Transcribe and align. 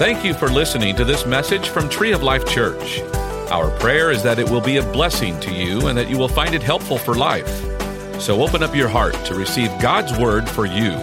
Thank 0.00 0.24
you 0.24 0.32
for 0.32 0.48
listening 0.48 0.96
to 0.96 1.04
this 1.04 1.26
message 1.26 1.68
from 1.68 1.86
Tree 1.90 2.12
of 2.12 2.22
Life 2.22 2.46
Church. 2.46 3.00
Our 3.50 3.70
prayer 3.78 4.10
is 4.10 4.22
that 4.22 4.38
it 4.38 4.48
will 4.48 4.62
be 4.62 4.78
a 4.78 4.82
blessing 4.82 5.38
to 5.40 5.52
you 5.52 5.88
and 5.88 5.98
that 5.98 6.08
you 6.08 6.16
will 6.16 6.26
find 6.26 6.54
it 6.54 6.62
helpful 6.62 6.96
for 6.96 7.14
life. 7.14 7.46
So 8.18 8.42
open 8.42 8.62
up 8.62 8.74
your 8.74 8.88
heart 8.88 9.12
to 9.26 9.34
receive 9.34 9.68
God's 9.78 10.18
word 10.18 10.48
for 10.48 10.64
you. 10.64 10.98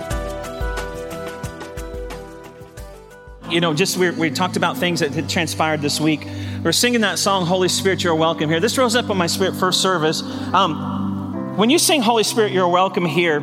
You 3.51 3.61
know, 3.61 3.75
just 3.75 3.97
we, 3.97 4.09
we 4.09 4.31
talked 4.31 4.57
about 4.57 4.77
things 4.77 5.01
that 5.01 5.11
had 5.11 5.29
transpired 5.29 5.83
this 5.83 6.01
week. 6.01 6.27
We're 6.63 6.71
singing 6.71 7.01
that 7.01 7.19
song, 7.19 7.45
Holy 7.45 7.69
Spirit, 7.69 8.03
You're 8.03 8.15
Welcome 8.15 8.49
Here. 8.49 8.59
This 8.59 8.79
rose 8.79 8.95
up 8.95 9.11
on 9.11 9.17
my 9.17 9.27
spirit 9.27 9.55
first 9.57 9.79
service. 9.79 10.23
Um, 10.23 11.55
when 11.55 11.69
you 11.69 11.77
sing 11.77 12.01
Holy 12.01 12.23
Spirit, 12.23 12.51
You're 12.51 12.67
Welcome 12.67 13.05
Here, 13.05 13.41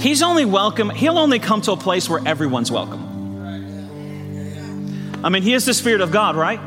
He's 0.00 0.22
only 0.22 0.44
welcome, 0.44 0.90
He'll 0.90 1.18
only 1.18 1.38
come 1.38 1.60
to 1.60 1.70
a 1.70 1.76
place 1.76 2.08
where 2.10 2.20
everyone's 2.26 2.72
welcome. 2.72 3.09
I 5.22 5.28
mean, 5.28 5.42
He 5.42 5.54
is 5.54 5.64
the 5.64 5.74
Spirit 5.74 6.00
of 6.00 6.10
God, 6.10 6.36
right? 6.36 6.60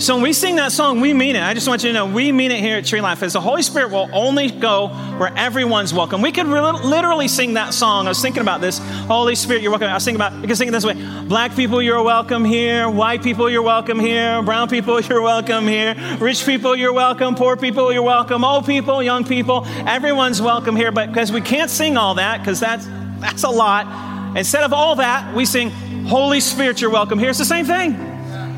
So 0.00 0.14
when 0.14 0.22
we 0.22 0.32
sing 0.32 0.56
that 0.56 0.72
song, 0.72 1.02
we 1.02 1.12
mean 1.12 1.36
it. 1.36 1.42
I 1.42 1.52
just 1.52 1.68
want 1.68 1.82
you 1.82 1.90
to 1.90 1.92
know 1.92 2.06
we 2.06 2.32
mean 2.32 2.50
it 2.52 2.60
here 2.60 2.78
at 2.78 2.86
Tree 2.86 3.02
Life. 3.02 3.22
As 3.22 3.34
the 3.34 3.40
Holy 3.40 3.60
Spirit 3.60 3.90
will 3.90 4.08
only 4.14 4.50
go 4.50 4.88
where 4.88 5.30
everyone's 5.36 5.92
welcome. 5.92 6.22
We 6.22 6.32
could 6.32 6.46
re- 6.46 6.72
literally 6.72 7.28
sing 7.28 7.52
that 7.54 7.74
song. 7.74 8.06
I 8.06 8.08
was 8.08 8.22
thinking 8.22 8.40
about 8.40 8.62
this. 8.62 8.78
Holy 8.78 9.34
Spirit, 9.34 9.60
you're 9.60 9.70
welcome. 9.70 9.88
I 9.88 9.92
was 9.92 10.02
thinking 10.02 10.16
about, 10.18 10.40
we 10.40 10.48
could 10.48 10.56
sing 10.56 10.68
it 10.68 10.70
this 10.70 10.86
way. 10.86 10.94
Black 11.24 11.54
people, 11.54 11.82
you're 11.82 12.02
welcome 12.02 12.46
here. 12.46 12.88
White 12.88 13.22
people, 13.22 13.50
you're 13.50 13.60
welcome 13.60 14.00
here. 14.00 14.40
Brown 14.40 14.70
people, 14.70 15.00
you're 15.02 15.20
welcome 15.20 15.66
here. 15.66 15.94
Rich 16.18 16.46
people, 16.46 16.74
you're 16.74 16.94
welcome. 16.94 17.34
Poor 17.34 17.58
people, 17.58 17.92
you're 17.92 18.02
welcome. 18.02 18.42
Old 18.42 18.64
people, 18.64 19.02
young 19.02 19.26
people, 19.26 19.66
everyone's 19.86 20.40
welcome 20.40 20.76
here. 20.76 20.92
But 20.92 21.08
because 21.08 21.30
we 21.30 21.42
can't 21.42 21.70
sing 21.70 21.98
all 21.98 22.14
that, 22.14 22.38
because 22.38 22.58
that's, 22.58 22.86
that's 23.18 23.42
a 23.42 23.50
lot. 23.50 24.34
Instead 24.34 24.64
of 24.64 24.72
all 24.72 24.94
that, 24.96 25.34
we 25.34 25.44
sing, 25.44 25.72
Holy 26.10 26.40
Spirit, 26.40 26.80
you're 26.80 26.90
welcome 26.90 27.20
here. 27.20 27.30
It's 27.30 27.38
the 27.38 27.44
same 27.44 27.66
thing. 27.66 27.94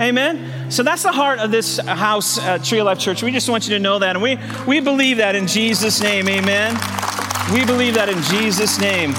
Amen. 0.00 0.70
So 0.70 0.82
that's 0.82 1.02
the 1.02 1.12
heart 1.12 1.38
of 1.38 1.50
this 1.50 1.78
house, 1.80 2.38
uh, 2.38 2.56
Tree 2.56 2.78
of 2.78 2.86
Life 2.86 2.98
Church. 2.98 3.22
We 3.22 3.30
just 3.30 3.46
want 3.46 3.68
you 3.68 3.74
to 3.74 3.78
know 3.78 3.98
that. 3.98 4.16
And 4.16 4.22
we, 4.22 4.38
we 4.66 4.80
believe 4.80 5.18
that 5.18 5.34
in 5.34 5.46
Jesus' 5.46 6.00
name. 6.00 6.30
Amen. 6.30 6.72
We 7.52 7.66
believe 7.66 7.92
that 7.92 8.08
in 8.08 8.22
Jesus' 8.22 8.80
name. 8.80 9.12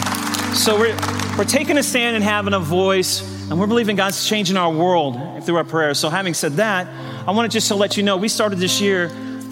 So 0.55 0.79
we're, 0.79 0.97
we're 1.37 1.43
taking 1.43 1.77
a 1.77 1.83
stand 1.83 2.15
and 2.15 2.23
having 2.23 2.55
a 2.55 2.59
voice, 2.59 3.21
and 3.51 3.59
we're 3.59 3.67
believing 3.67 3.95
God's 3.95 4.27
changing 4.27 4.57
our 4.57 4.71
world 4.71 5.43
through 5.43 5.57
our 5.57 5.63
prayers. 5.63 5.99
So, 5.99 6.09
having 6.09 6.33
said 6.33 6.53
that, 6.53 6.87
I 7.27 7.31
wanted 7.33 7.51
just 7.51 7.67
to 7.67 7.75
let 7.75 7.97
you 7.97 8.01
know 8.01 8.17
we 8.17 8.29
started 8.29 8.57
this 8.57 8.81
year, 8.81 9.09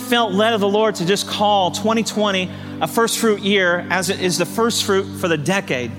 felt 0.09 0.33
led 0.33 0.53
of 0.53 0.59
the 0.59 0.67
Lord 0.67 0.95
to 0.95 1.05
just 1.05 1.27
call 1.27 1.69
2020 1.69 2.49
a 2.81 2.87
first 2.87 3.19
fruit 3.19 3.41
year 3.41 3.85
as 3.91 4.09
it 4.09 4.19
is 4.19 4.39
the 4.39 4.45
first 4.47 4.85
fruit 4.85 5.19
for 5.19 5.27
the 5.27 5.37
decade, 5.37 5.91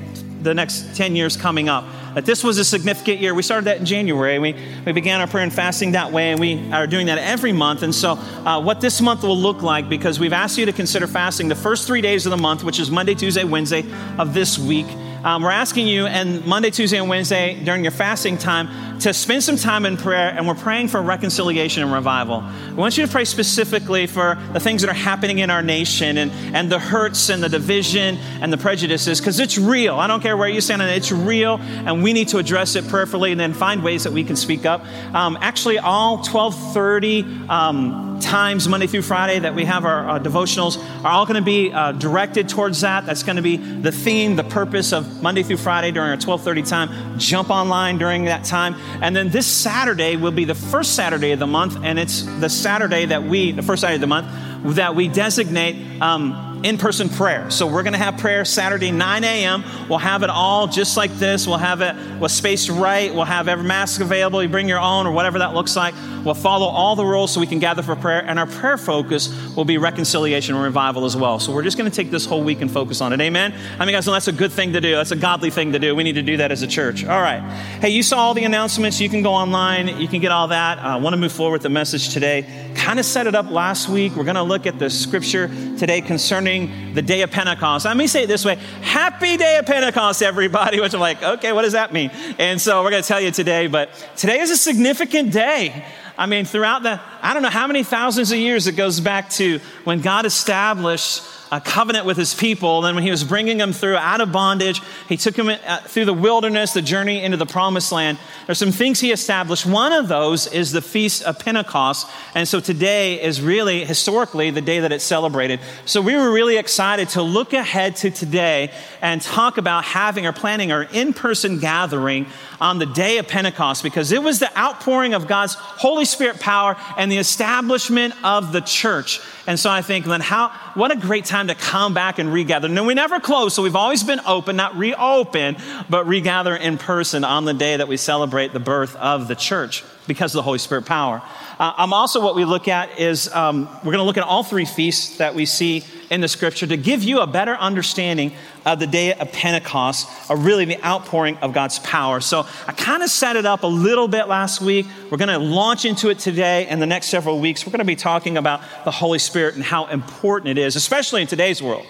the 0.42 0.53
next 0.53 0.97
10 0.97 1.14
years 1.14 1.37
coming 1.37 1.69
up 1.69 1.85
that 2.15 2.27
this 2.27 2.45
was 2.45 2.59
a 2.59 2.65
significant 2.65 3.21
year. 3.21 3.35
We 3.35 3.43
started 3.43 3.67
that 3.67 3.79
in 3.79 3.85
January. 3.85 4.39
We, 4.39 4.57
we 4.85 4.93
began 4.93 5.21
our 5.21 5.27
prayer 5.27 5.45
and 5.45 5.53
fasting 5.53 5.93
that 5.93 6.13
way, 6.13 6.31
and 6.31 6.41
we 6.41 6.71
are 6.73 6.87
doing 6.87 7.07
that 7.07 7.19
every 7.19 7.53
month. 7.53 7.83
And 7.83 7.95
so, 7.95 8.13
uh, 8.13 8.61
what 8.61 8.81
this 8.81 9.01
month 9.01 9.23
will 9.23 9.39
look 9.39 9.63
like, 9.63 9.89
because 9.89 10.19
we've 10.19 10.33
asked 10.33 10.59
you 10.59 10.67
to 10.67 10.73
consider 10.73 11.07
fasting 11.07 11.49
the 11.49 11.55
first 11.55 11.87
three 11.87 12.01
days 12.01 12.27
of 12.27 12.31
the 12.31 12.37
month, 12.37 12.65
which 12.65 12.79
is 12.79 12.91
Monday, 12.91 13.15
Tuesday, 13.15 13.45
Wednesday 13.45 13.85
of 14.19 14.35
this 14.35 14.59
week. 14.59 14.87
Um, 15.25 15.45
we're 15.45 15.51
asking 15.51 15.87
you, 15.87 16.06
and 16.06 16.45
Monday, 16.45 16.70
Tuesday, 16.70 16.98
and 16.98 17.09
Wednesday 17.09 17.62
during 17.62 17.84
your 17.84 17.92
fasting 17.92 18.37
time, 18.37 18.98
to 18.98 19.15
spend 19.15 19.45
some 19.45 19.56
time 19.56 19.87
in 19.87 19.97
prayer, 19.97 20.34
and 20.37 20.48
we're 20.48 20.55
praying 20.56 20.89
for 20.89 21.01
reconciliation 21.01 21.84
and 21.84 21.92
revival. 21.92 22.42
We 22.70 22.75
want 22.75 22.98
you 22.98 23.06
to 23.06 23.11
pray 23.11 23.25
specifically 23.25 24.09
for 24.09 24.37
the 24.53 24.59
things 24.59 24.83
that 24.83 24.91
are 24.91 24.95
happening 24.95 25.39
in 25.39 25.48
our 25.48 25.62
nation 25.62 26.19
and, 26.19 26.33
and 26.56 26.70
the 26.70 26.81
hurts 26.81 27.29
and 27.29 27.41
the 27.41 27.48
division 27.48 28.17
and 28.41 28.53
the 28.53 28.59
prejudices, 28.59 29.20
because 29.20 29.39
it's 29.39 29.56
real. 29.56 29.95
I 29.95 30.09
don't 30.09 30.23
care 30.23 30.37
where 30.37 30.48
you 30.48 30.61
stand 30.61 30.83
on 30.83 30.89
it, 30.89 30.97
it's 30.97 31.12
real, 31.12 31.59
and 31.61 32.03
we 32.03 32.12
need 32.12 32.27
to 32.29 32.39
address 32.39 32.75
it 32.75 32.89
prayerfully 32.89 33.31
and 33.31 33.41
then 33.41 33.55
find 33.55 33.84
ways 33.84 34.03
that 34.03 34.12
we 34.12 34.25
can 34.25 34.34
speak 34.34 34.67
up. 34.67 34.84
Um, 35.14 35.39
actually, 35.41 35.79
all 35.79 36.17
1230 36.17 37.48
um, 37.48 38.11
times, 38.23 38.69
Monday 38.69 38.87
through 38.87 39.03
Friday, 39.03 39.41
that 39.41 39.55
we 39.55 39.65
have 39.65 39.85
our 39.85 40.09
uh, 40.09 40.19
devotionals 40.19 40.83
are 41.05 41.09
all 41.09 41.27
going 41.27 41.37
to 41.37 41.43
be 41.43 41.73
uh, 41.73 41.93
directed 41.93 42.49
towards 42.49 42.81
that. 42.81 43.05
That's 43.05 43.23
going 43.23 43.37
to 43.37 43.43
be 43.43 43.57
the 43.57 43.93
theme, 43.93 44.37
the 44.37 44.45
purpose 44.45 44.93
of 44.93 45.23
Monday 45.23 45.43
through 45.43 45.59
Friday 45.59 45.91
during 45.91 46.09
our 46.09 46.17
1230 46.17 46.63
time. 46.63 47.19
Jump 47.19 47.51
online 47.51 47.99
during 47.99 48.25
that 48.27 48.45
time. 48.45 48.75
And 49.03 49.15
then 49.15 49.29
this 49.29 49.47
Saturday 49.47 50.17
will 50.17 50.33
be 50.33 50.45
the 50.45 50.55
first 50.55 50.95
Saturday 50.95 51.33
of 51.33 51.39
the 51.39 51.47
month, 51.47 51.77
and 51.83 51.99
it's 51.99 52.23
the 52.23 52.49
Saturday 52.49 53.07
that 53.07 53.25
we, 53.25 53.53
the 53.53 53.63
first 53.63 53.83
Saturday 53.83 53.97
of 53.97 54.01
the 54.01 54.07
month, 54.07 54.77
that 54.77 54.95
we 54.95 55.09
designate 55.09 56.01
um, 56.01 56.52
in 56.62 56.78
person 56.78 57.08
prayer. 57.08 57.50
So 57.50 57.67
we're 57.67 57.83
going 57.83 57.92
to 57.92 57.98
have 57.98 58.18
prayer 58.18 58.45
Saturday, 58.45 58.90
9 58.90 59.24
a.m. 59.24 59.64
We'll 59.89 59.98
have 59.98 60.23
it 60.23 60.30
all 60.30 60.67
just 60.67 60.96
like 60.96 61.12
this. 61.12 61.46
We'll 61.46 61.58
have 61.58 61.80
it 61.80 61.96
we'll 62.20 62.28
spaced 62.28 62.68
right. 62.68 63.12
We'll 63.12 63.24
have 63.24 63.48
every 63.48 63.64
mask 63.64 64.00
available. 64.00 64.42
You 64.42 64.48
bring 64.48 64.68
your 64.68 64.78
own 64.78 65.06
or 65.06 65.12
whatever 65.12 65.40
that 65.40 65.55
looks 65.55 65.77
like. 65.77 65.95
We'll 66.24 66.34
follow 66.34 66.67
all 66.67 66.95
the 66.95 67.05
rules 67.05 67.33
so 67.33 67.40
we 67.40 67.46
can 67.46 67.58
gather 67.58 67.83
for 67.83 67.96
prayer. 67.96 68.24
And 68.24 68.39
our 68.39 68.46
prayer 68.46 68.78
focus 68.78 69.28
will 69.56 69.64
be 69.64 69.78
reconciliation 69.78 70.55
and 70.55 70.62
revival 70.62 71.05
as 71.05 71.17
well. 71.17 71.40
So 71.40 71.52
we're 71.52 71.64
just 71.64 71.77
going 71.77 71.90
to 71.90 71.95
take 71.95 72.11
this 72.11 72.24
whole 72.24 72.45
week 72.45 72.61
and 72.61 72.70
focus 72.70 73.00
on 73.00 73.12
it. 73.12 73.20
Amen? 73.20 73.52
I 73.79 73.84
mean, 73.84 73.94
guys, 73.94 74.06
that's 74.06 74.29
a 74.29 74.33
good 74.33 74.52
thing 74.52 74.73
to 74.74 74.80
do. 74.80 74.94
That's 74.94 75.11
a 75.11 75.17
godly 75.17 75.50
thing 75.50 75.73
to 75.73 75.79
do. 75.79 75.96
We 75.96 76.05
need 76.05 76.14
to 76.14 76.23
do 76.23 76.36
that 76.36 76.52
as 76.52 76.62
a 76.62 76.67
church. 76.68 77.05
All 77.05 77.20
right. 77.20 77.40
Hey, 77.80 77.90
you 77.90 78.02
saw 78.02 78.18
all 78.18 78.34
the 78.34 78.44
announcements. 78.44 79.00
You 79.00 79.08
can 79.08 79.23
go 79.23 79.33
online. 79.33 80.00
You 80.00 80.06
can 80.06 80.20
get 80.20 80.30
all 80.30 80.48
that. 80.48 80.79
I 80.79 80.96
want 80.96 81.14
to 81.14 81.18
move 81.18 81.33
forward 81.33 81.55
with 81.55 81.62
the 81.62 81.70
message 81.70 82.11
today. 82.11 82.46
Kind 82.77 83.00
of 83.00 83.05
set 83.05 83.27
it 83.27 83.34
up 83.34 83.50
last 83.50 83.89
week. 83.89 84.14
We're 84.14 84.24
going 84.24 84.36
to 84.36 84.42
look 84.42 84.67
at 84.67 84.79
the 84.79 84.90
scripture 84.90 85.48
today 85.77 86.00
concerning 86.00 86.52
the 86.95 87.02
day 87.02 87.23
of 87.23 87.30
Pentecost. 87.30 87.85
Let 87.85 87.96
me 87.96 88.07
say 88.07 88.24
it 88.24 88.27
this 88.27 88.45
way 88.45 88.57
Happy 88.83 89.36
Day 89.36 89.57
of 89.57 89.67
Pentecost, 89.67 90.23
everybody, 90.23 90.80
which 90.83 90.95
I'm 90.95 91.01
like, 91.01 91.23
okay, 91.23 91.52
what 91.52 91.63
does 91.63 91.73
that 91.73 91.92
mean? 91.92 92.11
And 92.39 92.61
so 92.61 92.83
we're 92.83 92.90
going 92.90 93.02
to 93.02 93.08
tell 93.08 93.20
you 93.20 93.30
today, 93.30 93.67
but 93.67 93.90
today 94.17 94.40
is 94.40 94.51
a 94.51 94.57
significant 94.57 95.33
day. 95.33 95.85
I 96.18 96.27
mean, 96.27 96.45
throughout 96.45 96.83
the, 96.83 97.01
I 97.23 97.33
don't 97.33 97.42
know 97.42 97.48
how 97.48 97.67
many 97.67 97.85
thousands 97.85 98.33
of 98.33 98.39
years 98.39 98.67
it 98.67 98.77
goes 98.77 99.01
back 99.01 99.30
to 99.30 99.61
when 99.85 100.01
God 100.02 100.27
established 100.27 101.23
a 101.52 101.61
covenant 101.61 102.07
with 102.07 102.17
his 102.17 102.35
people. 102.35 102.79
And 102.79 102.86
Then, 102.86 102.95
when 102.95 103.05
he 103.05 103.11
was 103.11 103.24
bringing 103.24 103.58
them 103.58 103.74
through 103.74 103.96
out 103.96 104.23
of 104.23 104.33
bondage, 104.33 104.80
he 105.07 105.18
took 105.18 105.35
them 105.35 105.51
uh, 105.51 105.80
through 105.80 106.07
the 106.07 106.14
wilderness, 106.14 106.73
the 106.73 106.80
journey 106.80 107.23
into 107.23 107.36
the 107.36 107.45
promised 107.45 107.92
land. 107.92 108.17
There's 108.46 108.58
some 108.58 108.73
things 108.73 109.01
he 109.01 109.13
established. 109.13 109.67
One 109.67 109.92
of 109.92 110.08
those 110.08 110.46
is 110.46 110.73
the 110.73 110.80
Feast 110.80 111.23
of 111.24 111.39
Pentecost. 111.39 112.08
And 112.35 112.48
so 112.48 112.58
today 112.58 113.23
is 113.23 113.42
really 113.42 113.85
historically 113.85 114.51
the 114.51 114.62
day 114.62 114.80
that 114.80 114.92
it's 114.92 115.05
celebrated. 115.05 115.61
So 115.85 116.01
we 116.01 116.17
were 116.17 116.33
really 116.33 116.57
excited 116.57 117.11
to 117.11 117.23
look 117.23 117.52
ahead 117.52 117.96
to 117.96 118.11
today 118.11 118.73
and 119.02 119.20
talk 119.20 119.58
about 119.58 119.85
having 119.85 120.27
or 120.27 120.33
planning 120.33 120.73
our 120.73 120.85
in 120.85 121.12
person 121.12 121.58
gathering 121.58 122.27
on 122.62 122.79
the 122.79 122.86
day 122.86 123.18
of 123.18 123.29
Pentecost 123.29 123.83
because 123.83 124.11
it 124.11 124.23
was 124.23 124.39
the 124.39 124.58
outpouring 124.58 125.12
of 125.12 125.27
God's 125.27 125.55
Holy 125.55 126.07
Spirit 126.07 126.41
power 126.41 126.77
and 126.96 127.12
the 127.12 127.18
establishment 127.18 128.14
of 128.25 128.52
the 128.52 128.61
church. 128.61 129.20
And 129.47 129.58
so 129.58 129.70
I 129.70 129.82
think, 129.82 130.06
then, 130.06 130.20
how, 130.20 130.50
what 130.75 130.93
a 130.93 130.97
great 130.97 131.25
time 131.25 131.49
to 131.49 131.55
come 131.55 131.94
back 131.94 132.19
and 132.19 132.32
regather. 132.32 132.69
No, 132.69 132.85
we 132.85 132.94
never 132.94 133.19
close, 133.19 133.55
so 133.55 133.62
we've 133.62 133.76
always 133.76 134.05
been 134.05 134.20
open, 134.26 134.55
not 134.56 134.76
reopen, 134.76 135.56
but 135.91 136.06
regather 136.06 136.55
in 136.55 136.79
person 136.79 137.25
on 137.25 137.44
the 137.44 137.55
day 137.55 137.76
that 137.76 137.88
we 137.88 137.97
celebrate 137.97 138.53
the 138.53 138.61
birth 138.61 138.94
of 138.97 139.26
the 139.26 139.35
church 139.35 139.85
because 140.06 140.32
of 140.35 140.37
the 140.37 140.43
Holy 140.43 140.58
Spirit 140.58 140.87
power. 140.87 141.23
Uh, 141.58 141.73
um, 141.76 141.93
also, 141.93 142.20
what 142.20 142.35
we 142.35 142.44
look 142.44 142.69
at 142.69 142.99
is 142.99 143.32
um, 143.32 143.67
we're 143.79 143.93
going 143.93 143.99
to 143.99 144.05
look 144.05 144.17
at 144.17 144.25
all 144.25 144.44
three 144.44 144.64
feasts 144.64 145.19
that 145.19 145.35
we 145.35 145.44
see 145.47 145.85
in 146.12 146.20
the 146.20 146.28
scripture 146.28 146.67
to 146.67 146.76
give 146.76 147.02
you 147.02 147.20
a 147.20 147.26
better 147.26 147.55
understanding 147.55 148.32
of 148.67 148.78
the 148.78 148.87
day 148.87 149.14
of 149.14 149.32
Pentecost, 149.32 150.06
or 150.31 150.37
really 150.37 150.67
the 150.67 150.81
outpouring 150.84 151.38
of 151.38 151.52
God's 151.55 151.78
power. 151.81 152.20
So 152.20 152.46
I 152.67 152.73
kind 152.73 153.02
of 153.02 153.08
set 153.08 153.37
it 153.37 153.46
up 153.46 153.62
a 153.62 153.67
little 153.67 154.06
bit 154.06 154.28
last 154.28 154.61
week. 154.61 154.87
We're 155.11 155.19
going 155.19 155.28
to 155.28 155.38
launch 155.38 155.84
into 155.87 156.11
it 156.11 156.19
today 156.19 156.67
and 156.67 156.81
the 156.81 156.87
next 156.87 157.06
several 157.06 157.40
weeks. 157.40 157.67
We're 157.67 157.73
going 157.73 157.78
to 157.78 157.87
be 157.87 157.96
talking 157.96 158.37
about 158.37 158.61
the 158.84 158.90
Holy 158.90 159.19
Spirit 159.19 159.55
and 159.55 159.64
how 159.64 159.87
important 159.87 160.50
it 160.50 160.58
is, 160.58 160.76
especially 160.76 161.23
in 161.23 161.26
today's 161.26 161.62
world 161.62 161.87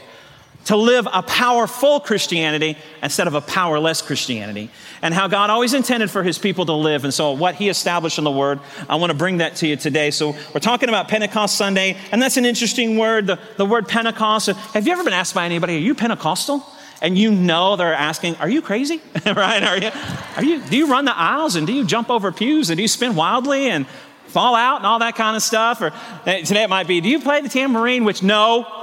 to 0.67 0.77
live 0.77 1.09
a 1.13 1.23
powerful 1.23 2.01
Christianity 2.01 2.77
instead 3.03 3.27
of 3.27 3.35
a 3.35 3.41
powerless 3.41 4.01
Christianity, 4.03 4.71
and 5.01 5.13
how 5.13 5.29
God 5.29 5.51
always 5.51 5.75
intended 5.75 6.11
for 6.11 6.23
his 6.23 6.39
people 6.39 6.67
to 6.67 6.73
live. 6.73 7.05
And 7.05 7.13
so, 7.13 7.33
what 7.33 7.57
he 7.57 7.69
established 7.69 8.19
in 8.19 8.25
the 8.25 8.31
word, 8.31 8.61
I 8.89 8.97
want 8.97 9.11
to 9.11 9.19
bring 9.19 9.39
that 9.39 9.57
to 9.57 9.67
you 9.67 9.77
today. 9.77 10.11
So, 10.11 10.37
we're 10.55 10.61
talking 10.61 10.89
about 10.89 11.09
Pentecost 11.09 11.57
Sunday, 11.57 11.97
and 12.13 12.23
that's 12.23 12.37
an 12.37 12.45
interesting 12.45 12.97
word, 12.97 13.27
the, 13.27 13.39
the 13.57 13.67
word 13.67 13.89
Pentecost. 13.89 14.49
Have 14.49 14.87
you 14.87 14.93
ever 14.93 15.05
been 15.05 15.13
asked 15.13 15.35
by 15.35 15.45
anybody, 15.45 15.77
Are 15.77 15.81
you 15.81 15.95
Pentecostal? 15.95 16.65
And 17.01 17.19
you 17.19 17.33
know 17.33 17.75
they're 17.75 17.93
asking, 17.93 18.37
Are 18.37 18.49
you 18.49 18.63
crazy? 18.63 19.03
right? 19.27 19.63
Are 19.63 19.79
you, 19.79 19.91
are 20.37 20.45
you, 20.45 20.63
do 20.63 20.77
you 20.77 20.87
run 20.87 21.05
the 21.05 21.17
aisles 21.17 21.57
and 21.57 21.67
do 21.67 21.73
you 21.73 21.85
jump 21.85 22.11
over 22.11 22.31
pews 22.31 22.71
and 22.71 22.77
do 22.77 22.83
you 22.83 22.89
spin 22.89 23.17
wildly 23.17 23.69
and 23.69 23.87
fall 24.29 24.55
out 24.55 24.77
and 24.77 24.87
all 24.87 25.01
that 25.01 25.17
kind 25.17 25.37
of 25.37 25.43
stuff? 25.43 25.81
Or 25.81 25.93
eh, 26.27 26.43
today 26.43 26.63
it 26.63 26.71
might 26.71 26.87
be, 26.87 27.01
Do 27.01 27.09
you 27.09 27.21
play 27.21 27.41
the 27.41 27.49
tambourine? 27.49 28.05
Which, 28.05 28.23
no, 28.23 28.82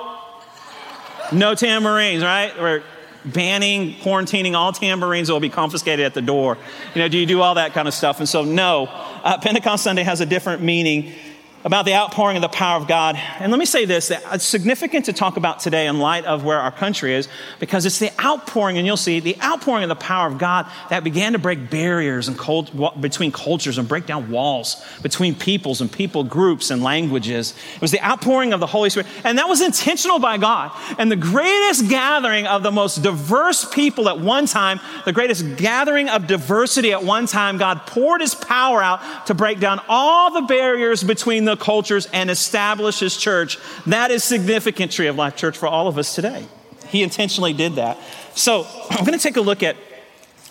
no 1.31 1.55
tambourines, 1.55 2.23
right? 2.23 2.53
We're 2.59 2.83
banning, 3.25 3.95
quarantining 3.95 4.53
all 4.53 4.71
tambourines 4.71 5.29
will 5.29 5.39
be 5.39 5.49
confiscated 5.49 6.05
at 6.05 6.13
the 6.13 6.21
door. 6.21 6.57
You 6.95 7.01
know, 7.01 7.07
do 7.07 7.17
you 7.17 7.25
do 7.25 7.41
all 7.41 7.55
that 7.55 7.73
kind 7.73 7.87
of 7.87 7.93
stuff? 7.93 8.19
And 8.19 8.29
so, 8.29 8.43
no, 8.43 8.87
uh, 8.87 9.37
Pentecost 9.39 9.83
Sunday 9.83 10.03
has 10.03 10.21
a 10.21 10.25
different 10.25 10.61
meaning. 10.61 11.13
About 11.63 11.85
the 11.85 11.93
outpouring 11.93 12.37
of 12.37 12.41
the 12.41 12.49
power 12.49 12.79
of 12.79 12.87
God. 12.87 13.15
And 13.39 13.51
let 13.51 13.59
me 13.59 13.65
say 13.65 13.85
this 13.85 14.09
that 14.09 14.23
it's 14.31 14.45
significant 14.45 15.05
to 15.05 15.13
talk 15.13 15.37
about 15.37 15.59
today 15.59 15.87
in 15.87 15.99
light 15.99 16.25
of 16.25 16.43
where 16.43 16.59
our 16.59 16.71
country 16.71 17.13
is, 17.13 17.27
because 17.59 17.85
it's 17.85 17.99
the 17.99 18.11
outpouring, 18.23 18.77
and 18.77 18.85
you'll 18.85 18.97
see 18.97 19.19
the 19.19 19.37
outpouring 19.41 19.83
of 19.83 19.89
the 19.89 19.95
power 19.95 20.27
of 20.27 20.37
God 20.37 20.67
that 20.89 21.03
began 21.03 21.33
to 21.33 21.39
break 21.39 21.69
barriers 21.69 22.27
and 22.27 22.37
cult, 22.37 22.71
between 22.99 23.31
cultures 23.31 23.77
and 23.77 23.87
break 23.87 24.05
down 24.05 24.31
walls 24.31 24.83
between 25.01 25.35
peoples 25.35 25.81
and 25.81 25.91
people 25.91 26.23
groups 26.23 26.71
and 26.71 26.83
languages. 26.83 27.53
It 27.75 27.81
was 27.81 27.91
the 27.91 28.01
outpouring 28.03 28.53
of 28.53 28.59
the 28.59 28.67
Holy 28.67 28.89
Spirit, 28.89 29.07
and 29.23 29.37
that 29.37 29.47
was 29.47 29.61
intentional 29.61 30.19
by 30.19 30.37
God. 30.37 30.71
And 30.97 31.11
the 31.11 31.15
greatest 31.15 31.89
gathering 31.89 32.47
of 32.47 32.63
the 32.63 32.71
most 32.71 33.01
diverse 33.01 33.65
people 33.65 34.09
at 34.09 34.19
one 34.19 34.45
time, 34.45 34.79
the 35.05 35.13
greatest 35.13 35.57
gathering 35.57 36.09
of 36.09 36.27
diversity 36.27 36.91
at 36.91 37.03
one 37.03 37.25
time, 37.25 37.57
God 37.57 37.85
poured 37.85 38.21
his 38.21 38.35
power 38.35 38.81
out 38.81 39.27
to 39.27 39.33
break 39.33 39.59
down 39.59 39.81
all 39.87 40.31
the 40.31 40.41
barriers 40.41 41.03
between 41.03 41.45
the 41.49 41.57
cultures 41.57 42.07
and 42.13 42.29
establish 42.29 42.99
his 42.99 43.17
church. 43.17 43.57
That 43.85 44.11
is 44.11 44.23
significant, 44.23 44.91
Tree 44.91 45.07
of 45.07 45.15
Life 45.15 45.35
Church, 45.35 45.57
for 45.57 45.67
all 45.67 45.87
of 45.87 45.97
us 45.97 46.15
today. 46.15 46.45
He 46.87 47.03
intentionally 47.03 47.53
did 47.53 47.75
that. 47.75 47.97
So 48.35 48.65
I'm 48.89 49.05
going 49.05 49.17
to 49.17 49.23
take 49.23 49.37
a 49.37 49.41
look 49.41 49.63
at, 49.63 49.75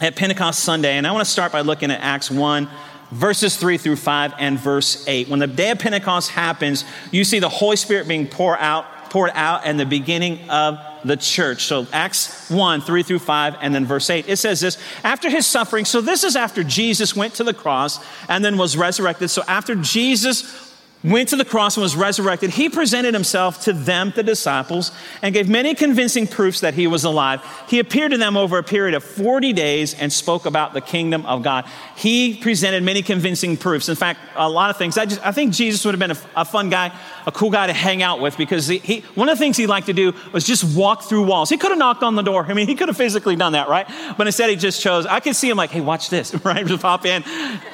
at 0.00 0.16
Pentecost 0.16 0.60
Sunday, 0.60 0.92
and 0.96 1.06
I 1.06 1.12
want 1.12 1.24
to 1.24 1.30
start 1.30 1.52
by 1.52 1.60
looking 1.60 1.90
at 1.90 2.00
Acts 2.00 2.30
1 2.30 2.68
verses 3.10 3.56
3 3.56 3.78
through 3.78 3.96
5 3.96 4.34
and 4.38 4.58
verse 4.58 5.06
8. 5.08 5.28
When 5.28 5.38
the 5.38 5.46
day 5.46 5.70
of 5.70 5.78
Pentecost 5.78 6.30
happens, 6.30 6.84
you 7.10 7.24
see 7.24 7.38
the 7.38 7.48
Holy 7.48 7.76
Spirit 7.76 8.06
being 8.06 8.26
poured 8.26 8.58
out, 8.60 9.10
poured 9.10 9.30
out 9.34 9.62
and 9.64 9.80
the 9.80 9.86
beginning 9.86 10.50
of 10.50 10.78
the 11.04 11.16
church. 11.16 11.64
So 11.64 11.86
Acts 11.92 12.50
1, 12.50 12.82
3 12.82 13.02
through 13.02 13.20
5, 13.20 13.56
and 13.60 13.74
then 13.74 13.86
verse 13.86 14.10
8. 14.10 14.28
It 14.28 14.36
says 14.36 14.60
this 14.60 14.78
after 15.04 15.30
his 15.30 15.46
suffering, 15.46 15.84
so 15.84 16.00
this 16.00 16.24
is 16.24 16.36
after 16.36 16.62
Jesus 16.62 17.16
went 17.16 17.34
to 17.34 17.44
the 17.44 17.54
cross 17.54 18.04
and 18.28 18.44
then 18.44 18.58
was 18.58 18.76
resurrected. 18.76 19.30
So 19.30 19.42
after 19.48 19.74
Jesus 19.74 20.67
went 21.04 21.28
to 21.28 21.36
the 21.36 21.44
cross 21.44 21.76
and 21.76 21.82
was 21.82 21.96
resurrected, 21.96 22.50
he 22.50 22.68
presented 22.68 23.14
himself 23.14 23.62
to 23.64 23.72
them, 23.72 24.12
the 24.16 24.22
disciples, 24.22 24.90
and 25.22 25.32
gave 25.32 25.48
many 25.48 25.74
convincing 25.74 26.26
proofs 26.26 26.60
that 26.60 26.74
he 26.74 26.86
was 26.86 27.04
alive. 27.04 27.40
He 27.68 27.78
appeared 27.78 28.10
to 28.10 28.18
them 28.18 28.36
over 28.36 28.58
a 28.58 28.64
period 28.64 28.94
of 28.94 29.04
40 29.04 29.52
days 29.52 29.94
and 29.94 30.12
spoke 30.12 30.44
about 30.44 30.72
the 30.72 30.80
kingdom 30.80 31.24
of 31.26 31.42
God. 31.42 31.66
He 31.96 32.36
presented 32.36 32.82
many 32.82 33.02
convincing 33.02 33.56
proofs. 33.56 33.88
In 33.88 33.94
fact, 33.94 34.20
a 34.34 34.48
lot 34.48 34.70
of 34.70 34.76
things. 34.76 34.98
I, 34.98 35.06
just, 35.06 35.24
I 35.24 35.30
think 35.30 35.52
Jesus 35.52 35.84
would 35.84 35.94
have 35.94 36.00
been 36.00 36.16
a, 36.16 36.40
a, 36.40 36.44
fun 36.44 36.68
guy, 36.68 36.92
a 37.26 37.32
cool 37.32 37.50
guy 37.50 37.68
to 37.68 37.72
hang 37.72 38.02
out 38.02 38.20
with 38.20 38.36
because 38.36 38.66
he, 38.66 38.78
he, 38.78 39.00
one 39.14 39.28
of 39.28 39.38
the 39.38 39.44
things 39.44 39.56
he 39.56 39.66
liked 39.66 39.86
to 39.86 39.92
do 39.92 40.12
was 40.32 40.44
just 40.44 40.76
walk 40.76 41.02
through 41.02 41.24
walls. 41.24 41.48
He 41.48 41.56
could 41.56 41.70
have 41.70 41.78
knocked 41.78 42.02
on 42.02 42.16
the 42.16 42.22
door. 42.22 42.44
I 42.44 42.54
mean, 42.54 42.66
he 42.66 42.74
could 42.74 42.88
have 42.88 42.96
physically 42.96 43.36
done 43.36 43.52
that, 43.52 43.68
right? 43.68 43.88
But 44.16 44.26
instead, 44.26 44.50
he 44.50 44.56
just 44.56 44.80
chose. 44.80 45.06
I 45.06 45.20
could 45.20 45.36
see 45.36 45.48
him 45.48 45.56
like, 45.56 45.70
hey, 45.70 45.80
watch 45.80 46.10
this, 46.10 46.34
right? 46.44 46.66
Just 46.66 46.82
pop 46.82 47.06
in. 47.06 47.22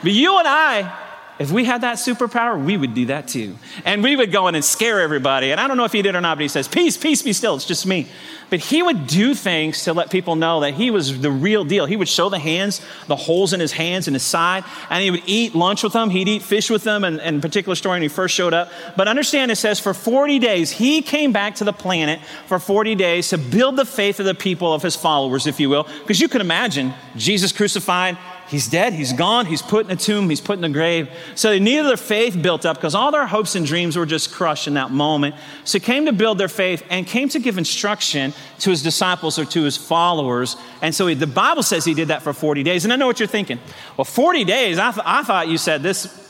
But 0.03 0.12
you 0.12 0.38
and 0.38 0.47
I, 0.47 1.04
if 1.38 1.50
we 1.50 1.64
had 1.64 1.81
that 1.81 1.96
superpower, 1.96 2.62
we 2.62 2.76
would 2.76 2.94
do 2.94 3.06
that 3.06 3.26
too. 3.26 3.56
And 3.84 4.04
we 4.04 4.14
would 4.14 4.31
go 4.31 4.46
in 4.46 4.54
and 4.54 4.64
scare 4.64 5.00
everybody. 5.00 5.50
And 5.50 5.60
I 5.60 5.66
don't 5.66 5.76
know 5.76 5.84
if 5.84 5.92
he 5.92 6.00
did 6.00 6.14
or 6.14 6.20
not, 6.20 6.36
but 6.36 6.42
he 6.42 6.48
says, 6.48 6.69
Peace, 6.69 6.96
peace, 6.96 7.22
be 7.22 7.32
still. 7.32 7.56
It's 7.56 7.64
just 7.64 7.86
me. 7.86 8.06
But 8.50 8.60
he 8.60 8.82
would 8.82 9.08
do 9.08 9.34
things 9.34 9.82
to 9.84 9.92
let 9.92 10.10
people 10.10 10.36
know 10.36 10.60
that 10.60 10.75
he 10.75 10.92
was 10.92 11.20
the 11.20 11.31
real 11.31 11.64
deal. 11.64 11.86
He 11.86 11.96
would 11.96 12.08
show 12.08 12.28
the 12.28 12.38
hands, 12.38 12.81
the 13.08 13.16
holes 13.16 13.52
in 13.52 13.58
his 13.58 13.72
hands 13.72 14.06
and 14.06 14.14
his 14.14 14.22
side, 14.22 14.62
and 14.90 15.02
he 15.02 15.10
would 15.10 15.25
eat 15.26 15.56
lunch 15.56 15.82
with 15.82 15.92
them. 15.92 16.08
He'd 16.08 16.28
eat 16.28 16.42
fish 16.42 16.70
with 16.70 16.84
them, 16.84 17.02
and, 17.02 17.20
and 17.20 17.42
particular 17.42 17.75
story 17.75 17.94
when 17.94 18.02
he 18.02 18.08
first 18.08 18.32
showed 18.32 18.54
up. 18.54 18.70
But 18.96 19.08
understand 19.08 19.50
it 19.50 19.56
says 19.56 19.81
for 19.81 19.92
40 19.92 20.38
days, 20.38 20.70
he 20.70 21.02
came 21.02 21.32
back 21.32 21.56
to 21.56 21.64
the 21.64 21.72
planet 21.72 22.20
for 22.46 22.60
40 22.60 22.94
days 22.94 23.31
to 23.31 23.38
build 23.38 23.76
the 23.76 23.84
faith 23.84 24.20
of 24.20 24.26
the 24.26 24.34
people 24.34 24.72
of 24.72 24.82
his 24.82 24.94
followers, 24.94 25.48
if 25.48 25.58
you 25.58 25.69
will. 25.69 25.88
Because 26.00 26.20
you 26.20 26.28
can 26.28 26.40
imagine 26.40 26.94
Jesus 27.16 27.50
crucified, 27.50 28.16
He's 28.49 28.69
dead, 28.69 28.93
he's 28.93 29.12
gone, 29.12 29.46
he's 29.46 29.62
put 29.62 29.87
in 29.87 29.93
a 29.93 29.96
tomb, 29.96 30.29
he's 30.29 30.41
put 30.41 30.58
in 30.58 30.64
a 30.64 30.69
grave. 30.69 31.08
So 31.35 31.50
they 31.50 31.61
needed 31.61 31.87
their 31.87 31.96
faith 31.96 32.41
built 32.41 32.67
up 32.67 32.76
because 32.76 32.94
all 32.94 33.11
their 33.11 33.26
hopes 33.26 33.55
and 33.55 33.64
dreams 33.64 33.96
were 33.96 34.06
just 34.06 34.32
crushed 34.32 34.67
in 34.67 34.75
that 34.75 34.91
moment. 34.91 35.35
So 35.64 35.79
he 35.79 35.85
came 35.85 36.06
to 36.06 36.12
build 36.12 36.38
their 36.38 36.49
faith 36.49 36.85
and 36.91 37.06
came 37.06 37.29
to 37.31 37.38
give 37.38 37.56
instruction 37.56 38.35
to 38.61 38.70
his 38.70 38.82
disciples 38.82 39.38
or 39.38 39.44
to 39.46 39.62
his 39.62 39.76
followers. 39.76 40.56
And 40.82 40.94
so 40.94 41.06
he, 41.06 41.14
the 41.14 41.26
Bible 41.26 41.62
says 41.62 41.85
he 41.85 41.94
did 41.94 42.08
that 42.08 42.23
for 42.23 42.32
40 42.32 42.62
days. 42.62 42.85
And 42.85 42.93
I 42.93 42.96
know 42.96 43.06
what 43.06 43.19
you're 43.19 43.26
thinking. 43.26 43.58
Well, 43.96 44.05
40 44.05 44.44
days, 44.44 44.79
I, 44.79 44.93
th- 44.93 45.06
I 45.06 45.23
thought 45.23 45.49
you 45.49 45.56
said 45.56 45.82
this 45.82 46.25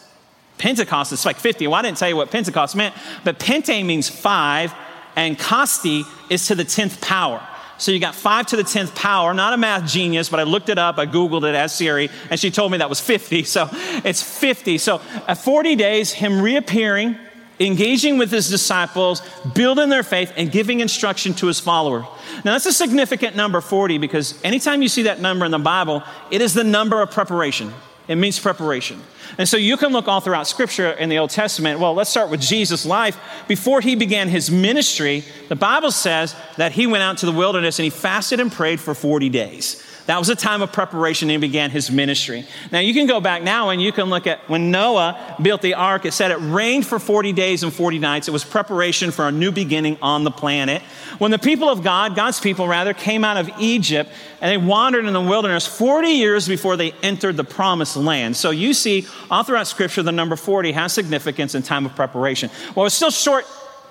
Pentecost 0.57 1.13
is 1.13 1.27
like 1.27 1.37
50. 1.37 1.67
Well, 1.67 1.75
I 1.75 1.83
didn't 1.83 1.99
tell 1.99 2.09
you 2.09 2.17
what 2.17 2.31
Pentecost 2.31 2.77
meant, 2.77 2.95
but 3.25 3.39
Pente 3.39 3.85
means 3.85 4.09
five, 4.09 4.73
and 5.17 5.39
Costi 5.39 6.05
is 6.31 6.47
to 6.47 6.55
the 6.55 6.65
10th 6.65 7.01
power. 7.01 7.47
So 7.79 7.93
you 7.93 7.99
got 7.99 8.15
five 8.15 8.47
to 8.47 8.57
the 8.57 8.63
10th 8.63 8.95
power. 8.95 9.31
I'm 9.31 9.37
not 9.37 9.53
a 9.53 9.57
math 9.57 9.87
genius, 9.87 10.29
but 10.29 10.41
I 10.41 10.45
looked 10.45 10.69
it 10.69 10.79
up. 10.79 10.99
I 10.99 11.07
Googled 11.07 11.49
it 11.49 11.55
as 11.55 11.75
Siri, 11.75 12.09
and 12.31 12.39
she 12.39 12.51
told 12.51 12.73
me 12.73 12.79
that 12.79 12.89
was 12.89 13.01
50. 13.01 13.45
So 13.45 13.69
it's 14.05 14.23
50. 14.23 14.79
So 14.79 15.01
at 15.27 15.39
40 15.39 15.77
days, 15.77 16.13
him 16.13 16.41
reappearing, 16.41 17.17
engaging 17.59 18.19
with 18.19 18.31
his 18.31 18.49
disciples, 18.49 19.23
building 19.55 19.89
their 19.89 20.03
faith, 20.03 20.33
and 20.37 20.51
giving 20.51 20.81
instruction 20.81 21.35
to 21.35 21.47
his 21.47 21.61
followers. 21.61 22.05
Now, 22.45 22.53
that's 22.53 22.67
a 22.67 22.73
significant 22.73 23.37
number, 23.37 23.61
40, 23.61 23.99
because 23.99 24.41
anytime 24.43 24.83
you 24.83 24.89
see 24.89 25.03
that 25.03 25.21
number 25.21 25.45
in 25.45 25.51
the 25.51 25.59
Bible, 25.59 26.03
it 26.31 26.41
is 26.41 26.55
the 26.55 26.65
number 26.65 27.01
of 27.01 27.11
preparation. 27.11 27.73
It 28.07 28.17
means 28.17 28.39
preparation. 28.39 29.01
And 29.39 29.49
so 29.49 29.57
you 29.57 29.77
can 29.77 29.93
look 29.93 30.09
all 30.09 30.21
throughout 30.21 30.47
Scripture 30.47 30.91
in 30.91 31.09
the 31.09 31.19
Old 31.19 31.31
Testament. 31.31 31.81
Well, 31.81 31.95
let's 31.95 32.11
start 32.11 32.31
with 32.31 32.41
Jesus' 32.41 32.85
life. 32.85 33.19
Before 33.49 33.81
he 33.81 33.95
began 33.95 34.29
his 34.29 34.51
ministry, 34.51 35.25
the 35.49 35.57
Bible 35.57 35.91
says 35.91 36.37
that 36.59 36.73
he 36.73 36.87
went 36.87 37.03
out 37.03 37.19
to 37.19 37.27
the 37.27 37.33
wilderness 37.33 37.79
and 37.79 37.85
he 37.85 37.91
fasted 37.91 38.41
and 38.41 38.53
prayed 38.53 38.79
for 38.79 38.95
40 38.95 39.31
days. 39.31 39.83
That 40.07 40.19
was 40.19 40.29
a 40.29 40.37
time 40.37 40.61
of 40.61 40.71
preparation 40.71 41.31
and 41.31 41.43
he 41.43 41.49
began 41.49 41.71
his 41.71 41.91
ministry. 41.91 42.47
Now 42.71 42.81
you 42.81 42.93
can 42.93 43.07
go 43.07 43.21
back 43.21 43.43
now 43.43 43.71
and 43.71 43.81
you 43.81 43.91
can 43.91 44.11
look 44.11 44.27
at 44.27 44.47
when 44.51 44.71
Noah 44.71 45.37
built 45.41 45.63
the 45.63 45.75
ark, 45.75 46.05
it 46.05 46.13
said 46.13 46.31
it 46.31 46.37
rained 46.37 46.87
for 46.87 46.99
40 46.99 47.33
days 47.33 47.63
and 47.63 47.73
40 47.73 47.99
nights. 47.99 48.29
It 48.29 48.31
was 48.31 48.45
preparation 48.45 49.11
for 49.11 49.27
a 49.27 49.33
new 49.33 49.51
beginning 49.51 49.97
on 50.03 50.25
the 50.25 50.31
planet. 50.31 50.83
When 51.19 51.31
the 51.31 51.39
people 51.39 51.71
of 51.71 51.83
God, 51.83 52.15
God's 52.15 52.39
people 52.39 52.69
rather, 52.69 52.93
came 52.93 53.25
out 53.25 53.39
of 53.39 53.51
Egypt 53.59 54.11
and 54.43 54.51
they 54.51 54.59
wandered 54.59 55.07
in 55.07 55.15
the 55.15 55.21
wilderness 55.23 55.67
40 55.67 56.09
years 56.09 56.47
before 56.47 56.77
they 56.77 56.93
entered 57.03 57.39
the 57.39 57.45
promised 57.45 57.97
land. 57.97 58.37
So 58.37 58.51
you 58.51 58.75
see 58.75 59.07
all 59.31 59.43
throughout 59.43 59.67
scripture 59.69 60.03
the 60.03 60.13
number 60.13 60.37
40 60.37 60.73
has 60.73 60.93
significance 60.93 61.55
in 61.55 61.63
time 61.63 61.87
of 61.87 61.95
preparation. 61.97 62.51
Well, 62.75 62.85
it's 62.85 62.95
still 62.95 63.11
short 63.11 63.47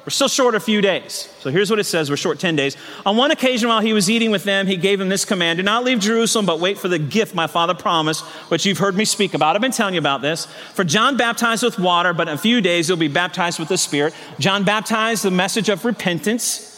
we're 0.05 0.09
still 0.09 0.27
short 0.27 0.53
a 0.53 0.59
few 0.59 0.81
days. 0.81 1.29
So 1.39 1.49
here's 1.49 1.69
what 1.69 1.79
it 1.79 1.85
says 1.85 2.09
we're 2.09 2.17
short 2.17 2.37
10 2.37 2.57
days. 2.57 2.75
On 3.05 3.15
one 3.15 3.31
occasion, 3.31 3.69
while 3.69 3.79
he 3.79 3.93
was 3.93 4.09
eating 4.09 4.31
with 4.31 4.43
them, 4.43 4.67
he 4.67 4.75
gave 4.75 4.99
them 4.99 5.07
this 5.07 5.23
command 5.23 5.57
Do 5.57 5.63
not 5.63 5.85
leave 5.85 5.99
Jerusalem, 5.99 6.45
but 6.45 6.59
wait 6.59 6.77
for 6.77 6.89
the 6.89 6.99
gift 6.99 7.33
my 7.33 7.47
father 7.47 7.73
promised, 7.73 8.25
which 8.49 8.65
you've 8.65 8.79
heard 8.79 8.95
me 8.95 9.05
speak 9.05 9.33
about. 9.33 9.55
I've 9.55 9.61
been 9.61 9.71
telling 9.71 9.93
you 9.93 10.01
about 10.01 10.21
this. 10.21 10.45
For 10.73 10.83
John 10.83 11.15
baptized 11.15 11.63
with 11.63 11.79
water, 11.79 12.13
but 12.13 12.27
in 12.27 12.33
a 12.33 12.37
few 12.37 12.59
days 12.59 12.87
he'll 12.87 12.97
be 12.97 13.07
baptized 13.07 13.59
with 13.59 13.69
the 13.69 13.77
Spirit. 13.77 14.13
John 14.39 14.65
baptized 14.65 15.23
the 15.23 15.31
message 15.31 15.69
of 15.69 15.85
repentance. 15.85 16.69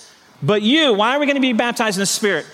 But 0.44 0.62
you, 0.62 0.94
why 0.94 1.16
are 1.16 1.19
we 1.19 1.25
going 1.25 1.36
to 1.36 1.42
be 1.42 1.54
baptized 1.54 1.98
in 1.98 2.01
the 2.01 2.06
Spirit? 2.06 2.45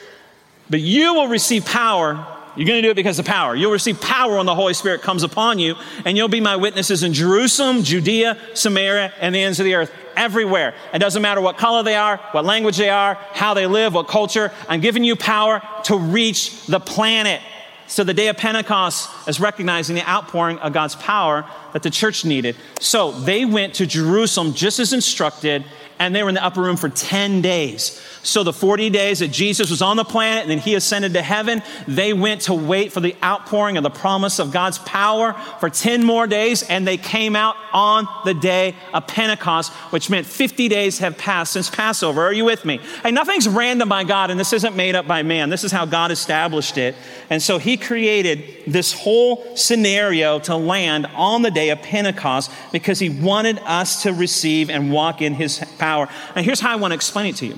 But 0.69 0.79
you 0.79 1.15
will 1.15 1.27
receive 1.27 1.65
power 1.65 2.25
you're 2.55 2.67
going 2.67 2.81
to 2.81 2.87
do 2.87 2.91
it 2.91 2.95
because 2.95 3.17
of 3.17 3.25
power. 3.25 3.55
You'll 3.55 3.71
receive 3.71 4.01
power 4.01 4.37
when 4.37 4.45
the 4.45 4.55
Holy 4.55 4.73
Spirit 4.73 5.01
comes 5.01 5.23
upon 5.23 5.57
you, 5.57 5.75
and 6.05 6.17
you'll 6.17 6.27
be 6.27 6.41
my 6.41 6.57
witnesses 6.57 7.03
in 7.03 7.13
Jerusalem, 7.13 7.83
Judea, 7.83 8.37
Samaria, 8.53 9.13
and 9.21 9.33
the 9.33 9.41
ends 9.41 9.59
of 9.59 9.65
the 9.65 9.75
earth. 9.75 9.91
Everywhere. 10.17 10.73
It 10.93 10.99
doesn't 10.99 11.21
matter 11.21 11.39
what 11.39 11.57
color 11.57 11.83
they 11.83 11.95
are, 11.95 12.17
what 12.31 12.43
language 12.43 12.75
they 12.75 12.89
are, 12.89 13.15
how 13.31 13.53
they 13.53 13.67
live, 13.67 13.93
what 13.93 14.09
culture. 14.09 14.51
I'm 14.67 14.81
giving 14.81 15.05
you 15.05 15.15
power 15.15 15.61
to 15.85 15.97
reach 15.97 16.65
the 16.65 16.81
planet. 16.81 17.41
So 17.87 18.03
the 18.03 18.13
day 18.13 18.27
of 18.27 18.37
Pentecost 18.37 19.09
is 19.27 19.39
recognizing 19.39 19.95
the 19.95 20.09
outpouring 20.09 20.59
of 20.59 20.73
God's 20.73 20.95
power 20.95 21.45
that 21.73 21.83
the 21.83 21.89
church 21.89 22.23
needed. 22.25 22.55
So 22.79 23.11
they 23.11 23.45
went 23.45 23.75
to 23.75 23.85
Jerusalem 23.85 24.53
just 24.53 24.79
as 24.79 24.93
instructed, 24.93 25.65
and 25.99 26.15
they 26.15 26.23
were 26.23 26.29
in 26.29 26.35
the 26.35 26.43
upper 26.43 26.61
room 26.61 26.77
for 26.77 26.89
10 26.89 27.41
days. 27.41 28.01
So, 28.23 28.43
the 28.43 28.53
40 28.53 28.91
days 28.91 29.19
that 29.19 29.29
Jesus 29.29 29.71
was 29.71 29.81
on 29.81 29.97
the 29.97 30.03
planet 30.03 30.43
and 30.43 30.51
then 30.51 30.59
he 30.59 30.75
ascended 30.75 31.13
to 31.13 31.23
heaven, 31.23 31.63
they 31.87 32.13
went 32.13 32.41
to 32.41 32.53
wait 32.53 32.91
for 32.91 32.99
the 32.99 33.15
outpouring 33.23 33.77
of 33.77 33.83
the 33.83 33.89
promise 33.89 34.37
of 34.37 34.51
God's 34.51 34.77
power 34.77 35.33
for 35.59 35.71
10 35.71 36.03
more 36.03 36.27
days, 36.27 36.61
and 36.61 36.87
they 36.87 36.97
came 36.97 37.35
out 37.35 37.55
on 37.73 38.07
the 38.23 38.35
day 38.35 38.75
of 38.93 39.07
Pentecost, 39.07 39.71
which 39.91 40.11
meant 40.11 40.27
50 40.27 40.67
days 40.67 40.99
have 40.99 41.17
passed 41.17 41.53
since 41.53 41.71
Passover. 41.71 42.21
Are 42.21 42.33
you 42.33 42.45
with 42.45 42.63
me? 42.63 42.79
Hey, 43.01 43.09
nothing's 43.09 43.47
random 43.49 43.89
by 43.89 44.03
God, 44.03 44.29
and 44.29 44.39
this 44.39 44.53
isn't 44.53 44.75
made 44.75 44.93
up 44.93 45.07
by 45.07 45.23
man. 45.23 45.49
This 45.49 45.63
is 45.63 45.71
how 45.71 45.85
God 45.85 46.11
established 46.11 46.77
it. 46.77 46.95
And 47.31 47.41
so, 47.41 47.57
he 47.57 47.75
created 47.75 48.43
this 48.67 48.93
whole 48.93 49.55
scenario 49.55 50.37
to 50.41 50.55
land 50.55 51.07
on 51.15 51.41
the 51.41 51.51
day 51.51 51.69
of 51.69 51.81
Pentecost 51.81 52.51
because 52.71 52.99
he 52.99 53.09
wanted 53.09 53.57
us 53.65 54.03
to 54.03 54.13
receive 54.13 54.69
and 54.69 54.91
walk 54.91 55.23
in 55.23 55.33
his 55.33 55.57
power. 55.79 56.07
And 56.35 56.45
here's 56.45 56.59
how 56.59 56.71
I 56.71 56.75
want 56.75 56.91
to 56.91 56.95
explain 56.95 57.25
it 57.25 57.37
to 57.37 57.47
you. 57.47 57.57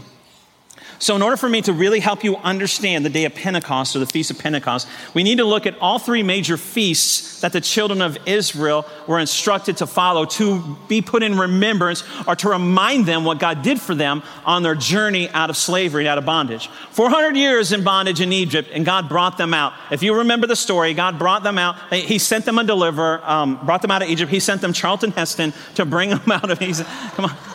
So, 1.00 1.16
in 1.16 1.22
order 1.22 1.38
for 1.38 1.50
me 1.50 1.62
to 1.64 1.74
really 1.74 2.00
help 2.00 2.24
you 2.24 2.38
understand 2.38 3.06
the 3.06 3.10
day 3.10 3.26
of 3.26 3.36
Pentecost 3.36 3.96
or 3.96 4.00
the 4.00 4.06
Feast 4.06 4.32
of 4.32 4.40
Pentecost, 4.40 4.88
we 5.14 5.24
need 5.24 5.38
to 5.38 5.44
look 5.44 5.66
at 5.66 5.78
all 5.80 6.00
three 6.00 6.24
major 6.24 6.58
feasts 6.58 7.42
that 7.42 7.52
the 7.52 7.62
children 7.62 8.02
of 8.02 8.18
Israel 8.26 8.86
were 9.06 9.20
instructed 9.20 9.78
to 9.78 9.88
follow 9.88 10.26
to 10.26 10.78
be 10.88 11.02
put 11.02 11.24
in 11.24 11.38
remembrance 11.38 12.04
or 12.26 12.36
to 12.38 12.50
remind 12.50 13.06
them 13.06 13.26
what 13.26 13.38
God 13.40 13.62
did 13.62 13.82
for 13.82 13.94
them 13.94 14.24
on 14.46 14.64
their 14.64 14.76
journey 14.76 15.30
out 15.30 15.50
of 15.50 15.58
slavery, 15.58 16.08
out 16.08 16.18
of 16.18 16.26
bondage. 16.26 16.68
400 16.92 17.36
years 17.36 17.74
in 17.74 17.84
bondage 17.84 18.22
in 18.22 18.32
Egypt, 18.32 18.70
and 18.72 18.86
God 18.86 19.10
brought 19.10 19.38
them 19.38 19.54
out. 19.54 19.74
If 19.92 20.04
you 20.04 20.18
remember 20.18 20.48
the 20.48 20.56
story, 20.56 20.94
God 20.94 21.20
brought 21.20 21.44
them 21.44 21.58
out. 21.58 21.76
He 21.94 22.18
sent 22.18 22.46
them 22.46 22.58
a 22.58 22.64
deliverer, 22.64 23.22
um, 23.24 23.60
brought 23.66 23.82
them 23.82 23.92
out 23.92 24.02
of 24.02 24.10
Egypt. 24.10 24.32
He 24.32 24.40
sent 24.40 24.62
them 24.62 24.72
Charlton 24.72 25.12
Heston 25.12 25.54
to 25.76 25.86
bring 25.86 26.10
them 26.12 26.32
out 26.32 26.50
of 26.50 26.62
Egypt. 26.62 26.90
Come 27.16 27.26
on. 27.26 27.53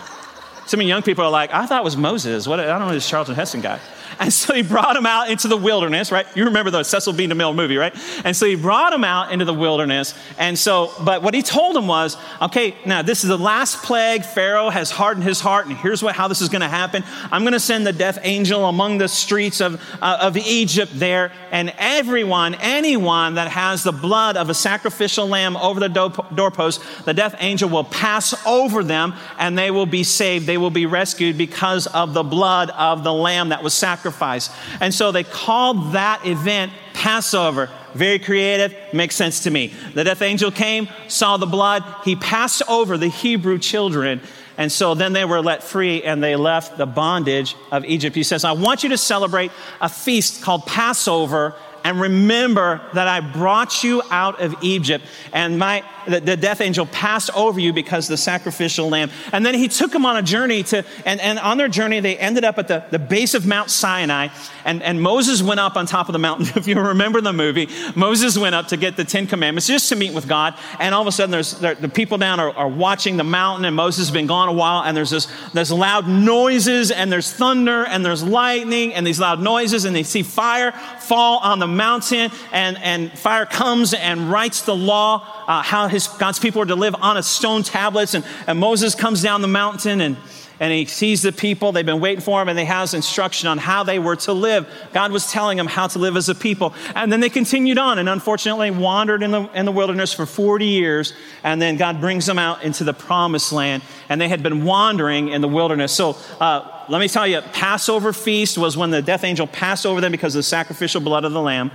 Some 0.69 0.83
young 0.83 1.03
people 1.03 1.25
are 1.25 1.31
like, 1.31 1.53
I 1.53 1.65
thought 1.65 1.81
it 1.81 1.85
was 1.85 1.97
Moses. 1.97 2.47
What, 2.47 2.61
I 2.61 2.67
don't 2.67 2.81
know 2.81 2.93
this 2.93 3.09
Charlton 3.09 3.35
Heston 3.35 3.63
guy. 3.63 3.81
And 4.21 4.33
so 4.33 4.53
he 4.53 4.63
brought 4.63 4.97
him 4.97 5.07
out 5.07 5.31
into 5.31 5.49
the 5.49 5.57
wilderness, 5.57 6.11
right? 6.11 6.27
You 6.37 6.45
remember 6.47 6.71
the 6.71 6.83
Cecil 6.83 7.13
B. 7.15 7.27
DeMille 7.27 7.55
movie, 7.55 7.77
right? 7.77 7.95
And 8.25 8.37
so 8.37 8.47
he 8.47 8.55
brought 8.55 8.93
him 8.93 9.05
out 9.05 9.33
into 9.33 9.45
the 9.45 9.55
wilderness. 9.55 10.15
And 10.39 10.59
so, 10.59 10.93
but 11.05 11.23
what 11.23 11.35
he 11.35 11.43
told 11.43 11.77
him 11.77 11.87
was, 11.87 12.17
okay, 12.43 12.75
now 12.85 13.01
this 13.01 13.23
is 13.23 13.29
the 13.29 13.39
last 13.39 13.83
plague. 13.83 14.25
Pharaoh 14.25 14.69
has 14.69 14.91
hardened 14.91 15.25
his 15.25 15.41
heart, 15.41 15.67
and 15.67 15.77
here's 15.77 16.03
what, 16.03 16.17
how 16.17 16.29
this 16.29 16.43
is 16.43 16.49
going 16.49 16.63
to 16.63 16.69
happen. 16.69 17.05
I'm 17.31 17.43
going 17.43 17.53
to 17.53 17.61
send 17.61 17.87
the 17.87 17.93
death 17.93 18.19
angel 18.23 18.67
among 18.67 18.99
the 18.99 19.09
streets 19.09 19.61
of, 19.61 19.81
uh, 20.03 20.19
of 20.21 20.37
Egypt 20.37 20.93
there, 20.95 21.33
and 21.51 21.73
everyone, 21.79 22.57
anyone 22.57 23.35
that 23.35 23.49
has 23.49 23.85
the 23.85 23.93
blood 23.93 24.37
of 24.37 24.51
a 24.51 24.55
sacrificial 24.55 25.29
lamb 25.29 25.57
over 25.57 25.81
the 25.81 25.89
doorpost, 26.35 26.83
the 27.05 27.15
death 27.15 27.37
angel 27.39 27.69
will 27.71 27.85
pass 27.85 28.35
over 28.45 28.83
them, 28.83 29.15
and 29.39 29.57
they 29.57 29.71
will 29.71 29.87
be 29.87 30.03
saved. 30.03 30.47
They 30.47 30.58
will 30.59 30.71
be 30.71 30.87
rescued 30.87 31.39
because 31.39 31.87
of 31.87 32.15
the 32.15 32.23
blood 32.23 32.71
of 32.71 33.05
the 33.05 33.13
lamb 33.13 33.51
that 33.51 33.63
was 33.63 33.75
sacrificed. 33.75 34.51
And 34.81 34.93
so 34.93 35.13
they 35.13 35.25
called 35.25 35.93
that 35.93 36.27
event 36.27 36.73
Passover. 36.93 37.71
Very 37.95 38.19
creative, 38.19 38.75
makes 38.93 39.17
sense 39.17 39.45
to 39.45 39.51
me. 39.51 39.73
The 39.95 40.05
death 40.05 40.23
angel 40.23 40.51
came, 40.51 40.89
saw 41.09 41.37
the 41.37 41.47
blood, 41.47 41.85
he 42.05 42.17
passed 42.17 42.63
over 42.69 42.99
the 42.99 43.09
Hebrew 43.09 43.59
children. 43.59 44.21
And 44.57 44.71
so 44.71 44.95
then 44.95 45.13
they 45.13 45.25
were 45.25 45.41
let 45.41 45.63
free 45.63 46.03
and 46.03 46.23
they 46.23 46.35
left 46.35 46.77
the 46.77 46.87
bondage 46.87 47.55
of 47.71 47.85
Egypt. 47.85 48.17
He 48.17 48.25
says, 48.25 48.45
I 48.45 48.53
want 48.53 48.83
you 48.83 48.89
to 48.91 48.99
celebrate 48.99 49.53
a 49.81 49.89
feast 49.89 50.43
called 50.43 50.67
Passover 50.67 51.55
and 51.85 52.01
remember 52.01 52.81
that 52.95 53.09
I 53.09 53.21
brought 53.21 53.83
you 53.85 54.03
out 54.11 54.41
of 54.43 54.55
Egypt, 54.63 55.05
and 55.33 55.59
my 55.59 55.83
the, 56.09 56.21
the, 56.21 56.37
death 56.37 56.61
angel 56.61 56.87
passed 56.87 57.31
over 57.35 57.61
you 57.61 57.73
because 57.73 58.09
the 58.09 58.17
sacrificial 58.17 58.89
lamb. 58.89 59.11
And 59.33 59.45
then 59.45 59.55
he 59.55 59.69
took 59.69 59.91
them 59.93 60.07
on 60.07 60.17
a 60.17 60.23
journey 60.23 60.63
to, 60.65 60.85
and, 61.05 61.21
and 61.21 61.39
on 61.39 61.59
their 61.59 61.69
journey, 61.69 62.01
they 62.01 62.17
ended 62.17 62.45
up 62.45 62.59
at 62.59 62.69
the, 62.69 62.85
the 62.91 62.99
base 62.99 63.35
of 63.35 63.47
Mount 63.47 63.71
Sinai, 63.71 64.29
and, 64.65 64.83
and 64.83 65.01
Moses 65.01 65.43
went 65.43 65.61
up 65.61 65.77
on 65.77 65.87
top 65.87 66.09
of 66.09 66.13
the 66.13 66.19
mountain. 66.19 66.47
if 66.57 66.67
you 66.67 66.79
remember 66.81 67.21
the 67.21 67.33
movie, 67.33 67.69
Moses 67.95 68.39
went 68.39 68.55
up 68.55 68.69
to 68.69 68.77
get 68.77 68.97
the 68.97 69.05
Ten 69.05 69.27
Commandments 69.27 69.67
just 69.67 69.89
to 69.91 69.97
meet 69.97 70.15
with 70.15 70.29
God, 70.29 70.55
and 70.79 70.95
all 70.95 71.03
of 71.03 71.09
a 71.09 71.13
sudden, 71.13 71.31
there's 71.31 71.59
there, 71.59 71.75
the 71.75 71.89
people 71.89 72.19
down 72.19 72.41
are, 72.41 72.51
are 72.51 72.69
watching 72.69 73.17
the 73.17 73.25
mountain, 73.25 73.65
and 73.65 73.75
Moses 73.75 74.09
has 74.09 74.11
been 74.13 74.27
gone 74.27 74.49
a 74.49 74.53
while, 74.53 74.85
and 74.85 74.97
there's 74.97 75.11
this 75.11 75.29
there's 75.53 75.71
loud 75.71 76.09
noises, 76.09 76.91
and 76.91 77.11
there's 77.13 77.33
thunder, 77.33 77.85
and 77.85 78.05
there's 78.05 78.23
lightning, 78.23 78.95
and 78.95 79.07
these 79.07 79.21
loud 79.21 79.41
noises, 79.41 79.85
and 79.85 79.95
they 79.95 80.03
see 80.03 80.23
fire 80.23 80.73
fall 81.09 81.39
on 81.39 81.59
the 81.59 81.67
mountain, 81.67 82.31
and, 82.53 82.79
and 82.79 83.19
fire 83.19 83.47
comes 83.47 83.95
and 83.95 84.31
writes 84.31 84.63
the 84.63 84.77
law, 84.77 85.27
uh, 85.47 85.63
how 85.63 85.89
his, 85.89 85.98
God's 86.07 86.39
people 86.39 86.63
are 86.63 86.67
to 86.67 86.77
live 86.77 86.95
on 86.95 87.17
a 87.17 87.23
stone 87.23 87.63
tablets. 87.63 88.15
And, 88.15 88.25
and 88.47 88.59
Moses 88.59 88.95
comes 88.95 89.23
down 89.23 89.43
the 89.43 89.49
mountain 89.49 90.01
and 90.01 90.17
and 90.61 90.73
he 90.73 90.87
sees 90.87 91.23
the 91.23 91.33
people. 91.33 91.73
They've 91.73 91.87
been 91.87 92.01
waiting 92.01 92.21
for 92.21 92.43
him, 92.43 92.49
and 92.49 92.59
they 92.59 92.65
has 92.65 92.95
instruction 92.95 93.49
on 93.49 93.59
how 93.59 93.85
they 93.85 93.99
were 93.99 94.17
to 94.17 94.33
live. 94.33 94.69
God 94.93 95.13
was 95.13 95.31
telling 95.31 95.57
them 95.57 95.67
how 95.67 95.87
to 95.89 95.99
live 95.99 96.17
as 96.17 96.29
a 96.29 96.35
people. 96.35 96.75
And 96.95 97.13
then 97.13 97.21
they 97.21 97.31
continued 97.31 97.79
on 97.79 97.99
and 97.99 98.09
unfortunately 98.09 98.71
wandered 98.71 99.23
in 99.23 99.31
the, 99.31 99.49
in 99.55 99.67
the 99.67 99.73
wilderness 99.73 100.13
for 100.13 100.27
40 100.27 100.67
years. 100.67 101.13
And 101.45 101.63
then 101.63 101.77
God 101.77 102.01
brings 102.01 102.27
them 102.27 102.39
out 102.39 102.63
into 102.63 102.85
the 102.85 102.93
promised 102.93 103.53
land. 103.53 103.83
And 104.09 104.21
they 104.21 104.29
had 104.29 104.43
been 104.43 104.65
wandering 104.65 105.29
in 105.29 105.41
the 105.41 105.49
wilderness. 105.49 105.93
So 105.93 106.17
uh, 106.41 106.85
let 106.89 107.01
me 107.01 107.09
tell 107.09 107.27
you, 107.27 107.41
Passover 107.53 108.13
feast 108.13 108.59
was 108.59 108.77
when 108.77 108.91
the 108.91 109.03
death 109.03 109.25
angel 109.25 109.47
passed 109.47 109.87
over 109.87 110.01
them 110.01 110.11
because 110.11 110.35
of 110.35 110.41
the 110.41 110.45
sacrificial 110.45 111.01
blood 111.01 111.25
of 111.25 111.33
the 111.33 111.43
lamb. 111.43 111.71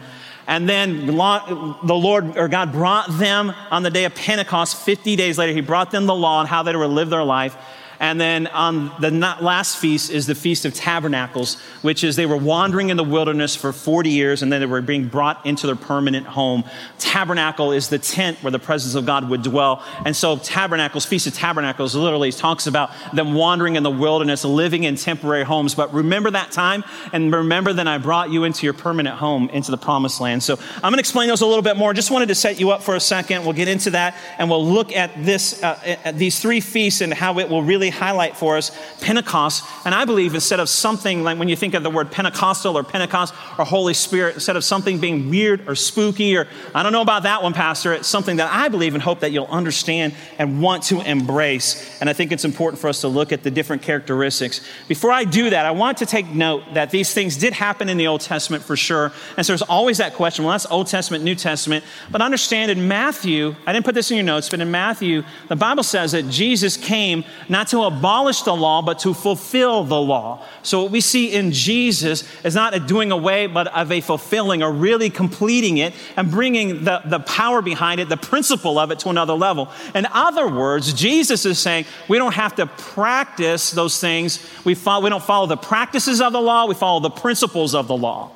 And 0.47 0.67
then 0.67 1.05
the 1.05 1.13
Lord 1.13 2.38
or 2.38 2.47
God 2.47 2.71
brought 2.71 3.17
them 3.17 3.53
on 3.71 3.83
the 3.83 3.89
day 3.89 4.03
of 4.05 4.13
Pentecost, 4.13 4.75
50 4.77 5.15
days 5.15 5.38
later, 5.38 5.53
He 5.53 5.62
brought 5.62 5.91
them 5.91 6.05
the 6.05 6.15
law 6.15 6.41
and 6.41 6.50
how 6.50 6.63
they 6.63 6.75
were 6.75 6.83
to 6.83 6.89
live 6.89 7.09
their 7.09 7.23
life. 7.23 7.55
And 8.03 8.19
then 8.19 8.48
on 8.48 8.91
the 9.00 9.12
last 9.12 9.77
feast 9.77 10.12
is 10.12 10.27
the 10.27 10.36
Feast 10.36 10.65
of 10.65 10.74
Tabernacles, 10.74 11.55
which 11.83 12.03
is 12.03 12.17
they 12.17 12.25
were 12.25 12.36
wandering 12.36 12.89
in 12.89 12.98
the 12.98 13.03
wilderness 13.03 13.55
for 13.55 13.72
40 13.72 14.10
years 14.10 14.43
and 14.43 14.51
then 14.51 14.60
they 14.60 14.65
were 14.65 14.81
being 14.81 15.07
brought 15.07 15.45
into 15.45 15.67
their 15.67 15.77
permanent 15.77 16.27
home. 16.27 16.65
Tabernacle 17.00 17.72
is 17.72 17.88
the 17.88 17.98
tent 17.98 18.43
where 18.43 18.51
the 18.51 18.60
presence 18.60 18.95
of 18.95 19.05
God 19.05 19.29
would 19.29 19.41
dwell. 19.41 19.81
And 20.05 20.13
so 20.13 20.36
Tabernacles, 20.36 21.05
Feast 21.05 21.27
of 21.27 21.33
Tabernacles, 21.33 21.95
literally 21.95 22.33
talks 22.33 22.67
about 22.67 22.91
them 23.13 23.36
wandering 23.36 23.77
in 23.77 23.83
the 23.83 23.89
wilderness, 23.89 24.43
living 24.43 24.83
in 24.83 24.98
temporary 24.98 25.45
homes. 25.45 25.74
But 25.74 25.93
remember 25.93 26.29
that 26.29 26.51
time 26.51 26.83
and 27.13 27.33
remember 27.33 27.72
that 27.72 27.88
I 27.88 28.00
brought 28.00 28.29
you 28.31 28.43
into 28.43 28.65
your 28.65 28.74
permanent 28.74 29.15
home, 29.15 29.48
into 29.48 29.72
the 29.72 29.77
promised 29.77 30.19
land. 30.19 30.43
So 30.43 30.60
I'm 30.75 30.81
going 30.81 30.95
to 30.95 31.00
explain 31.00 31.29
those 31.29 31.39
a 31.39 31.48
little 31.48 31.62
bit 31.62 31.77
more. 31.77 31.93
Just 31.93 32.12
wanted 32.12 32.27
to 32.27 32.36
set 32.36 32.60
you 32.60 32.72
up 32.72 32.83
for 32.83 32.95
a 32.98 33.00
second. 33.00 33.45
We'll 33.45 33.53
get 33.53 33.69
into 33.69 33.91
that 33.91 34.17
and 34.38 34.50
we'll 34.50 34.65
look 34.65 34.93
at 34.93 35.24
this, 35.24 35.63
uh, 35.63 35.79
at 36.03 36.17
these 36.17 36.39
three 36.41 36.60
feasts 36.60 37.00
and 37.00 37.13
how 37.13 37.39
it 37.39 37.48
will 37.48 37.63
really 37.63 37.92
highlight 37.93 38.35
for 38.35 38.57
us 38.57 38.71
Pentecost. 39.01 39.63
And 39.85 39.95
I 39.95 40.05
believe 40.05 40.35
instead 40.35 40.59
of 40.59 40.69
something 40.69 41.23
like 41.23 41.38
when 41.38 41.50
you 41.50 41.55
think 41.55 41.73
of 41.73 41.83
the 41.83 41.89
word 41.89 42.12
Pentecostal 42.12 42.77
or 42.77 42.83
Pentecost 42.83 43.33
or 43.57 43.65
Holy 43.65 43.93
Spirit, 43.93 44.35
instead 44.35 44.55
of 44.55 44.63
something 44.63 45.00
being 45.00 45.29
weird 45.29 45.67
or 45.67 45.75
spooky 45.75 46.35
or 46.35 46.47
I 46.73 46.83
don't 46.83 46.91
know 46.91 47.01
about 47.01 47.23
that 47.23 47.43
one, 47.43 47.53
Pastor, 47.53 47.93
it's 47.93 48.07
something 48.07 48.38
that 48.38 48.51
I 48.51 48.67
believe 48.67 48.93
and 48.93 49.03
hope 49.03 49.21
that 49.21 49.31
you'll 49.31 49.45
understand 49.45 50.13
and 50.38 50.62
want 50.62 50.83
to 50.83 51.01
embrace. 51.01 52.00
And 52.01 52.09
I 52.09 52.13
think 52.13 52.31
it's 52.31 52.45
important 52.45 52.81
for 52.81 52.88
us 52.88 53.01
to 53.01 53.07
look 53.07 53.31
at 53.31 53.43
the 53.43 53.51
different 53.51 53.81
characteristics. 53.81 54.62
Before 54.88 55.12
I 55.12 55.23
do 55.23 55.50
that, 55.50 55.65
I 55.65 55.71
want 55.71 56.00
to 56.00 56.05
take 56.05 56.27
note 56.27 56.63
that 56.73 56.91
these 56.91 57.13
things 57.13 57.38
did 57.38 57.53
happen 57.53 57.89
in 57.89 57.97
the 57.97 58.07
Old 58.07 58.21
Testament 58.21 58.63
for 58.63 58.75
sure. 58.75 59.12
And 59.38 59.45
so 59.45 59.53
there's 59.53 59.62
always 59.62 60.00
that 60.00 60.13
question 60.13 60.45
well, 60.45 60.53
that's 60.53 60.65
Old 60.65 60.88
Testament, 60.88 61.23
New 61.23 61.35
Testament. 61.35 61.83
But 62.12 62.21
understand 62.21 62.71
in 62.71 62.88
Matthew, 62.88 63.55
I 63.65 63.73
didn't 63.73 63.85
put 63.85 63.95
this 63.95 64.12
in 64.12 64.17
your 64.17 64.25
notes, 64.25 64.50
but 64.50 64.59
in 64.59 64.71
Matthew, 64.71 65.23
the 65.47 65.55
Bible 65.55 65.83
says 65.83 66.13
that 66.13 66.29
Jesus 66.29 66.77
came 66.77 67.23
not 67.50 67.67
to 67.69 67.73
abolish 67.82 68.44
the 68.44 68.56
law, 68.56 68.82
but 68.82 69.00
to 69.00 69.13
fulfill 69.13 69.84
the 69.84 70.00
law. 70.00 70.46
So 70.62 70.84
what 70.84 70.92
we 70.92 71.01
see 71.01 71.34
in 71.34 71.51
Jesus 71.51 72.24
is 72.44 72.56
not 72.56 72.74
a 72.74 72.80
doing 72.80 73.12
away, 73.12 73.48
but 73.48 73.68
of 73.68 73.92
a 73.92 74.01
fulfilling 74.01 74.63
or 74.63 74.72
really 74.72 75.10
completing 75.10 75.77
it 75.77 75.94
and 76.15 76.32
bringing 76.32 76.84
the, 76.84 77.01
the 77.06 77.20
power 77.20 77.62
behind 77.62 78.00
it, 78.00 78.10
the 78.10 78.18
principle 78.18 78.80
of 78.80 78.92
it 78.92 79.00
to 79.00 79.10
another 79.10 79.34
level. 79.34 79.72
In 79.94 80.06
other 80.06 80.48
words, 80.48 80.94
Jesus 80.94 81.46
is 81.46 81.60
saying 81.60 81.86
we 82.08 82.18
don't 82.18 82.36
have 82.36 82.56
to 82.56 82.65
practice 82.65 83.72
those 83.72 84.00
things. 84.00 84.39
We, 84.63 84.75
follow, 84.75 85.03
we 85.03 85.10
don't 85.10 85.24
follow 85.24 85.48
the 85.48 85.58
practices 85.58 86.22
of 86.22 86.34
the 86.34 86.42
law, 86.42 86.65
we 86.65 86.75
follow 86.75 87.00
the 87.00 87.10
principles 87.10 87.75
of 87.75 87.88
the 87.88 87.98
law. 87.98 88.32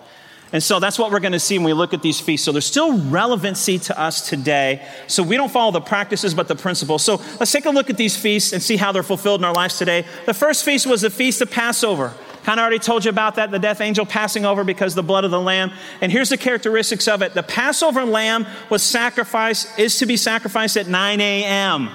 And 0.53 0.63
so 0.63 0.79
that's 0.79 0.97
what 0.97 1.11
we're 1.11 1.19
going 1.19 1.33
to 1.33 1.39
see 1.39 1.57
when 1.57 1.65
we 1.65 1.73
look 1.73 1.93
at 1.93 2.01
these 2.01 2.19
feasts. 2.19 2.45
So 2.45 2.51
there's 2.51 2.65
still 2.65 2.97
relevancy 2.97 3.79
to 3.79 3.99
us 3.99 4.29
today. 4.29 4.87
So 5.07 5.21
we 5.21 5.35
don't 5.35 5.51
follow 5.51 5.71
the 5.71 5.81
practices, 5.81 6.33
but 6.33 6.47
the 6.47 6.55
principles. 6.55 7.03
So 7.03 7.21
let's 7.39 7.51
take 7.51 7.65
a 7.65 7.69
look 7.69 7.89
at 7.89 7.97
these 7.97 8.15
feasts 8.15 8.53
and 8.53 8.63
see 8.63 8.77
how 8.77 8.91
they're 8.91 9.03
fulfilled 9.03 9.41
in 9.41 9.45
our 9.45 9.53
lives 9.53 9.77
today. 9.77 10.05
The 10.25 10.33
first 10.33 10.63
feast 10.63 10.87
was 10.87 11.01
the 11.01 11.09
Feast 11.09 11.41
of 11.41 11.51
Passover. 11.51 12.13
Kind 12.43 12.61
of 12.61 12.63
already 12.63 12.79
told 12.79 13.03
you 13.03 13.09
about 13.09 13.35
that, 13.35 13.51
the 13.51 13.59
death 13.59 13.81
angel 13.81 14.05
passing 14.05 14.45
over 14.45 14.63
because 14.63 14.95
the 14.95 15.03
blood 15.03 15.25
of 15.25 15.31
the 15.31 15.41
lamb. 15.41 15.73
And 15.99 16.13
here's 16.13 16.29
the 16.29 16.37
characteristics 16.37 17.05
of 17.09 17.21
it. 17.21 17.33
The 17.33 17.43
Passover 17.43 18.05
lamb 18.05 18.47
was 18.69 18.83
sacrificed, 18.83 19.77
is 19.77 19.99
to 19.99 20.05
be 20.05 20.15
sacrificed 20.15 20.77
at 20.77 20.87
9 20.87 21.19
a.m. 21.19 21.89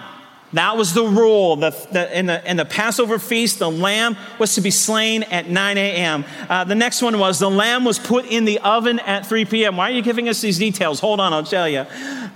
That 0.53 0.77
was 0.77 0.93
the 0.93 1.05
rule. 1.05 1.57
The, 1.57 1.71
the, 1.93 2.19
in, 2.19 2.27
the, 2.27 2.51
in 2.51 2.57
the 2.57 2.65
Passover 2.65 3.19
feast, 3.19 3.59
the 3.59 3.71
lamb 3.71 4.17
was 4.39 4.55
to 4.57 4.61
be 4.61 4.71
slain 4.71 5.23
at 5.25 5.49
9 5.49 5.79
a.m. 5.79 6.25
Uh, 6.49 6.65
the 6.65 6.75
next 6.75 7.01
one 7.01 7.19
was 7.19 7.39
the 7.39 7.51
lamb 7.51 7.85
was 7.85 7.99
put 7.99 8.27
in 8.27 8.45
the 8.45 8.59
oven 8.59 8.99
at 9.01 9.27
3 9.27 9.47
p.m. 9.47 9.77
Why 9.77 9.91
are 9.91 9.95
you 9.95 10.03
giving 10.03 10.29
us 10.29 10.41
these 10.41 10.59
details? 10.59 11.01
Hold 11.01 11.21
on, 11.21 11.33
I'll 11.33 11.43
tell 11.43 11.69
you. 11.69 11.87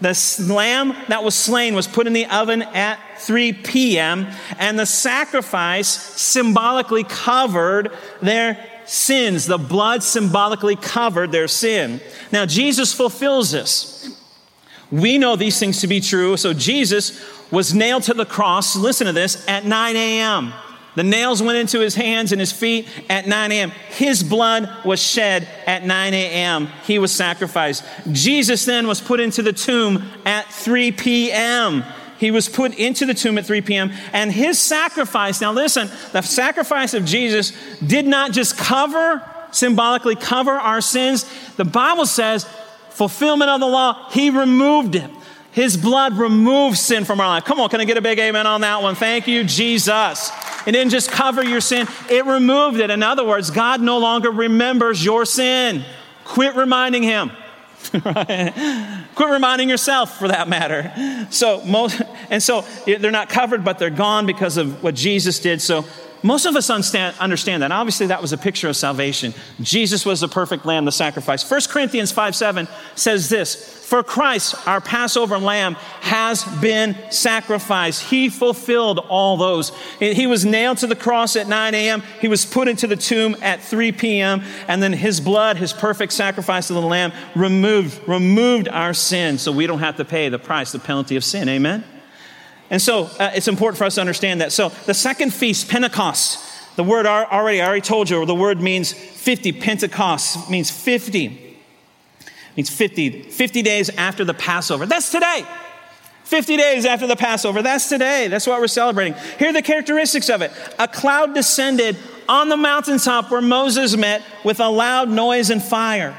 The 0.01 0.47
lamb 0.49 0.95
that 1.09 1.25
was 1.25 1.35
slain 1.35 1.75
was 1.75 1.87
put 1.87 2.07
in 2.07 2.13
the 2.13 2.27
oven 2.27 2.63
at 2.63 2.99
3 3.19 3.53
p.m., 3.53 4.27
and 4.59 4.79
the 4.79 4.87
sacrifice 4.87 5.89
symbolically 5.89 7.05
covered 7.05 7.93
their 8.23 8.59
sins. 8.87 9.47
The 9.47 9.59
blood 9.59 10.03
symbolically 10.03 10.77
covered 10.77 11.33
their 11.33 11.49
sin. 11.49 12.01
Now, 12.33 12.47
Jesus 12.47 12.93
fulfills 12.93 13.51
this. 13.51 13.96
We 14.91 15.19
know 15.19 15.37
these 15.37 15.59
things 15.59 15.81
to 15.81 15.87
be 15.87 16.01
true. 16.01 16.37
So 16.37 16.53
Jesus 16.53 17.23
was 17.51 17.75
nailed 17.75 18.05
to 18.05 18.15
the 18.15 18.27
cross, 18.27 18.77
listen 18.77 19.07
to 19.07 19.13
this, 19.13 19.47
at 19.49 19.65
9 19.65 19.97
a.m. 19.97 20.53
The 20.97 21.05
nails 21.05 21.43
went 21.43 21.59
into 21.59 21.81
his 21.81 21.95
hands 21.95 22.33
and 22.33 22.41
his 22.41 22.53
feet 22.53 22.89
at 23.11 23.29
9 23.29 23.53
a.m. 23.53 23.71
His 23.91 24.23
blood 24.23 24.69
was 24.85 25.01
shed 25.01 25.47
at 25.67 25.85
9 25.85 26.15
a.m. 26.15 26.69
He 26.85 26.99
was 26.99 27.13
sacrificed. 27.13 27.85
Jesus 28.13 28.65
then 28.65 28.87
was 28.87 29.01
put 29.01 29.21
into 29.21 29.43
the 29.43 29.53
tomb 29.53 30.11
at 30.25 30.47
3 30.47 30.93
p.m. 30.93 31.85
he 32.19 32.31
was 32.31 32.49
put 32.49 32.75
into 32.79 33.05
the 33.05 33.13
tomb 33.13 33.37
at 33.37 33.45
3 33.45 33.61
p.m. 33.61 33.93
And 34.15 34.33
his 34.33 34.59
sacrifice, 34.59 35.43
now 35.43 35.53
listen, 35.53 35.91
the 36.13 36.23
sacrifice 36.23 36.95
of 36.95 37.05
Jesus 37.05 37.53
did 37.87 38.07
not 38.07 38.33
just 38.33 38.57
cover, 38.57 39.23
symbolically 39.51 40.17
cover 40.17 40.53
our 40.53 40.81
sins. 40.81 41.27
The 41.57 41.67
Bible 41.67 42.07
says, 42.07 42.47
fulfillment 42.97 43.51
of 43.51 43.61
the 43.61 43.67
law, 43.67 44.09
he 44.11 44.31
removed 44.31 44.95
it. 44.95 45.11
His 45.53 45.77
blood 45.77 46.15
removes 46.15 46.81
sin 46.81 47.05
from 47.05 47.21
our 47.21 47.29
life. 47.29 47.45
Come 47.45 47.61
on, 47.61 47.69
can 47.69 47.79
I 47.79 47.85
get 47.85 47.99
a 47.99 48.01
big 48.01 48.19
amen 48.19 48.47
on 48.47 48.63
that 48.63 48.81
one? 48.81 48.95
Thank 48.95 49.27
you, 49.27 49.45
Jesus. 49.45 50.31
It 50.67 50.73
didn't 50.73 50.91
just 50.91 51.11
cover 51.11 51.45
your 51.45 51.61
sin, 51.61 51.87
it 52.11 52.25
removed 52.25 52.81
it. 52.81 52.91
In 52.91 53.03
other 53.03 53.25
words, 53.25 53.51
God 53.51 53.83
no 53.83 53.99
longer 53.99 54.31
remembers 54.31 55.05
your 55.05 55.27
sin. 55.27 55.85
Quit 56.25 56.57
reminding 56.57 57.03
him. 57.03 57.33
Quit 57.91 59.31
reminding 59.31 59.69
yourself 59.69 60.19
for 60.19 60.29
that 60.29 60.49
matter. 60.49 61.27
So 61.31 61.63
most, 61.65 62.01
and 62.31 62.43
so 62.43 62.65
they're 62.87 63.11
not 63.11 63.29
covered, 63.29 63.63
but 63.63 63.79
they're 63.79 63.91
gone 63.91 64.25
because 64.25 64.57
of 64.57 64.83
what 64.83 64.95
Jesus 64.95 65.39
did. 65.39 65.61
So 65.61 65.85
most 66.27 66.45
of 66.45 66.57
us 66.57 66.71
understand 66.71 67.63
that. 67.63 67.71
Obviously, 67.71 68.09
that 68.09 68.21
was 68.21 68.33
a 68.33 68.37
picture 68.39 68.69
of 68.69 68.75
salvation. 68.75 69.33
Jesus 69.61 70.05
was 70.05 70.19
the 70.19 70.27
perfect 70.27 70.67
lamb, 70.67 70.85
the 70.85 70.91
sacrifice. 70.91 71.49
1 71.49 71.61
Corinthians 71.69 72.11
5 72.11 72.35
7 72.35 72.67
says 72.97 73.29
this 73.29 73.55
For 73.87 74.03
Christ, 74.03 74.57
our 74.67 74.81
Passover 74.81 75.39
lamb, 75.39 75.75
has 76.01 76.45
been 76.61 76.97
sacrificed. 77.13 78.03
He 78.03 78.29
fulfilled 78.29 78.99
all 78.99 79.37
those. 79.37 79.71
He 80.01 80.27
was 80.27 80.45
nailed 80.45 80.79
to 80.79 80.89
the 80.89 80.97
cross 80.97 81.37
at 81.37 81.47
9 81.47 81.75
a.m., 81.75 82.03
he 82.21 82.27
was 82.27 82.45
put 82.45 82.67
into 82.67 82.89
the 82.89 82.97
tomb 82.97 83.37
at 83.41 83.63
3 83.63 83.93
p.m., 83.93 84.43
and 84.67 84.83
then 84.83 84.93
his 84.93 85.21
blood, 85.21 85.57
his 85.59 85.73
perfect 85.73 86.13
sacrifice 86.13 86.71
of 86.71 86.75
the 86.75 86.83
lamb, 86.83 87.13
removed, 87.37 88.01
removed 88.09 88.67
our 88.69 88.95
sin 88.95 89.39
so 89.39 89.53
we 89.53 89.69
don't 89.69 89.79
have 89.79 89.97
to 89.99 90.05
pay 90.05 90.29
the 90.29 90.41
price, 90.41 90.73
the 90.73 90.81
penalty 90.81 91.15
of 91.15 91.23
sin. 91.23 91.49
Amen? 91.49 91.85
And 92.71 92.83
so 92.83 93.05
uh, 93.19 93.31
it's 93.35 93.49
important 93.49 93.79
for 93.79 93.85
us 93.85 93.95
to 93.95 94.01
understand 94.01 94.41
that. 94.41 94.53
So 94.53 94.71
the 94.87 94.95
second 94.95 95.33
feast, 95.33 95.69
Pentecost, 95.69 96.45
the 96.77 96.85
word 96.85 97.07
already, 97.07 97.61
I 97.61 97.67
already 97.67 97.81
told 97.81 98.11
you, 98.11 98.25
the 98.27 98.35
word 98.35 98.61
means 98.61 98.93
50. 98.93 99.53
Pentecost 99.53 100.51
means 100.51 100.71
50. 100.71 101.57
means 102.57 102.71
50, 102.71 103.23
50 103.23 103.63
days 103.63 103.91
after 103.91 104.25
the 104.25 104.35
Passover. 104.35 104.85
That's 104.87 105.11
today. 105.11 105.47
50 106.25 106.57
days 106.57 106.85
after 106.85 107.07
the 107.07 107.15
Passover. 107.15 107.63
That's 107.63 107.89
today. 107.89 108.27
That's 108.27 108.49
what 108.49 108.61
we're 108.61 108.67
celebrating. 108.67 109.15
Here 109.39 109.51
are 109.51 109.53
the 109.53 109.63
characteristics 109.63 110.29
of 110.29 110.43
it. 110.43 110.51
A 110.79 110.89
cloud 110.89 111.35
descended 111.35 111.97
on 112.29 112.49
the 112.49 112.57
mountaintop 112.57 113.31
where 113.31 113.41
Moses 113.41 113.97
met 113.97 114.23
with 114.45 114.59
a 114.59 114.69
loud 114.69 115.09
noise 115.09 115.51
and 115.51 115.63
fire. 115.63 116.17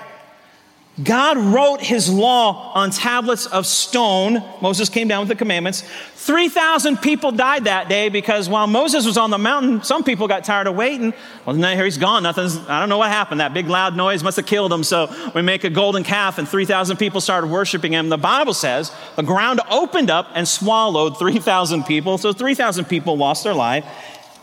God 1.03 1.37
wrote 1.37 1.79
his 1.81 2.11
law 2.11 2.71
on 2.73 2.89
tablets 2.89 3.45
of 3.45 3.67
stone. 3.67 4.43
Moses 4.61 4.89
came 4.89 5.07
down 5.07 5.19
with 5.19 5.29
the 5.29 5.35
commandments. 5.35 5.83
3,000 6.15 6.97
people 6.97 7.31
died 7.31 7.65
that 7.65 7.87
day 7.87 8.09
because 8.09 8.49
while 8.49 8.65
Moses 8.65 9.05
was 9.05 9.15
on 9.15 9.29
the 9.29 9.37
mountain, 9.37 9.83
some 9.83 10.03
people 10.03 10.27
got 10.27 10.43
tired 10.43 10.65
of 10.65 10.75
waiting. 10.75 11.13
Well, 11.45 11.55
now 11.55 11.75
here 11.75 11.85
he's 11.85 11.99
gone. 11.99 12.23
Nothing's, 12.23 12.57
I 12.67 12.79
don't 12.79 12.89
know 12.89 12.97
what 12.97 13.11
happened. 13.11 13.41
That 13.41 13.53
big 13.53 13.67
loud 13.67 13.95
noise 13.95 14.23
must 14.23 14.37
have 14.37 14.47
killed 14.47 14.73
him. 14.73 14.83
So 14.83 15.13
we 15.35 15.43
make 15.43 15.63
a 15.63 15.69
golden 15.69 16.03
calf 16.03 16.39
and 16.39 16.49
3,000 16.49 16.97
people 16.97 17.21
started 17.21 17.47
worshiping 17.47 17.93
him. 17.93 18.09
The 18.09 18.17
Bible 18.17 18.55
says 18.55 18.91
the 19.15 19.23
ground 19.23 19.61
opened 19.69 20.09
up 20.09 20.29
and 20.33 20.47
swallowed 20.47 21.19
3,000 21.19 21.83
people. 21.83 22.17
So 22.17 22.33
3,000 22.33 22.85
people 22.85 23.15
lost 23.17 23.43
their 23.43 23.53
life. 23.53 23.85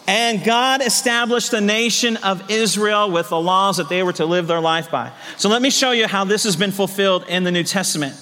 And 0.07 0.45
God 0.45 0.83
established 0.83 1.51
the 1.51 1.63
nation 1.63 2.19
of 2.19 2.51
Israel 2.51 3.11
with 3.11 3.31
the 3.31 3.41
laws 3.41 3.79
that 3.79 3.89
they 3.89 4.03
were 4.03 4.13
to 4.15 4.27
live 4.27 4.47
their 4.47 4.61
life 4.61 4.91
by. 4.91 5.13
So 5.39 5.49
let 5.49 5.63
me 5.63 5.71
show 5.71 5.93
you 5.93 6.07
how 6.07 6.25
this 6.25 6.45
has 6.45 6.57
been 6.57 6.73
fulfilled 6.73 7.25
in 7.29 7.45
the 7.45 7.51
New 7.51 7.63
Testament. 7.63 8.15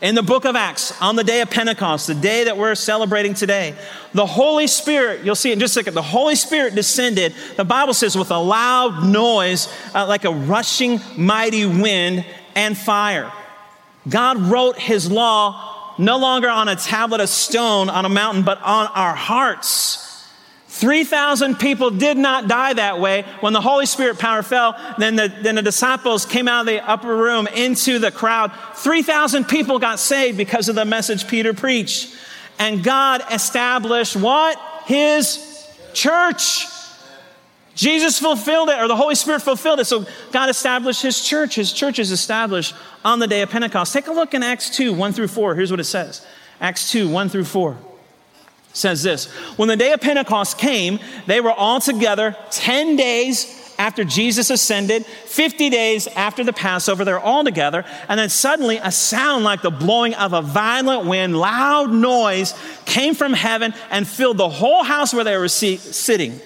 In 0.00 0.14
the 0.14 0.22
book 0.22 0.44
of 0.44 0.54
Acts, 0.54 0.98
on 1.02 1.16
the 1.16 1.24
day 1.24 1.40
of 1.40 1.50
Pentecost, 1.50 2.06
the 2.06 2.14
day 2.14 2.44
that 2.44 2.56
we're 2.56 2.76
celebrating 2.76 3.34
today, 3.34 3.74
the 4.14 4.24
Holy 4.24 4.68
Spirit, 4.68 5.24
you'll 5.24 5.34
see 5.34 5.52
in 5.52 5.58
just 5.58 5.72
a 5.72 5.80
second, 5.80 5.94
the 5.94 6.02
Holy 6.02 6.36
Spirit 6.36 6.76
descended, 6.76 7.34
the 7.56 7.64
Bible 7.64 7.92
says, 7.92 8.16
with 8.16 8.30
a 8.30 8.38
loud 8.38 9.04
noise, 9.04 9.68
uh, 9.94 10.06
like 10.06 10.24
a 10.24 10.30
rushing 10.30 11.00
mighty 11.16 11.66
wind 11.66 12.24
and 12.54 12.78
fire. 12.78 13.30
God 14.08 14.38
wrote 14.38 14.78
his 14.78 15.10
law 15.10 15.94
no 15.98 16.16
longer 16.16 16.48
on 16.48 16.68
a 16.68 16.76
tablet 16.76 17.20
of 17.20 17.28
stone 17.28 17.90
on 17.90 18.04
a 18.04 18.08
mountain, 18.08 18.44
but 18.44 18.62
on 18.62 18.86
our 18.94 19.16
hearts. 19.16 20.07
3,000 20.78 21.58
people 21.58 21.90
did 21.90 22.16
not 22.16 22.46
die 22.46 22.72
that 22.72 23.00
way. 23.00 23.24
When 23.40 23.52
the 23.52 23.60
Holy 23.60 23.84
Spirit 23.84 24.20
power 24.20 24.44
fell, 24.44 24.76
then 24.96 25.16
the, 25.16 25.26
then 25.42 25.56
the 25.56 25.62
disciples 25.62 26.24
came 26.24 26.46
out 26.46 26.60
of 26.60 26.66
the 26.66 26.88
upper 26.88 27.16
room 27.16 27.48
into 27.48 27.98
the 27.98 28.12
crowd. 28.12 28.52
3,000 28.76 29.46
people 29.46 29.80
got 29.80 29.98
saved 29.98 30.38
because 30.38 30.68
of 30.68 30.76
the 30.76 30.84
message 30.84 31.26
Peter 31.26 31.52
preached. 31.52 32.14
And 32.60 32.84
God 32.84 33.22
established 33.32 34.14
what? 34.14 34.56
His 34.84 35.68
church. 35.94 36.66
Jesus 37.74 38.20
fulfilled 38.20 38.68
it, 38.68 38.78
or 38.78 38.86
the 38.86 38.96
Holy 38.96 39.16
Spirit 39.16 39.42
fulfilled 39.42 39.80
it. 39.80 39.86
So 39.86 40.06
God 40.30 40.48
established 40.48 41.02
His 41.02 41.20
church. 41.20 41.56
His 41.56 41.72
church 41.72 41.98
is 41.98 42.12
established 42.12 42.72
on 43.04 43.18
the 43.18 43.26
day 43.26 43.42
of 43.42 43.50
Pentecost. 43.50 43.92
Take 43.92 44.06
a 44.06 44.12
look 44.12 44.32
in 44.32 44.44
Acts 44.44 44.70
2 44.70 44.92
1 44.92 45.12
through 45.12 45.28
4. 45.28 45.56
Here's 45.56 45.72
what 45.72 45.80
it 45.80 45.84
says 45.84 46.24
Acts 46.60 46.92
2 46.92 47.08
1 47.08 47.28
through 47.30 47.44
4 47.44 47.76
says 48.78 49.02
this 49.02 49.26
When 49.56 49.68
the 49.68 49.76
day 49.76 49.92
of 49.92 50.00
Pentecost 50.00 50.58
came, 50.58 51.00
they 51.26 51.40
were 51.40 51.52
all 51.52 51.80
together 51.80 52.36
10 52.50 52.96
days 52.96 53.54
after 53.78 54.02
Jesus 54.02 54.50
ascended, 54.50 55.06
50 55.06 55.70
days 55.70 56.08
after 56.08 56.42
the 56.42 56.52
Passover, 56.52 57.04
they're 57.04 57.20
all 57.20 57.44
together. 57.44 57.84
And 58.08 58.18
then 58.18 58.28
suddenly, 58.28 58.78
a 58.78 58.90
sound 58.90 59.44
like 59.44 59.62
the 59.62 59.70
blowing 59.70 60.14
of 60.14 60.32
a 60.32 60.42
violent 60.42 61.06
wind, 61.06 61.38
loud 61.38 61.92
noise 61.92 62.54
came 62.86 63.14
from 63.14 63.32
heaven 63.32 63.72
and 63.90 64.06
filled 64.06 64.36
the 64.36 64.48
whole 64.48 64.82
house 64.82 65.14
where 65.14 65.22
they 65.22 65.36
were 65.36 65.48
sitting. 65.48 66.40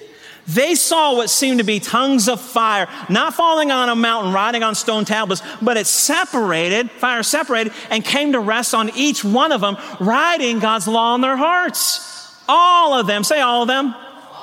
They 0.45 0.75
saw 0.75 1.15
what 1.15 1.29
seemed 1.29 1.59
to 1.59 1.63
be 1.63 1.79
tongues 1.79 2.27
of 2.27 2.39
fire, 2.39 2.87
not 3.09 3.33
falling 3.33 3.71
on 3.71 3.89
a 3.89 3.95
mountain, 3.95 4.33
riding 4.33 4.61
on 4.61 4.75
stone 4.75 5.05
tablets, 5.05 5.41
but 5.61 5.77
it 5.77 5.87
separated, 5.87 6.91
fire 6.91 7.23
separated, 7.23 7.73
and 7.89 8.03
came 8.03 8.33
to 8.33 8.41
rest 8.41 8.75
on 8.75 8.91
each 8.95 9.23
one 9.23 9.51
of 9.51 9.61
them, 9.61 9.77
writing 9.99 10.59
God's 10.59 10.87
law 10.87 11.13
on 11.13 11.21
their 11.21 11.37
hearts. 11.37 12.12
All 12.47 12.93
of 12.93 13.07
them, 13.07 13.23
say 13.23 13.41
all 13.41 13.61
of 13.61 13.67
them. 13.67 13.95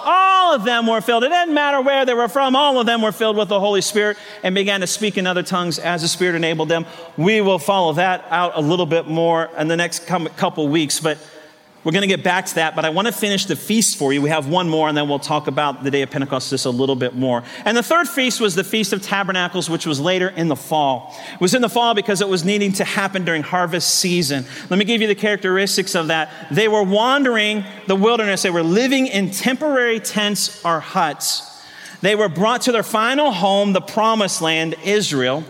All 0.03 0.55
of 0.55 0.65
them 0.65 0.87
were 0.87 1.01
filled. 1.03 1.25
It 1.25 1.29
didn't 1.29 1.53
matter 1.53 1.81
where 1.83 2.07
they 2.07 2.15
were 2.15 2.29
from. 2.29 2.57
All 2.57 2.81
of 2.81 2.87
them 2.87 3.03
were 3.03 3.13
filled 3.13 3.37
with 3.37 3.49
the 3.49 3.61
Holy 3.61 3.83
Spirit 3.83 4.17
and 4.43 4.55
began 4.55 4.81
to 4.81 4.87
speak 4.87 5.19
in 5.19 5.27
other 5.27 5.43
tongues 5.43 5.79
as 5.79 6.01
the 6.01 6.09
Spirit 6.09 6.37
enabled 6.37 6.71
them. 6.71 6.87
We 7.19 7.43
will 7.43 7.59
follow 7.59 7.93
that 7.95 8.25
out 8.31 8.53
a 8.55 8.61
little 8.61 8.87
bit 8.87 9.07
more 9.07 9.51
in 9.59 9.69
the 9.69 9.77
next 9.77 10.07
couple 10.07 10.69
weeks, 10.69 11.01
but 11.01 11.19
we're 11.83 11.93
going 11.93 12.03
to 12.03 12.09
get 12.09 12.23
back 12.23 12.45
to 12.47 12.55
that, 12.57 12.77
but 12.77 12.85
I 12.85 12.91
want 12.91 13.07
to 13.07 13.13
finish 13.13 13.47
the 13.47 13.57
feast 13.57 13.97
for 13.97 14.13
you. 14.13 14.21
We 14.21 14.29
have 14.29 14.47
one 14.47 14.69
more, 14.69 14.89
and 14.89 14.97
then 14.97 15.09
we'll 15.09 15.19
talk 15.19 15.47
about 15.47 15.83
the 15.83 15.91
day 15.91 16.03
of 16.03 16.11
Pentecost 16.11 16.51
just 16.51 16.67
a 16.67 16.71
little 16.71 16.95
bit 16.95 17.15
more. 17.15 17.43
And 17.65 17.75
the 17.75 17.83
third 17.83 18.07
feast 18.07 18.39
was 18.39 18.55
the 18.55 18.65
Feast 18.65 18.93
of 18.93 19.01
Tabernacles, 19.01 19.71
which 19.71 19.87
was 19.87 19.99
later 19.99 20.29
in 20.29 20.49
the 20.49 20.57
fall. 20.57 21.17
It 21.33 21.41
was 21.41 21.55
in 21.55 21.63
the 21.63 21.71
fall 21.71 21.95
because 21.95 22.21
it 22.21 22.29
was 22.29 22.45
needing 22.45 22.73
to 22.75 22.85
happen 22.85 23.25
during 23.25 23.43
harvest 23.43 23.95
season. 23.95 24.45
Let 24.69 24.79
me 24.79 24.85
give 24.85 25.01
you 25.01 25.07
the 25.07 25.15
characteristics 25.15 25.95
of 25.95 26.09
that. 26.09 26.49
They 26.51 26.69
were 26.69 26.83
wandering 26.83 27.65
the 27.87 27.97
wilderness, 27.97 28.43
they 28.43 28.51
were 28.51 28.63
living 28.63 29.07
in 29.07 29.31
temporary 29.31 30.01
tents 30.01 30.63
or 30.65 30.81
huts. 30.81 31.47
They 32.03 32.15
were 32.15 32.29
brought 32.29 32.63
to 32.63 32.73
their 32.73 32.83
final 32.83 33.31
home, 33.31 33.73
the 33.73 33.81
promised 33.81 34.43
land, 34.43 34.75
Israel, 34.85 35.45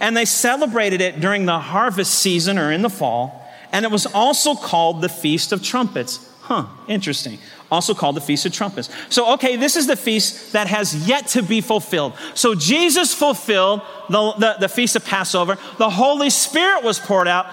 and 0.00 0.16
they 0.16 0.24
celebrated 0.24 1.00
it 1.00 1.20
during 1.20 1.46
the 1.46 1.60
harvest 1.60 2.14
season 2.14 2.58
or 2.58 2.72
in 2.72 2.82
the 2.82 2.90
fall 2.90 3.45
and 3.76 3.84
it 3.84 3.90
was 3.90 4.06
also 4.06 4.54
called 4.54 5.02
the 5.02 5.08
Feast 5.10 5.52
of 5.52 5.62
Trumpets. 5.62 6.26
Huh, 6.40 6.64
interesting. 6.88 7.38
Also 7.70 7.92
called 7.92 8.16
the 8.16 8.22
Feast 8.22 8.46
of 8.46 8.52
Trumpets. 8.54 8.88
So, 9.10 9.34
okay, 9.34 9.56
this 9.56 9.76
is 9.76 9.86
the 9.86 9.96
feast 9.96 10.54
that 10.54 10.66
has 10.66 11.06
yet 11.06 11.26
to 11.28 11.42
be 11.42 11.60
fulfilled. 11.60 12.14
So, 12.32 12.54
Jesus 12.54 13.12
fulfilled 13.12 13.82
the, 14.08 14.32
the, 14.38 14.56
the 14.60 14.68
Feast 14.70 14.96
of 14.96 15.04
Passover. 15.04 15.58
The 15.76 15.90
Holy 15.90 16.30
Spirit 16.30 16.84
was 16.84 16.98
poured 16.98 17.28
out 17.28 17.48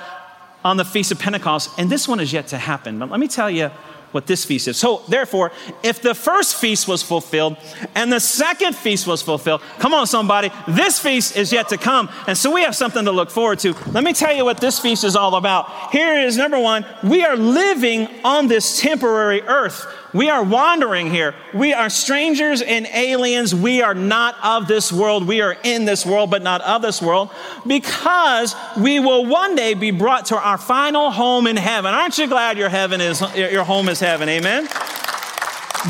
on 0.63 0.77
the 0.77 0.85
Feast 0.85 1.11
of 1.11 1.19
Pentecost, 1.19 1.71
and 1.77 1.89
this 1.89 2.07
one 2.07 2.21
is 2.21 2.31
yet 2.31 2.47
to 2.47 2.57
happen. 2.57 2.99
But 2.99 3.11
let 3.11 3.19
me 3.19 3.27
tell 3.27 3.51
you 3.51 3.69
what 4.13 4.27
this 4.27 4.45
feast 4.45 4.67
is. 4.67 4.77
So, 4.77 5.01
therefore, 5.07 5.51
if 5.83 6.01
the 6.01 6.15
first 6.15 6.55
feast 6.55 6.87
was 6.87 7.03
fulfilled 7.03 7.57
and 7.95 8.11
the 8.11 8.19
second 8.19 8.75
feast 8.75 9.07
was 9.07 9.21
fulfilled, 9.21 9.61
come 9.79 9.93
on, 9.93 10.07
somebody, 10.07 10.51
this 10.67 10.99
feast 10.99 11.35
is 11.35 11.51
yet 11.51 11.69
to 11.69 11.77
come. 11.77 12.09
And 12.27 12.37
so 12.37 12.51
we 12.51 12.61
have 12.63 12.75
something 12.75 13.05
to 13.05 13.11
look 13.11 13.29
forward 13.29 13.59
to. 13.59 13.73
Let 13.91 14.03
me 14.03 14.13
tell 14.13 14.33
you 14.33 14.45
what 14.45 14.59
this 14.59 14.79
feast 14.79 15.03
is 15.03 15.15
all 15.15 15.35
about. 15.35 15.91
Here 15.91 16.17
is 16.19 16.37
number 16.37 16.59
one 16.59 16.85
we 17.03 17.23
are 17.23 17.35
living 17.35 18.07
on 18.23 18.47
this 18.47 18.79
temporary 18.79 19.41
earth. 19.41 19.85
We 20.13 20.29
are 20.29 20.43
wandering 20.43 21.09
here. 21.09 21.33
We 21.53 21.73
are 21.73 21.89
strangers 21.89 22.61
and 22.61 22.85
aliens. 22.87 23.55
We 23.55 23.81
are 23.81 23.95
not 23.95 24.35
of 24.43 24.67
this 24.67 24.93
world. 24.93 25.27
We 25.27 25.41
are 25.41 25.57
in 25.63 25.85
this 25.85 26.05
world, 26.05 26.29
but 26.29 26.43
not 26.43 26.61
of 26.61 26.81
this 26.81 27.01
world 27.01 27.31
because 27.65 28.55
we 28.77 28.99
will 28.99 29.25
one 29.25 29.55
day 29.55 29.73
be 29.73 29.91
brought 29.91 30.27
to 30.27 30.37
our 30.37 30.57
final 30.57 31.09
home 31.09 31.47
in 31.47 31.57
heaven. 31.57 31.93
Aren't 31.93 32.17
you 32.17 32.27
glad 32.27 32.57
your 32.57 32.69
heaven 32.69 33.01
is, 33.01 33.21
your 33.35 33.63
home 33.63 33.89
is 33.89 33.99
heaven? 33.99 34.29
Amen. 34.29 34.67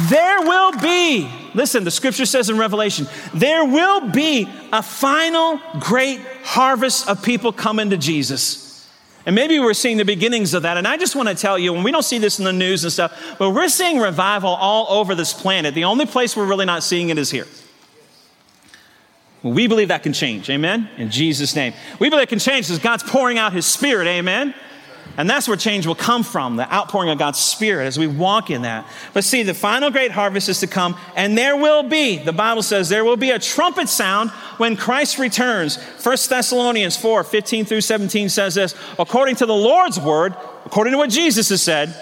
There 0.09 0.41
will 0.41 0.71
be, 0.79 1.29
listen, 1.53 1.83
the 1.83 1.91
scripture 1.91 2.25
says 2.25 2.49
in 2.49 2.57
Revelation, 2.57 3.07
there 3.33 3.63
will 3.65 4.09
be 4.09 4.49
a 4.71 4.81
final 4.81 5.59
great 5.79 6.19
harvest 6.43 7.07
of 7.07 7.21
people 7.21 7.51
coming 7.51 7.91
to 7.91 7.97
Jesus. 7.97 8.72
And 9.25 9.35
maybe 9.35 9.59
we're 9.59 9.73
seeing 9.73 9.97
the 9.97 10.05
beginnings 10.05 10.53
of 10.53 10.63
that. 10.63 10.77
And 10.77 10.87
I 10.87 10.97
just 10.97 11.15
want 11.15 11.29
to 11.29 11.35
tell 11.35 11.57
you, 11.57 11.73
and 11.75 11.83
we 11.83 11.91
don't 11.91 12.03
see 12.03 12.17
this 12.17 12.39
in 12.39 12.45
the 12.45 12.53
news 12.53 12.83
and 12.83 12.91
stuff, 12.91 13.35
but 13.39 13.51
we're 13.51 13.69
seeing 13.69 13.99
revival 13.99 14.49
all 14.49 14.99
over 14.99 15.15
this 15.15 15.33
planet. 15.33 15.73
The 15.73 15.85
only 15.85 16.05
place 16.05 16.35
we're 16.35 16.45
really 16.45 16.65
not 16.65 16.83
seeing 16.83 17.09
it 17.09 17.17
is 17.17 17.31
here. 17.31 17.47
We 19.41 19.67
believe 19.67 19.89
that 19.89 20.03
can 20.03 20.13
change. 20.13 20.49
Amen? 20.49 20.89
In 20.97 21.09
Jesus' 21.11 21.55
name. 21.55 21.73
We 21.99 22.09
believe 22.09 22.23
it 22.23 22.29
can 22.29 22.39
change 22.39 22.67
because 22.67 22.79
God's 22.79 23.03
pouring 23.03 23.37
out 23.37 23.53
His 23.53 23.65
Spirit. 23.65 24.07
Amen? 24.07 24.53
And 25.15 25.29
that's 25.29 25.47
where 25.47 25.57
change 25.57 25.85
will 25.85 25.93
come 25.93 26.23
from, 26.23 26.55
the 26.55 26.71
outpouring 26.73 27.09
of 27.09 27.19
God's 27.19 27.39
Spirit 27.39 27.85
as 27.85 27.99
we 27.99 28.07
walk 28.07 28.49
in 28.49 28.63
that. 28.63 28.87
But 29.13 29.23
see, 29.23 29.43
the 29.43 29.53
final 29.53 29.91
great 29.91 30.11
harvest 30.11 30.49
is 30.49 30.59
to 30.61 30.67
come, 30.67 30.97
and 31.15 31.37
there 31.37 31.55
will 31.55 31.83
be, 31.83 32.17
the 32.17 32.33
Bible 32.33 32.63
says, 32.63 32.89
there 32.89 33.05
will 33.05 33.17
be 33.17 33.29
a 33.29 33.37
trumpet 33.37 33.89
sound 33.89 34.31
when 34.57 34.75
Christ 34.75 35.19
returns. 35.19 35.77
1 35.77 36.17
Thessalonians 36.29 36.97
4 36.97 37.23
15 37.23 37.65
through 37.65 37.81
17 37.81 38.29
says 38.29 38.55
this 38.55 38.75
according 38.97 39.35
to 39.37 39.45
the 39.45 39.53
Lord's 39.53 39.99
word, 39.99 40.35
according 40.65 40.93
to 40.93 40.97
what 40.97 41.11
Jesus 41.11 41.49
has 41.49 41.61
said, 41.61 41.95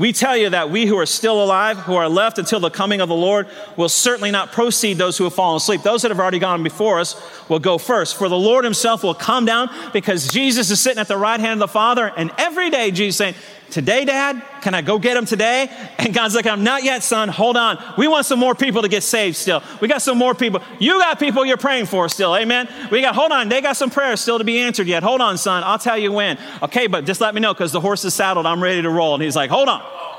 we 0.00 0.14
tell 0.14 0.34
you 0.34 0.48
that 0.48 0.70
we 0.70 0.86
who 0.86 0.96
are 0.96 1.04
still 1.04 1.44
alive, 1.44 1.76
who 1.76 1.94
are 1.94 2.08
left 2.08 2.38
until 2.38 2.58
the 2.58 2.70
coming 2.70 3.02
of 3.02 3.10
the 3.10 3.14
Lord, 3.14 3.46
will 3.76 3.90
certainly 3.90 4.30
not 4.30 4.50
precede 4.50 4.96
those 4.96 5.18
who 5.18 5.24
have 5.24 5.34
fallen 5.34 5.58
asleep. 5.58 5.82
Those 5.82 6.00
that 6.00 6.10
have 6.10 6.18
already 6.18 6.38
gone 6.38 6.62
before 6.62 7.00
us 7.00 7.20
will 7.50 7.58
go 7.58 7.76
first. 7.76 8.16
For 8.16 8.30
the 8.30 8.38
Lord 8.38 8.64
himself 8.64 9.02
will 9.02 9.14
come 9.14 9.44
down 9.44 9.68
because 9.92 10.26
Jesus 10.28 10.70
is 10.70 10.80
sitting 10.80 10.98
at 10.98 11.06
the 11.06 11.18
right 11.18 11.38
hand 11.38 11.60
of 11.62 11.68
the 11.68 11.72
Father. 11.72 12.10
And 12.16 12.32
every 12.38 12.70
day, 12.70 12.90
Jesus 12.92 13.18
saying, 13.18 13.34
Today, 13.70 14.04
Dad, 14.04 14.42
can 14.62 14.74
I 14.74 14.82
go 14.82 14.98
get 14.98 15.16
him 15.16 15.24
today? 15.24 15.70
And 15.98 16.12
God's 16.12 16.34
like, 16.34 16.46
I'm 16.46 16.64
not 16.64 16.82
yet, 16.82 17.02
son. 17.02 17.28
Hold 17.28 17.56
on. 17.56 17.82
We 17.96 18.08
want 18.08 18.26
some 18.26 18.38
more 18.38 18.54
people 18.54 18.82
to 18.82 18.88
get 18.88 19.02
saved 19.02 19.36
still. 19.36 19.62
We 19.80 19.88
got 19.88 20.02
some 20.02 20.18
more 20.18 20.34
people. 20.34 20.60
You 20.78 20.98
got 20.98 21.18
people 21.18 21.44
you're 21.44 21.56
praying 21.56 21.86
for 21.86 22.08
still. 22.08 22.34
Amen. 22.36 22.68
We 22.90 23.00
got, 23.00 23.14
hold 23.14 23.32
on. 23.32 23.48
They 23.48 23.60
got 23.60 23.76
some 23.76 23.90
prayers 23.90 24.20
still 24.20 24.38
to 24.38 24.44
be 24.44 24.58
answered 24.58 24.86
yet. 24.86 25.02
Hold 25.02 25.20
on, 25.20 25.38
son. 25.38 25.62
I'll 25.64 25.78
tell 25.78 25.98
you 25.98 26.12
when. 26.12 26.38
Okay, 26.62 26.88
but 26.88 27.04
just 27.04 27.20
let 27.20 27.34
me 27.34 27.40
know 27.40 27.54
because 27.54 27.72
the 27.72 27.80
horse 27.80 28.04
is 28.04 28.12
saddled. 28.12 28.46
I'm 28.46 28.62
ready 28.62 28.82
to 28.82 28.90
roll. 28.90 29.14
And 29.14 29.22
he's 29.22 29.36
like, 29.36 29.50
hold 29.50 29.68
on 29.68 30.09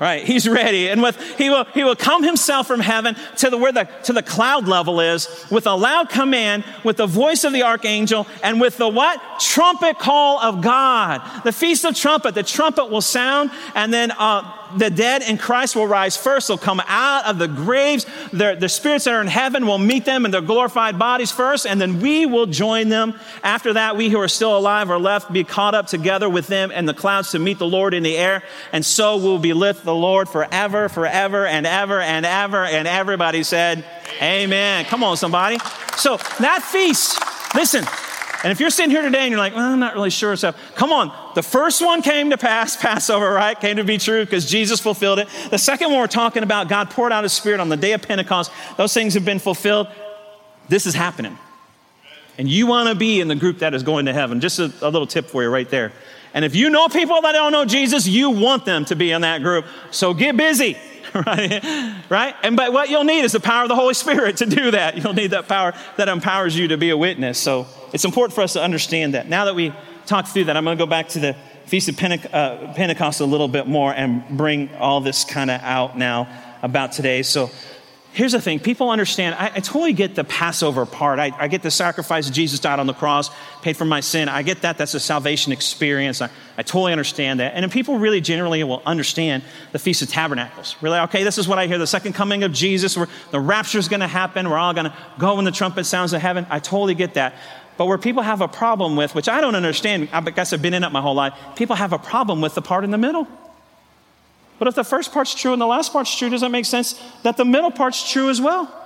right 0.00 0.24
he's 0.24 0.48
ready 0.48 0.88
and 0.88 1.02
with 1.02 1.16
he 1.36 1.50
will 1.50 1.64
he 1.64 1.84
will 1.84 1.94
come 1.94 2.24
himself 2.24 2.66
from 2.66 2.80
heaven 2.80 3.14
to 3.36 3.50
the 3.50 3.56
where 3.56 3.70
the 3.70 3.84
to 4.02 4.12
the 4.12 4.22
cloud 4.22 4.66
level 4.66 5.00
is 5.00 5.46
with 5.50 5.66
a 5.66 5.74
loud 5.74 6.08
command 6.08 6.64
with 6.82 6.96
the 6.96 7.06
voice 7.06 7.44
of 7.44 7.52
the 7.52 7.62
archangel 7.62 8.26
and 8.42 8.60
with 8.60 8.76
the 8.78 8.88
what 8.88 9.20
trumpet 9.38 9.98
call 9.98 10.40
of 10.40 10.60
god 10.62 11.20
the 11.44 11.52
feast 11.52 11.84
of 11.84 11.94
trumpet 11.94 12.34
the 12.34 12.42
trumpet 12.42 12.90
will 12.90 13.02
sound 13.02 13.50
and 13.74 13.92
then 13.92 14.10
uh, 14.12 14.56
the 14.76 14.90
dead 14.90 15.22
in 15.22 15.38
Christ 15.38 15.74
will 15.74 15.86
rise 15.86 16.16
first. 16.16 16.48
They'll 16.48 16.58
come 16.58 16.80
out 16.86 17.26
of 17.26 17.38
the 17.38 17.48
graves. 17.48 18.06
Their, 18.32 18.56
the 18.56 18.68
spirits 18.68 19.04
that 19.04 19.14
are 19.14 19.20
in 19.20 19.26
heaven 19.26 19.66
will 19.66 19.78
meet 19.78 20.04
them 20.04 20.24
in 20.24 20.30
their 20.30 20.40
glorified 20.40 20.98
bodies 20.98 21.30
first, 21.30 21.66
and 21.66 21.80
then 21.80 22.00
we 22.00 22.26
will 22.26 22.46
join 22.46 22.88
them. 22.88 23.18
After 23.42 23.72
that, 23.74 23.96
we 23.96 24.08
who 24.08 24.20
are 24.20 24.28
still 24.28 24.56
alive 24.56 24.90
are 24.90 24.98
left 24.98 25.32
be 25.32 25.44
caught 25.44 25.74
up 25.74 25.86
together 25.86 26.28
with 26.28 26.46
them 26.46 26.70
in 26.70 26.86
the 26.86 26.94
clouds 26.94 27.32
to 27.32 27.38
meet 27.38 27.58
the 27.58 27.66
Lord 27.66 27.94
in 27.94 28.02
the 28.02 28.16
air, 28.16 28.42
and 28.72 28.84
so 28.84 29.16
we'll 29.16 29.38
be 29.38 29.52
with 29.80 29.89
the 29.90 29.94
Lord 29.94 30.28
forever, 30.28 30.88
forever, 30.88 31.46
and 31.46 31.66
ever, 31.66 32.00
and 32.00 32.24
ever. 32.24 32.64
And 32.64 32.86
everybody 32.86 33.42
said, 33.42 33.84
Amen. 34.18 34.44
Amen. 34.44 34.84
Come 34.84 35.02
on, 35.02 35.16
somebody. 35.16 35.58
So 35.96 36.16
that 36.38 36.62
feast, 36.62 37.20
listen, 37.54 37.84
and 38.42 38.52
if 38.52 38.60
you're 38.60 38.70
sitting 38.70 38.90
here 38.90 39.02
today 39.02 39.20
and 39.20 39.30
you're 39.30 39.38
like, 39.38 39.54
well, 39.54 39.72
I'm 39.72 39.80
not 39.80 39.94
really 39.94 40.10
sure, 40.10 40.34
so 40.36 40.52
come 40.74 40.92
on. 40.92 41.12
The 41.34 41.42
first 41.42 41.84
one 41.84 42.00
came 42.00 42.30
to 42.30 42.38
pass, 42.38 42.76
Passover, 42.80 43.30
right? 43.30 43.58
Came 43.58 43.76
to 43.76 43.84
be 43.84 43.98
true 43.98 44.24
because 44.24 44.46
Jesus 44.48 44.80
fulfilled 44.80 45.18
it. 45.18 45.28
The 45.50 45.58
second 45.58 45.90
one 45.90 45.98
we're 45.98 46.06
talking 46.06 46.42
about, 46.42 46.68
God 46.68 46.90
poured 46.90 47.12
out 47.12 47.24
his 47.24 47.32
spirit 47.32 47.60
on 47.60 47.68
the 47.68 47.76
day 47.76 47.92
of 47.92 48.02
Pentecost. 48.02 48.50
Those 48.76 48.94
things 48.94 49.14
have 49.14 49.24
been 49.24 49.40
fulfilled. 49.40 49.88
This 50.68 50.86
is 50.86 50.94
happening. 50.94 51.36
And 52.38 52.48
you 52.48 52.66
want 52.66 52.88
to 52.88 52.94
be 52.94 53.20
in 53.20 53.28
the 53.28 53.34
group 53.34 53.58
that 53.58 53.74
is 53.74 53.82
going 53.82 54.06
to 54.06 54.12
heaven. 54.12 54.40
Just 54.40 54.58
a, 54.58 54.72
a 54.80 54.88
little 54.88 55.06
tip 55.06 55.26
for 55.26 55.42
you 55.42 55.50
right 55.50 55.68
there. 55.68 55.92
And 56.34 56.44
if 56.44 56.54
you 56.54 56.70
know 56.70 56.88
people 56.88 57.20
that 57.22 57.32
don't 57.32 57.52
know 57.52 57.64
Jesus, 57.64 58.06
you 58.06 58.30
want 58.30 58.64
them 58.64 58.84
to 58.86 58.96
be 58.96 59.10
in 59.10 59.22
that 59.22 59.42
group. 59.42 59.66
So 59.90 60.14
get 60.14 60.36
busy. 60.36 60.76
right? 61.14 62.04
Right? 62.08 62.34
And 62.42 62.56
but 62.56 62.72
what 62.72 62.88
you'll 62.88 63.04
need 63.04 63.24
is 63.24 63.32
the 63.32 63.40
power 63.40 63.62
of 63.62 63.68
the 63.68 63.74
Holy 63.74 63.94
Spirit 63.94 64.36
to 64.38 64.46
do 64.46 64.70
that. 64.70 64.96
You'll 64.96 65.14
need 65.14 65.32
that 65.32 65.48
power 65.48 65.74
that 65.96 66.08
empowers 66.08 66.56
you 66.56 66.68
to 66.68 66.76
be 66.76 66.90
a 66.90 66.96
witness. 66.96 67.38
So 67.38 67.66
it's 67.92 68.04
important 68.04 68.34
for 68.34 68.42
us 68.42 68.52
to 68.52 68.62
understand 68.62 69.14
that. 69.14 69.28
Now 69.28 69.46
that 69.46 69.54
we 69.54 69.72
talked 70.06 70.28
through 70.28 70.44
that, 70.44 70.56
I'm 70.56 70.64
going 70.64 70.78
to 70.78 70.82
go 70.82 70.88
back 70.88 71.08
to 71.10 71.18
the 71.18 71.36
Feast 71.66 71.88
of 71.88 71.96
Pente- 71.96 72.32
uh, 72.32 72.72
Pentecost 72.74 73.20
a 73.20 73.24
little 73.24 73.48
bit 73.48 73.66
more 73.66 73.92
and 73.92 74.26
bring 74.28 74.74
all 74.76 75.00
this 75.00 75.24
kind 75.24 75.50
of 75.50 75.60
out 75.62 75.96
now 75.96 76.28
about 76.62 76.92
today. 76.92 77.22
So 77.22 77.50
Here's 78.12 78.32
the 78.32 78.40
thing 78.40 78.58
people 78.58 78.90
understand, 78.90 79.36
I, 79.36 79.46
I 79.46 79.60
totally 79.60 79.92
get 79.92 80.16
the 80.16 80.24
Passover 80.24 80.84
part. 80.84 81.20
I, 81.20 81.32
I, 81.38 81.46
get 81.46 81.62
the 81.62 81.70
sacrifice 81.70 82.28
Jesus 82.28 82.58
died 82.58 82.80
on 82.80 82.88
the 82.88 82.92
cross, 82.92 83.30
paid 83.62 83.76
for 83.76 83.84
my 83.84 84.00
sin. 84.00 84.28
I 84.28 84.42
get 84.42 84.62
that. 84.62 84.78
That's 84.78 84.94
a 84.94 85.00
salvation 85.00 85.52
experience. 85.52 86.20
I, 86.20 86.28
I 86.58 86.62
totally 86.62 86.90
understand 86.90 87.38
that. 87.38 87.54
And 87.54 87.70
people 87.70 87.98
really 87.98 88.20
generally 88.20 88.64
will 88.64 88.82
understand 88.84 89.44
the 89.70 89.78
Feast 89.78 90.02
of 90.02 90.08
Tabernacles. 90.08 90.74
Really, 90.80 90.98
okay, 91.00 91.22
this 91.22 91.38
is 91.38 91.46
what 91.46 91.60
I 91.60 91.68
hear 91.68 91.78
the 91.78 91.86
second 91.86 92.14
coming 92.14 92.42
of 92.42 92.52
Jesus, 92.52 92.96
where 92.96 93.06
the 93.30 93.40
rapture 93.40 93.78
is 93.78 93.86
going 93.86 94.00
to 94.00 94.08
happen. 94.08 94.50
We're 94.50 94.58
all 94.58 94.74
going 94.74 94.86
to 94.86 94.96
go 95.20 95.36
when 95.36 95.44
the 95.44 95.52
trumpet 95.52 95.84
sounds 95.84 96.12
of 96.12 96.20
heaven. 96.20 96.46
I 96.50 96.58
totally 96.58 96.96
get 96.96 97.14
that. 97.14 97.34
But 97.76 97.86
where 97.86 97.96
people 97.96 98.24
have 98.24 98.40
a 98.40 98.48
problem 98.48 98.96
with, 98.96 99.14
which 99.14 99.28
I 99.28 99.40
don't 99.40 99.54
understand, 99.54 100.08
I 100.12 100.20
guess 100.22 100.52
I've 100.52 100.60
been 100.60 100.74
in 100.74 100.82
it 100.82 100.90
my 100.90 101.00
whole 101.00 101.14
life, 101.14 101.32
people 101.54 101.76
have 101.76 101.92
a 101.92 101.98
problem 101.98 102.40
with 102.40 102.54
the 102.54 102.62
part 102.62 102.82
in 102.82 102.90
the 102.90 102.98
middle. 102.98 103.28
But 104.60 104.68
if 104.68 104.74
the 104.74 104.84
first 104.84 105.10
part's 105.10 105.34
true 105.34 105.54
and 105.54 105.60
the 105.60 105.66
last 105.66 105.90
part's 105.90 106.14
true, 106.14 106.28
does 106.28 106.42
that 106.42 106.50
make 106.50 106.66
sense 106.66 107.02
that 107.22 107.38
the 107.38 107.46
middle 107.46 107.70
part's 107.70 108.12
true 108.12 108.28
as 108.28 108.42
well? 108.42 108.76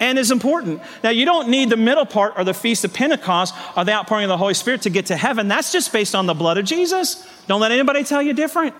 And 0.00 0.18
is 0.18 0.32
important. 0.32 0.82
Now, 1.04 1.10
you 1.10 1.24
don't 1.24 1.48
need 1.48 1.70
the 1.70 1.76
middle 1.76 2.04
part 2.04 2.34
or 2.36 2.42
the 2.42 2.52
Feast 2.52 2.84
of 2.84 2.92
Pentecost 2.92 3.54
or 3.76 3.84
the 3.84 3.92
outpouring 3.92 4.24
of 4.24 4.30
the 4.30 4.36
Holy 4.36 4.54
Spirit 4.54 4.82
to 4.82 4.90
get 4.90 5.06
to 5.06 5.16
heaven. 5.16 5.46
That's 5.46 5.70
just 5.70 5.92
based 5.92 6.16
on 6.16 6.26
the 6.26 6.34
blood 6.34 6.58
of 6.58 6.64
Jesus. 6.64 7.24
Don't 7.46 7.60
let 7.60 7.70
anybody 7.70 8.02
tell 8.02 8.20
you 8.20 8.32
different. 8.32 8.74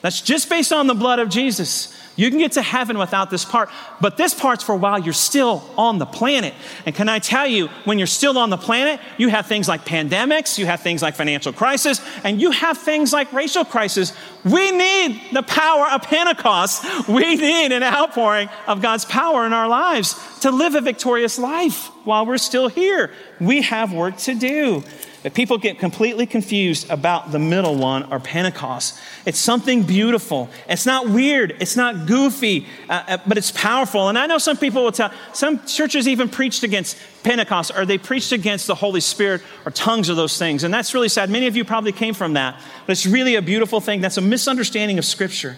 That's 0.00 0.22
just 0.22 0.48
based 0.48 0.72
on 0.72 0.86
the 0.86 0.94
blood 0.94 1.18
of 1.18 1.28
Jesus. 1.28 1.94
You 2.16 2.30
can 2.30 2.38
get 2.38 2.52
to 2.52 2.62
heaven 2.62 2.96
without 2.96 3.30
this 3.30 3.44
part, 3.44 3.68
but 4.00 4.16
this 4.16 4.34
part's 4.34 4.62
for 4.62 4.76
while 4.76 4.98
you're 4.98 5.12
still 5.12 5.68
on 5.76 5.98
the 5.98 6.06
planet. 6.06 6.54
And 6.86 6.94
can 6.94 7.08
I 7.08 7.18
tell 7.18 7.46
you, 7.46 7.68
when 7.84 7.98
you're 7.98 8.06
still 8.06 8.38
on 8.38 8.50
the 8.50 8.56
planet, 8.56 9.00
you 9.18 9.28
have 9.28 9.46
things 9.46 9.68
like 9.68 9.84
pandemics, 9.84 10.56
you 10.58 10.66
have 10.66 10.80
things 10.80 11.02
like 11.02 11.16
financial 11.16 11.52
crisis, 11.52 12.00
and 12.22 12.40
you 12.40 12.52
have 12.52 12.78
things 12.78 13.12
like 13.12 13.32
racial 13.32 13.64
crisis. 13.64 14.12
We 14.44 14.70
need 14.70 15.20
the 15.32 15.42
power 15.42 15.88
of 15.88 16.02
Pentecost. 16.02 17.08
We 17.08 17.36
need 17.36 17.72
an 17.72 17.82
outpouring 17.82 18.48
of 18.66 18.80
God's 18.80 19.04
power 19.04 19.44
in 19.46 19.52
our 19.52 19.68
lives 19.68 20.14
to 20.40 20.50
live 20.50 20.74
a 20.74 20.80
victorious 20.80 21.38
life 21.38 21.86
while 22.04 22.26
we're 22.26 22.38
still 22.38 22.68
here. 22.68 23.10
We 23.40 23.62
have 23.62 23.92
work 23.92 24.18
to 24.18 24.34
do. 24.34 24.84
But 25.24 25.32
people 25.32 25.56
get 25.56 25.78
completely 25.78 26.26
confused 26.26 26.90
about 26.90 27.32
the 27.32 27.38
middle 27.38 27.76
one 27.76 28.12
or 28.12 28.20
Pentecost. 28.20 29.00
It's 29.24 29.38
something 29.38 29.82
beautiful. 29.82 30.50
It's 30.68 30.84
not 30.84 31.08
weird. 31.08 31.56
It's 31.60 31.76
not 31.76 32.06
goofy, 32.06 32.66
uh, 32.90 33.04
uh, 33.08 33.18
but 33.26 33.38
it's 33.38 33.50
powerful. 33.50 34.10
And 34.10 34.18
I 34.18 34.26
know 34.26 34.36
some 34.36 34.58
people 34.58 34.84
will 34.84 34.92
tell, 34.92 35.10
some 35.32 35.64
churches 35.64 36.06
even 36.06 36.28
preached 36.28 36.62
against 36.62 36.98
Pentecost 37.22 37.72
or 37.74 37.86
they 37.86 37.96
preached 37.96 38.32
against 38.32 38.66
the 38.66 38.74
Holy 38.74 39.00
Spirit 39.00 39.40
or 39.64 39.72
tongues 39.72 40.10
or 40.10 40.14
those 40.14 40.36
things. 40.36 40.62
And 40.62 40.74
that's 40.74 40.92
really 40.92 41.08
sad. 41.08 41.30
Many 41.30 41.46
of 41.46 41.56
you 41.56 41.64
probably 41.64 41.92
came 41.92 42.12
from 42.12 42.34
that. 42.34 42.60
But 42.84 42.92
it's 42.92 43.06
really 43.06 43.36
a 43.36 43.42
beautiful 43.42 43.80
thing. 43.80 44.02
That's 44.02 44.18
a 44.18 44.20
misunderstanding 44.20 44.98
of 44.98 45.06
Scripture. 45.06 45.56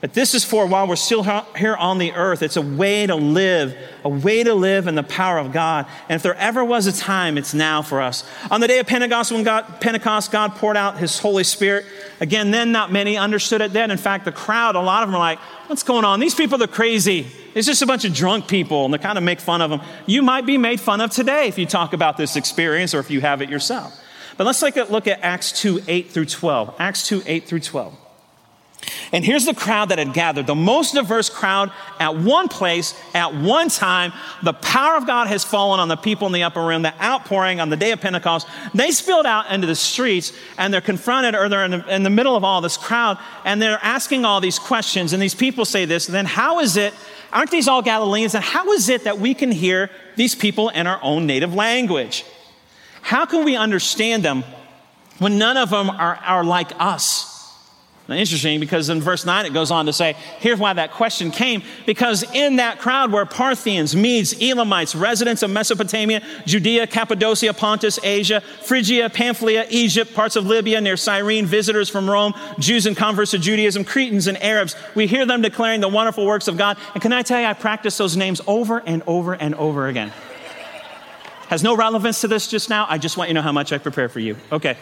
But 0.00 0.14
this 0.14 0.32
is 0.32 0.44
for 0.44 0.64
while 0.64 0.86
we're 0.86 0.94
still 0.94 1.24
here 1.56 1.74
on 1.74 1.98
the 1.98 2.12
earth. 2.12 2.42
It's 2.42 2.56
a 2.56 2.62
way 2.62 3.04
to 3.04 3.16
live, 3.16 3.76
a 4.04 4.08
way 4.08 4.44
to 4.44 4.54
live 4.54 4.86
in 4.86 4.94
the 4.94 5.02
power 5.02 5.38
of 5.38 5.50
God. 5.50 5.86
And 6.08 6.14
if 6.14 6.22
there 6.22 6.36
ever 6.36 6.64
was 6.64 6.86
a 6.86 6.92
time, 6.92 7.36
it's 7.36 7.52
now 7.52 7.82
for 7.82 8.00
us. 8.00 8.24
On 8.48 8.60
the 8.60 8.68
day 8.68 8.78
of 8.78 8.86
Pentecost, 8.86 9.32
when 9.32 9.42
God, 9.42 9.80
Pentecost, 9.80 10.30
God 10.30 10.54
poured 10.54 10.76
out 10.76 10.98
his 10.98 11.18
Holy 11.18 11.42
Spirit. 11.42 11.84
Again, 12.20 12.52
then 12.52 12.70
not 12.70 12.92
many 12.92 13.16
understood 13.16 13.60
it 13.60 13.72
then. 13.72 13.90
In 13.90 13.98
fact, 13.98 14.24
the 14.24 14.30
crowd, 14.30 14.76
a 14.76 14.80
lot 14.80 15.02
of 15.02 15.08
them 15.08 15.16
are 15.16 15.18
like, 15.18 15.40
what's 15.66 15.82
going 15.82 16.04
on? 16.04 16.20
These 16.20 16.36
people 16.36 16.62
are 16.62 16.68
crazy. 16.68 17.26
It's 17.56 17.66
just 17.66 17.82
a 17.82 17.86
bunch 17.86 18.04
of 18.04 18.14
drunk 18.14 18.46
people, 18.46 18.84
and 18.84 18.94
they 18.94 18.98
kind 18.98 19.18
of 19.18 19.24
make 19.24 19.40
fun 19.40 19.60
of 19.62 19.70
them. 19.70 19.80
You 20.06 20.22
might 20.22 20.46
be 20.46 20.58
made 20.58 20.80
fun 20.80 21.00
of 21.00 21.10
today 21.10 21.48
if 21.48 21.58
you 21.58 21.66
talk 21.66 21.92
about 21.92 22.16
this 22.16 22.36
experience 22.36 22.94
or 22.94 23.00
if 23.00 23.10
you 23.10 23.20
have 23.20 23.42
it 23.42 23.50
yourself. 23.50 24.00
But 24.36 24.46
let's 24.46 24.60
take 24.60 24.76
a 24.76 24.84
look 24.84 25.08
at 25.08 25.24
Acts 25.24 25.50
2 25.60 25.82
8 25.88 26.10
through 26.12 26.26
12. 26.26 26.76
Acts 26.78 27.08
2 27.08 27.24
8 27.26 27.48
through 27.48 27.60
12. 27.60 28.07
And 29.12 29.24
here's 29.24 29.44
the 29.44 29.54
crowd 29.54 29.88
that 29.88 29.98
had 29.98 30.12
gathered, 30.12 30.46
the 30.46 30.54
most 30.54 30.94
diverse 30.94 31.28
crowd 31.28 31.72
at 31.98 32.16
one 32.16 32.48
place, 32.48 32.94
at 33.14 33.34
one 33.34 33.68
time. 33.68 34.12
The 34.42 34.52
power 34.52 34.96
of 34.96 35.06
God 35.06 35.28
has 35.28 35.44
fallen 35.44 35.80
on 35.80 35.88
the 35.88 35.96
people 35.96 36.26
in 36.26 36.32
the 36.32 36.42
upper 36.42 36.64
room, 36.64 36.82
the 36.82 37.02
outpouring 37.02 37.60
on 37.60 37.70
the 37.70 37.76
day 37.76 37.92
of 37.92 38.00
Pentecost. 38.00 38.46
They 38.74 38.90
spilled 38.90 39.26
out 39.26 39.50
into 39.50 39.66
the 39.66 39.74
streets 39.74 40.32
and 40.58 40.72
they're 40.72 40.80
confronted, 40.80 41.34
or 41.34 41.48
they're 41.48 41.64
in 41.64 41.70
the, 41.72 41.94
in 41.94 42.02
the 42.02 42.10
middle 42.10 42.36
of 42.36 42.44
all 42.44 42.60
this 42.60 42.76
crowd, 42.76 43.18
and 43.44 43.60
they're 43.60 43.80
asking 43.82 44.24
all 44.24 44.40
these 44.40 44.58
questions. 44.58 45.12
And 45.12 45.22
these 45.22 45.34
people 45.34 45.64
say 45.64 45.84
this, 45.84 46.06
then 46.06 46.26
how 46.26 46.60
is 46.60 46.76
it, 46.76 46.94
aren't 47.32 47.50
these 47.50 47.66
all 47.66 47.82
Galileans? 47.82 48.34
And 48.34 48.44
how 48.44 48.72
is 48.72 48.88
it 48.88 49.04
that 49.04 49.18
we 49.18 49.34
can 49.34 49.50
hear 49.50 49.90
these 50.16 50.34
people 50.34 50.68
in 50.68 50.86
our 50.86 51.00
own 51.02 51.26
native 51.26 51.54
language? 51.54 52.24
How 53.02 53.26
can 53.26 53.44
we 53.44 53.56
understand 53.56 54.22
them 54.22 54.44
when 55.18 55.38
none 55.38 55.56
of 55.56 55.70
them 55.70 55.90
are, 55.90 56.16
are 56.16 56.44
like 56.44 56.70
us? 56.78 57.27
Interesting 58.08 58.58
because 58.58 58.88
in 58.88 59.02
verse 59.02 59.26
9 59.26 59.44
it 59.44 59.52
goes 59.52 59.70
on 59.70 59.84
to 59.84 59.92
say, 59.92 60.14
here's 60.40 60.58
why 60.58 60.72
that 60.72 60.92
question 60.92 61.30
came. 61.30 61.62
Because 61.84 62.22
in 62.32 62.56
that 62.56 62.78
crowd 62.78 63.12
were 63.12 63.26
Parthians, 63.26 63.94
Medes, 63.94 64.40
Elamites, 64.40 64.94
residents 64.94 65.42
of 65.42 65.50
Mesopotamia, 65.50 66.22
Judea, 66.46 66.86
Cappadocia, 66.86 67.52
Pontus, 67.52 67.98
Asia, 68.02 68.40
Phrygia, 68.40 69.10
Pamphylia, 69.10 69.66
Egypt, 69.68 70.14
parts 70.14 70.36
of 70.36 70.46
Libya 70.46 70.80
near 70.80 70.96
Cyrene, 70.96 71.44
visitors 71.44 71.90
from 71.90 72.08
Rome, 72.08 72.32
Jews 72.58 72.86
and 72.86 72.96
converts 72.96 73.32
to 73.32 73.38
Judaism, 73.38 73.84
Cretans 73.84 74.26
and 74.26 74.42
Arabs. 74.42 74.74
We 74.94 75.06
hear 75.06 75.26
them 75.26 75.42
declaring 75.42 75.82
the 75.82 75.88
wonderful 75.88 76.24
works 76.24 76.48
of 76.48 76.56
God. 76.56 76.78
And 76.94 77.02
can 77.02 77.12
I 77.12 77.20
tell 77.20 77.40
you, 77.40 77.46
I 77.46 77.52
practice 77.52 77.98
those 77.98 78.16
names 78.16 78.40
over 78.46 78.78
and 78.78 79.02
over 79.06 79.34
and 79.34 79.54
over 79.56 79.86
again. 79.86 80.12
Has 81.48 81.62
no 81.62 81.76
relevance 81.76 82.22
to 82.22 82.28
this 82.28 82.48
just 82.48 82.70
now. 82.70 82.86
I 82.88 82.96
just 82.96 83.18
want 83.18 83.28
you 83.28 83.34
to 83.34 83.40
know 83.40 83.42
how 83.42 83.52
much 83.52 83.72
I 83.72 83.78
prepare 83.78 84.08
for 84.08 84.20
you. 84.20 84.36
Okay. 84.52 84.78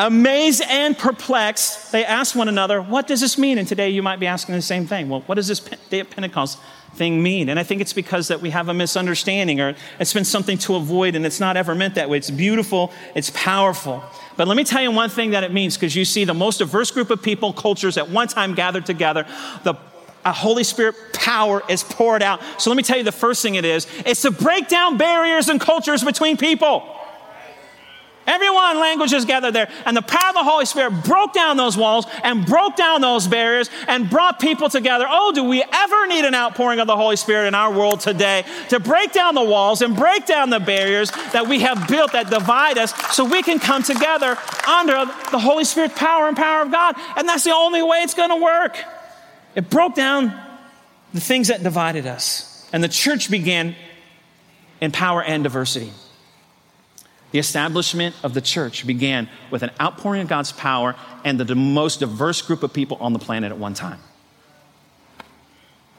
Amazed 0.00 0.62
and 0.68 0.96
perplexed, 0.96 1.90
they 1.90 2.04
asked 2.04 2.36
one 2.36 2.48
another, 2.48 2.80
What 2.80 3.08
does 3.08 3.20
this 3.20 3.36
mean? 3.36 3.58
And 3.58 3.66
today 3.66 3.90
you 3.90 4.02
might 4.02 4.20
be 4.20 4.26
asking 4.26 4.54
the 4.54 4.62
same 4.62 4.86
thing. 4.86 5.08
Well, 5.08 5.22
what 5.26 5.34
does 5.34 5.48
this 5.48 5.58
day 5.58 5.98
of 5.98 6.08
Pentecost 6.08 6.58
thing 6.94 7.20
mean? 7.20 7.48
And 7.48 7.58
I 7.58 7.64
think 7.64 7.80
it's 7.80 7.92
because 7.92 8.28
that 8.28 8.40
we 8.40 8.50
have 8.50 8.68
a 8.68 8.74
misunderstanding 8.74 9.60
or 9.60 9.74
it's 9.98 10.12
been 10.12 10.24
something 10.24 10.56
to 10.58 10.76
avoid 10.76 11.16
and 11.16 11.26
it's 11.26 11.40
not 11.40 11.56
ever 11.56 11.74
meant 11.74 11.96
that 11.96 12.08
way. 12.08 12.18
It's 12.18 12.30
beautiful, 12.30 12.92
it's 13.16 13.30
powerful. 13.30 14.02
But 14.36 14.46
let 14.46 14.56
me 14.56 14.62
tell 14.62 14.80
you 14.80 14.92
one 14.92 15.10
thing 15.10 15.30
that 15.32 15.42
it 15.42 15.52
means 15.52 15.76
because 15.76 15.96
you 15.96 16.04
see 16.04 16.24
the 16.24 16.34
most 16.34 16.58
diverse 16.58 16.92
group 16.92 17.10
of 17.10 17.20
people, 17.20 17.52
cultures 17.52 17.96
at 17.96 18.08
one 18.08 18.28
time 18.28 18.54
gathered 18.54 18.86
together. 18.86 19.26
The 19.64 19.74
Holy 20.24 20.64
Spirit 20.64 20.94
power 21.12 21.62
is 21.68 21.82
poured 21.82 22.22
out. 22.22 22.40
So 22.58 22.70
let 22.70 22.76
me 22.76 22.82
tell 22.82 22.98
you 22.98 23.04
the 23.04 23.12
first 23.12 23.42
thing 23.42 23.56
it 23.56 23.64
is 23.64 23.86
it's 24.06 24.22
to 24.22 24.30
break 24.30 24.68
down 24.68 24.96
barriers 24.96 25.48
and 25.48 25.60
cultures 25.60 26.04
between 26.04 26.36
people. 26.36 26.97
Everyone 28.28 28.78
languages 28.78 29.24
gathered 29.24 29.54
there. 29.54 29.70
And 29.86 29.96
the 29.96 30.02
power 30.02 30.28
of 30.28 30.34
the 30.34 30.44
Holy 30.44 30.66
Spirit 30.66 30.90
broke 31.02 31.32
down 31.32 31.56
those 31.56 31.78
walls 31.78 32.06
and 32.22 32.44
broke 32.44 32.76
down 32.76 33.00
those 33.00 33.26
barriers 33.26 33.70
and 33.88 34.10
brought 34.10 34.38
people 34.38 34.68
together. 34.68 35.06
Oh, 35.08 35.32
do 35.32 35.44
we 35.44 35.64
ever 35.72 36.06
need 36.06 36.26
an 36.26 36.34
outpouring 36.34 36.78
of 36.78 36.86
the 36.86 36.96
Holy 36.96 37.16
Spirit 37.16 37.48
in 37.48 37.54
our 37.54 37.72
world 37.72 38.00
today 38.00 38.44
to 38.68 38.78
break 38.78 39.14
down 39.14 39.34
the 39.34 39.42
walls 39.42 39.80
and 39.80 39.96
break 39.96 40.26
down 40.26 40.50
the 40.50 40.60
barriers 40.60 41.10
that 41.32 41.48
we 41.48 41.60
have 41.60 41.88
built 41.88 42.12
that 42.12 42.28
divide 42.28 42.76
us 42.76 42.92
so 43.16 43.24
we 43.24 43.42
can 43.42 43.58
come 43.58 43.82
together 43.82 44.36
under 44.68 45.06
the 45.30 45.38
Holy 45.38 45.64
Spirit 45.64 45.96
power 45.96 46.28
and 46.28 46.36
power 46.36 46.60
of 46.60 46.70
God? 46.70 46.96
And 47.16 47.26
that's 47.26 47.44
the 47.44 47.54
only 47.54 47.82
way 47.82 48.00
it's 48.02 48.14
going 48.14 48.28
to 48.28 48.44
work. 48.44 48.76
It 49.54 49.70
broke 49.70 49.94
down 49.94 50.38
the 51.14 51.20
things 51.20 51.48
that 51.48 51.62
divided 51.62 52.06
us. 52.06 52.68
And 52.74 52.84
the 52.84 52.88
church 52.88 53.30
began 53.30 53.74
in 54.82 54.92
power 54.92 55.22
and 55.22 55.42
diversity. 55.42 55.92
The 57.30 57.38
establishment 57.38 58.14
of 58.22 58.32
the 58.32 58.40
church 58.40 58.86
began 58.86 59.28
with 59.50 59.62
an 59.62 59.70
outpouring 59.80 60.22
of 60.22 60.28
God's 60.28 60.52
power 60.52 60.96
and 61.24 61.38
the 61.38 61.54
most 61.54 62.00
diverse 62.00 62.40
group 62.40 62.62
of 62.62 62.72
people 62.72 62.96
on 63.00 63.12
the 63.12 63.18
planet 63.18 63.52
at 63.52 63.58
one 63.58 63.74
time. 63.74 63.98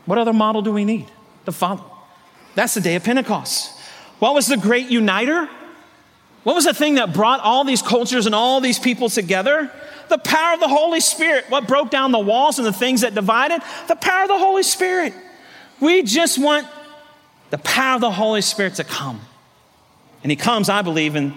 What 0.06 0.18
other 0.18 0.34
model 0.34 0.64
do 0.64 0.72
we 0.72 0.86
need 0.86 1.08
to 1.46 1.52
follow? 1.52 1.86
That's 2.56 2.74
the 2.74 2.82
day 2.82 2.96
of 2.96 3.04
Pentecost. 3.04 3.80
What 4.18 4.34
was 4.34 4.48
the 4.48 4.58
great 4.58 4.90
uniter? 4.90 5.48
What 6.44 6.56
was 6.56 6.66
the 6.66 6.74
thing 6.74 6.96
that 6.96 7.14
brought 7.14 7.42
all 7.42 7.64
these 7.64 7.84
cultures 7.84 8.26
and 8.26 8.34
all 8.34 8.60
these 8.60 8.80
people 8.80 9.08
together? 9.08 9.72
The 10.10 10.18
power 10.18 10.56
of 10.56 10.60
the 10.60 10.68
Holy 10.68 11.00
Spirit. 11.00 11.46
What 11.50 11.68
broke 11.68 11.92
down 11.92 12.12
the 12.12 12.20
walls 12.20 12.58
and 12.58 12.66
the 12.66 12.74
things 12.74 13.02
that 13.02 13.14
divided? 13.14 13.62
The 13.88 13.96
power 13.96 14.24
of 14.24 14.30
the 14.30 14.40
Holy 14.40 14.64
Spirit. 14.64 15.14
We 15.80 16.02
just 16.02 16.42
want 16.42 16.66
the 17.52 17.60
power 17.60 17.96
of 17.96 18.02
the 18.02 18.12
Holy 18.12 18.42
Spirit 18.42 18.76
to 18.76 18.84
come 18.84 19.22
and 20.24 20.32
he 20.32 20.36
comes, 20.36 20.70
I 20.70 20.82
believe, 20.82 21.16
and 21.16 21.34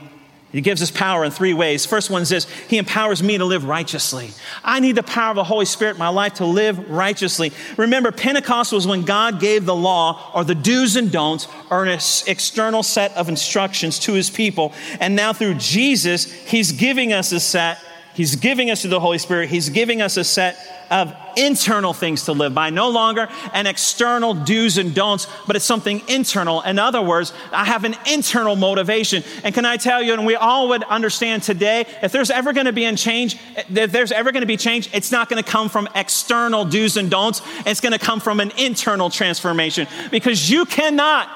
he 0.53 0.61
gives 0.61 0.83
us 0.83 0.91
power 0.91 1.25
in 1.25 1.31
three 1.31 1.55
ways. 1.55 1.87
First 1.87 2.11
one 2.11 2.21
is 2.21 2.29
this 2.29 2.45
He 2.69 2.77
empowers 2.77 3.23
me 3.23 3.39
to 3.39 3.45
live 3.45 3.65
righteously. 3.65 4.31
I 4.63 4.81
need 4.81 4.97
the 4.97 5.03
power 5.03 5.31
of 5.31 5.37
the 5.37 5.45
Holy 5.45 5.65
Spirit 5.65 5.93
in 5.93 5.99
my 5.99 6.09
life 6.09 6.35
to 6.35 6.45
live 6.45 6.91
righteously. 6.91 7.53
Remember, 7.79 8.13
Pentecost 8.13 8.71
was 8.71 8.87
when 8.87 9.03
God 9.03 9.41
gave 9.41 9.65
the 9.65 9.75
law 9.75 10.31
or 10.35 10.45
the 10.45 10.55
do's 10.55 10.97
and 10.97 11.11
don'ts 11.11 11.49
or 11.71 11.85
an 11.85 11.99
external 12.27 12.83
set 12.83 13.17
of 13.17 13.31
instructions 13.31 13.99
to 14.01 14.13
his 14.13 14.29
people. 14.29 14.75
And 15.01 15.17
now 15.17 15.33
through 15.33 15.55
Jesus, 15.55 16.31
he's 16.31 16.71
giving 16.73 17.15
us 17.15 17.33
a 17.33 17.41
set 17.41 17.79
He's 18.15 18.37
giving 18.37 18.71
us 18.71 18.83
to 18.83 18.89
the 18.89 19.01
Holy 19.01 19.19
Spirit. 19.19 19.49
He's 19.49 19.71
giving 19.71 20.03
us 20.03 20.19
a 20.19 20.25
set 20.25 20.59
of 20.91 21.15
internal 21.37 21.95
things 21.95 22.27
to 22.27 22.33
live 22.33 22.55
by. 22.55 22.69
No 22.69 22.91
longer 22.91 23.27
an 23.55 23.67
external 23.67 24.35
do's 24.35 24.77
and 24.77 24.95
don'ts, 24.95 25.27
but 25.47 25.57
it's 25.57 25.65
something 25.65 26.03
internal. 26.09 26.61
In 26.61 26.79
other 26.79 27.01
words, 27.01 27.33
I 27.51 27.65
have 27.65 27.85
an 27.85 27.97
internal 28.11 28.55
motivation. 28.55 29.25
And 29.43 29.55
can 29.55 29.65
I 29.65 29.79
tell 29.79 30.03
you, 30.03 30.13
and 30.13 30.27
we 30.27 30.37
all 30.37 30.69
would 30.69 30.85
understand 30.85 31.43
today, 31.43 31.87
if 32.03 32.13
there's 32.13 32.31
ever 32.31 32.53
going 32.53 32.67
to 32.67 32.73
be 32.73 32.85
a 32.85 32.95
change, 32.95 33.39
if 33.71 33.91
there's 33.91 34.13
ever 34.13 34.31
going 34.31 34.43
to 34.43 34.47
be 34.47 34.59
change, 34.59 34.91
it's 34.93 35.11
not 35.11 35.31
going 35.31 35.43
to 35.43 35.51
come 35.51 35.71
from 35.71 35.89
external 35.95 36.67
do's 36.67 36.99
and 36.99 37.11
don'ts. 37.11 37.41
It's 37.65 37.81
going 37.81 37.93
to 37.93 37.99
come 37.99 38.21
from 38.21 38.41
an 38.41 38.53
internal 38.59 39.09
transformation 39.09 39.89
because 40.11 40.51
you 40.51 40.67
cannot 40.67 41.31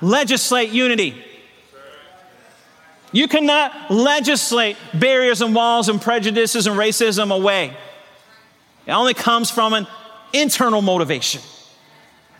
legislate 0.00 0.70
unity. 0.70 1.22
You 3.12 3.28
cannot 3.28 3.90
legislate 3.90 4.76
barriers 4.94 5.40
and 5.40 5.54
walls 5.54 5.88
and 5.88 6.00
prejudices 6.00 6.66
and 6.66 6.76
racism 6.76 7.34
away. 7.34 7.76
It 8.86 8.92
only 8.92 9.14
comes 9.14 9.50
from 9.50 9.72
an 9.72 9.86
internal 10.32 10.82
motivation. 10.82 11.40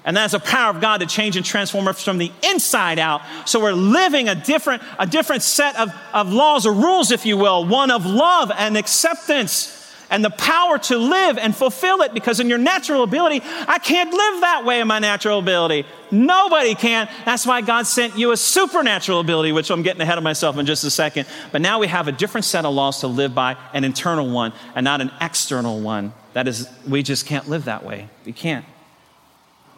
And 0.04 0.16
that's 0.16 0.32
the 0.32 0.38
power 0.38 0.70
of 0.70 0.80
God 0.80 0.98
to 1.00 1.06
change 1.06 1.36
and 1.36 1.44
transform 1.44 1.88
us 1.88 2.02
from 2.02 2.18
the 2.18 2.30
inside 2.44 3.00
out. 3.00 3.22
So 3.44 3.60
we're 3.60 3.72
living 3.72 4.28
a 4.28 4.36
different, 4.36 4.82
a 5.00 5.06
different 5.06 5.42
set 5.42 5.74
of, 5.74 5.92
of 6.12 6.32
laws 6.32 6.64
or 6.64 6.72
rules, 6.72 7.10
if 7.10 7.26
you 7.26 7.36
will, 7.36 7.66
one 7.66 7.90
of 7.90 8.06
love 8.06 8.52
and 8.56 8.76
acceptance 8.76 9.75
and 10.10 10.24
the 10.24 10.30
power 10.30 10.78
to 10.78 10.96
live 10.98 11.38
and 11.38 11.54
fulfill 11.54 12.02
it 12.02 12.14
because 12.14 12.40
in 12.40 12.48
your 12.48 12.58
natural 12.58 13.02
ability, 13.02 13.42
I 13.44 13.78
can't 13.78 14.10
live 14.12 14.40
that 14.40 14.64
way 14.64 14.80
in 14.80 14.88
my 14.88 14.98
natural 14.98 15.38
ability. 15.38 15.86
Nobody 16.10 16.74
can. 16.74 17.08
That's 17.24 17.46
why 17.46 17.60
God 17.60 17.86
sent 17.86 18.16
you 18.16 18.32
a 18.32 18.36
supernatural 18.36 19.20
ability, 19.20 19.52
which 19.52 19.70
I'm 19.70 19.82
getting 19.82 20.00
ahead 20.00 20.18
of 20.18 20.24
myself 20.24 20.56
in 20.58 20.66
just 20.66 20.84
a 20.84 20.90
second. 20.90 21.26
But 21.52 21.60
now 21.60 21.78
we 21.78 21.88
have 21.88 22.08
a 22.08 22.12
different 22.12 22.44
set 22.44 22.64
of 22.64 22.74
laws 22.74 23.00
to 23.00 23.08
live 23.08 23.34
by, 23.34 23.56
an 23.72 23.84
internal 23.84 24.30
one 24.30 24.52
and 24.74 24.84
not 24.84 25.00
an 25.00 25.10
external 25.20 25.80
one. 25.80 26.12
That 26.34 26.46
is, 26.46 26.68
we 26.88 27.02
just 27.02 27.26
can't 27.26 27.48
live 27.48 27.64
that 27.64 27.84
way. 27.84 28.08
We 28.24 28.32
can't. 28.32 28.64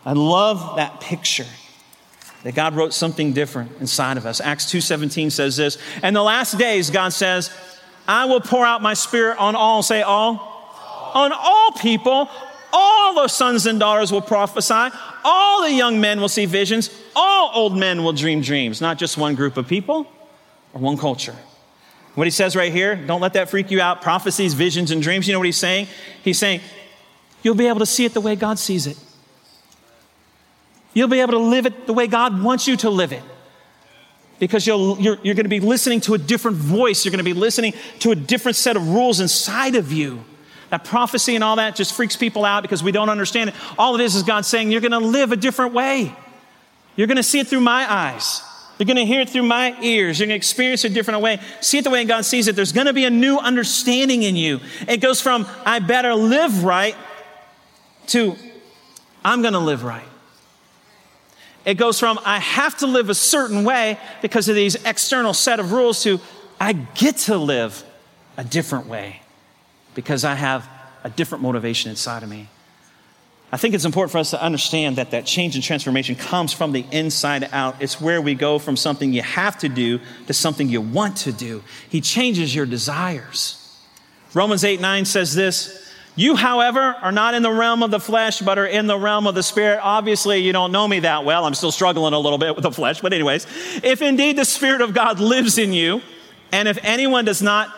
I 0.04 0.12
love 0.12 0.76
that 0.76 1.00
picture 1.00 1.46
that 2.44 2.54
God 2.54 2.74
wrote 2.74 2.94
something 2.94 3.32
different 3.32 3.72
inside 3.80 4.16
of 4.16 4.26
us. 4.26 4.40
Acts 4.40 4.66
2:17 4.66 5.30
says 5.30 5.56
this, 5.56 5.76
"And 6.02 6.14
the 6.14 6.22
last 6.22 6.56
days 6.56 6.88
God 6.88 7.12
says, 7.12 7.50
I 8.08 8.24
will 8.24 8.40
pour 8.40 8.64
out 8.64 8.80
my 8.80 8.94
spirit 8.94 9.36
on 9.38 9.54
all, 9.54 9.82
say 9.82 10.00
all, 10.00 11.12
on 11.14 11.30
all 11.30 11.72
people. 11.72 12.30
All 12.72 13.14
the 13.14 13.28
sons 13.28 13.66
and 13.66 13.78
daughters 13.78 14.10
will 14.10 14.22
prophesy. 14.22 14.96
All 15.22 15.62
the 15.62 15.72
young 15.72 16.00
men 16.00 16.20
will 16.20 16.28
see 16.28 16.46
visions. 16.46 16.90
All 17.14 17.50
old 17.54 17.76
men 17.76 18.02
will 18.02 18.14
dream 18.14 18.40
dreams, 18.40 18.80
not 18.80 18.98
just 18.98 19.18
one 19.18 19.34
group 19.34 19.58
of 19.58 19.68
people 19.68 20.10
or 20.72 20.80
one 20.80 20.96
culture. 20.96 21.36
What 22.14 22.26
he 22.26 22.30
says 22.30 22.56
right 22.56 22.72
here, 22.72 22.96
don't 22.96 23.20
let 23.20 23.34
that 23.34 23.50
freak 23.50 23.70
you 23.70 23.80
out. 23.80 24.00
Prophecies, 24.00 24.54
visions, 24.54 24.90
and 24.90 25.02
dreams. 25.02 25.28
You 25.28 25.34
know 25.34 25.38
what 25.38 25.46
he's 25.46 25.56
saying? 25.56 25.86
He's 26.24 26.38
saying, 26.38 26.60
you'll 27.42 27.54
be 27.54 27.68
able 27.68 27.80
to 27.80 27.86
see 27.86 28.06
it 28.06 28.14
the 28.14 28.20
way 28.20 28.36
God 28.36 28.58
sees 28.58 28.86
it. 28.86 28.98
You'll 30.94 31.08
be 31.08 31.20
able 31.20 31.32
to 31.32 31.38
live 31.38 31.66
it 31.66 31.86
the 31.86 31.92
way 31.92 32.06
God 32.06 32.42
wants 32.42 32.66
you 32.66 32.76
to 32.78 32.90
live 32.90 33.12
it 33.12 33.22
because 34.38 34.66
you'll, 34.66 34.98
you're, 35.00 35.18
you're 35.22 35.34
going 35.34 35.44
to 35.44 35.50
be 35.50 35.60
listening 35.60 36.00
to 36.02 36.14
a 36.14 36.18
different 36.18 36.56
voice. 36.56 37.04
You're 37.04 37.10
going 37.10 37.18
to 37.18 37.24
be 37.24 37.32
listening 37.32 37.74
to 38.00 38.10
a 38.10 38.14
different 38.14 38.56
set 38.56 38.76
of 38.76 38.88
rules 38.88 39.20
inside 39.20 39.74
of 39.74 39.92
you. 39.92 40.24
That 40.70 40.84
prophecy 40.84 41.34
and 41.34 41.42
all 41.42 41.56
that 41.56 41.76
just 41.76 41.94
freaks 41.94 42.16
people 42.16 42.44
out 42.44 42.62
because 42.62 42.82
we 42.82 42.92
don't 42.92 43.08
understand 43.08 43.50
it. 43.50 43.56
All 43.78 43.94
it 43.94 44.00
is 44.00 44.14
is 44.14 44.22
God 44.22 44.44
saying, 44.44 44.70
You're 44.70 44.82
going 44.82 44.92
to 44.92 44.98
live 44.98 45.32
a 45.32 45.36
different 45.36 45.72
way. 45.72 46.14
You're 46.94 47.06
going 47.06 47.16
to 47.16 47.22
see 47.22 47.38
it 47.38 47.46
through 47.46 47.60
my 47.60 47.90
eyes. 47.90 48.42
You're 48.78 48.86
going 48.86 48.96
to 48.96 49.06
hear 49.06 49.20
it 49.20 49.30
through 49.30 49.44
my 49.44 49.76
ears. 49.82 50.18
You're 50.18 50.26
going 50.26 50.34
to 50.34 50.36
experience 50.36 50.84
it 50.84 50.92
a 50.92 50.94
different 50.94 51.20
way. 51.20 51.40
See 51.60 51.78
it 51.78 51.84
the 51.84 51.90
way 51.90 52.04
God 52.04 52.24
sees 52.24 52.48
it. 52.48 52.54
There's 52.54 52.72
going 52.72 52.86
to 52.86 52.92
be 52.92 53.04
a 53.04 53.10
new 53.10 53.38
understanding 53.38 54.22
in 54.22 54.36
you. 54.36 54.60
It 54.86 54.98
goes 54.98 55.20
from, 55.20 55.46
I 55.64 55.80
better 55.80 56.14
live 56.14 56.64
right, 56.64 56.96
to, 58.08 58.36
I'm 59.24 59.42
going 59.42 59.54
to 59.54 59.58
live 59.58 59.82
right. 59.84 60.07
It 61.64 61.74
goes 61.74 61.98
from 61.98 62.18
I 62.24 62.38
have 62.38 62.78
to 62.78 62.86
live 62.86 63.10
a 63.10 63.14
certain 63.14 63.64
way 63.64 63.98
because 64.22 64.48
of 64.48 64.54
these 64.54 64.74
external 64.84 65.34
set 65.34 65.60
of 65.60 65.72
rules 65.72 66.02
to 66.04 66.20
I 66.60 66.72
get 66.72 67.16
to 67.18 67.36
live 67.36 67.84
a 68.36 68.44
different 68.44 68.86
way 68.86 69.22
because 69.94 70.24
I 70.24 70.34
have 70.34 70.68
a 71.04 71.10
different 71.10 71.42
motivation 71.42 71.90
inside 71.90 72.22
of 72.22 72.28
me. 72.28 72.48
I 73.50 73.56
think 73.56 73.74
it's 73.74 73.86
important 73.86 74.12
for 74.12 74.18
us 74.18 74.30
to 74.30 74.42
understand 74.42 74.96
that 74.96 75.12
that 75.12 75.24
change 75.24 75.54
and 75.54 75.64
transformation 75.64 76.16
comes 76.16 76.52
from 76.52 76.72
the 76.72 76.84
inside 76.90 77.48
out. 77.52 77.80
It's 77.80 78.00
where 78.00 78.20
we 78.20 78.34
go 78.34 78.58
from 78.58 78.76
something 78.76 79.12
you 79.12 79.22
have 79.22 79.58
to 79.60 79.70
do 79.70 80.00
to 80.26 80.34
something 80.34 80.68
you 80.68 80.82
want 80.82 81.16
to 81.18 81.32
do. 81.32 81.62
He 81.88 82.02
changes 82.02 82.54
your 82.54 82.66
desires. 82.66 83.54
Romans 84.34 84.64
8 84.64 84.80
9 84.80 85.04
says 85.06 85.34
this 85.34 85.87
you, 86.18 86.34
however, 86.34 86.80
are 86.80 87.12
not 87.12 87.34
in 87.34 87.42
the 87.42 87.50
realm 87.52 87.82
of 87.84 87.92
the 87.92 88.00
flesh, 88.00 88.40
but 88.40 88.58
are 88.58 88.66
in 88.66 88.88
the 88.88 88.98
realm 88.98 89.28
of 89.28 89.36
the 89.36 89.42
spirit. 89.42 89.78
Obviously, 89.80 90.38
you 90.38 90.52
don't 90.52 90.72
know 90.72 90.88
me 90.88 91.00
that 91.00 91.24
well. 91.24 91.44
I'm 91.44 91.54
still 91.54 91.70
struggling 91.70 92.12
a 92.12 92.18
little 92.18 92.38
bit 92.38 92.56
with 92.56 92.64
the 92.64 92.72
flesh. 92.72 93.00
But, 93.00 93.12
anyways, 93.12 93.46
if 93.84 94.02
indeed 94.02 94.36
the 94.36 94.44
Spirit 94.44 94.80
of 94.80 94.92
God 94.94 95.20
lives 95.20 95.58
in 95.58 95.72
you, 95.72 96.02
and 96.50 96.66
if 96.66 96.76
anyone 96.82 97.24
does 97.24 97.40
not 97.40 97.72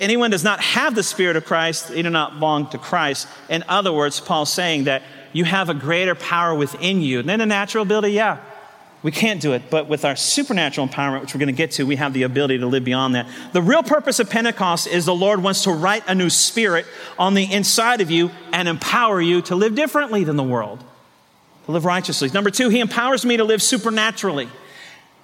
anyone 0.00 0.30
does 0.30 0.42
not 0.42 0.60
have 0.60 0.94
the 0.94 1.02
Spirit 1.02 1.36
of 1.36 1.44
Christ, 1.44 1.88
they 1.88 2.00
do 2.00 2.08
not 2.08 2.38
belong 2.38 2.70
to 2.70 2.78
Christ. 2.78 3.28
In 3.50 3.62
other 3.68 3.92
words, 3.92 4.18
Paul's 4.20 4.50
saying 4.50 4.84
that 4.84 5.02
you 5.34 5.44
have 5.44 5.68
a 5.68 5.74
greater 5.74 6.14
power 6.14 6.54
within 6.54 7.02
you. 7.02 7.22
Then 7.22 7.42
a 7.42 7.46
natural 7.46 7.82
ability, 7.82 8.14
yeah, 8.14 8.38
we 9.02 9.10
can't 9.10 9.40
do 9.40 9.52
it. 9.52 9.62
But 9.70 9.88
with 9.88 10.04
our 10.04 10.16
supernatural 10.16 10.86
empowerment, 10.86 11.22
which 11.22 11.34
we're 11.34 11.38
going 11.40 11.46
to 11.48 11.52
get 11.52 11.72
to, 11.72 11.84
we 11.84 11.96
have 11.96 12.12
the 12.12 12.24
ability 12.24 12.58
to 12.58 12.66
live 12.66 12.84
beyond 12.84 13.14
that. 13.14 13.26
The 13.52 13.62
real 13.62 13.82
purpose 13.82 14.20
of 14.20 14.28
Pentecost 14.28 14.86
is 14.86 15.06
the 15.06 15.14
Lord 15.14 15.42
wants 15.42 15.64
to 15.64 15.72
write 15.72 16.04
a 16.06 16.14
new 16.14 16.28
spirit 16.28 16.86
on 17.18 17.34
the 17.34 17.50
inside 17.50 18.00
of 18.00 18.10
you 18.10 18.30
and 18.52 18.68
empower 18.68 19.20
you 19.20 19.40
to 19.42 19.56
live 19.56 19.74
differently 19.74 20.24
than 20.24 20.36
the 20.36 20.42
world, 20.42 20.84
to 21.66 21.72
live 21.72 21.86
righteously. 21.86 22.28
Number 22.30 22.50
two, 22.50 22.68
He 22.68 22.80
empowers 22.80 23.24
me 23.24 23.38
to 23.38 23.44
live 23.44 23.62
supernaturally. 23.62 24.48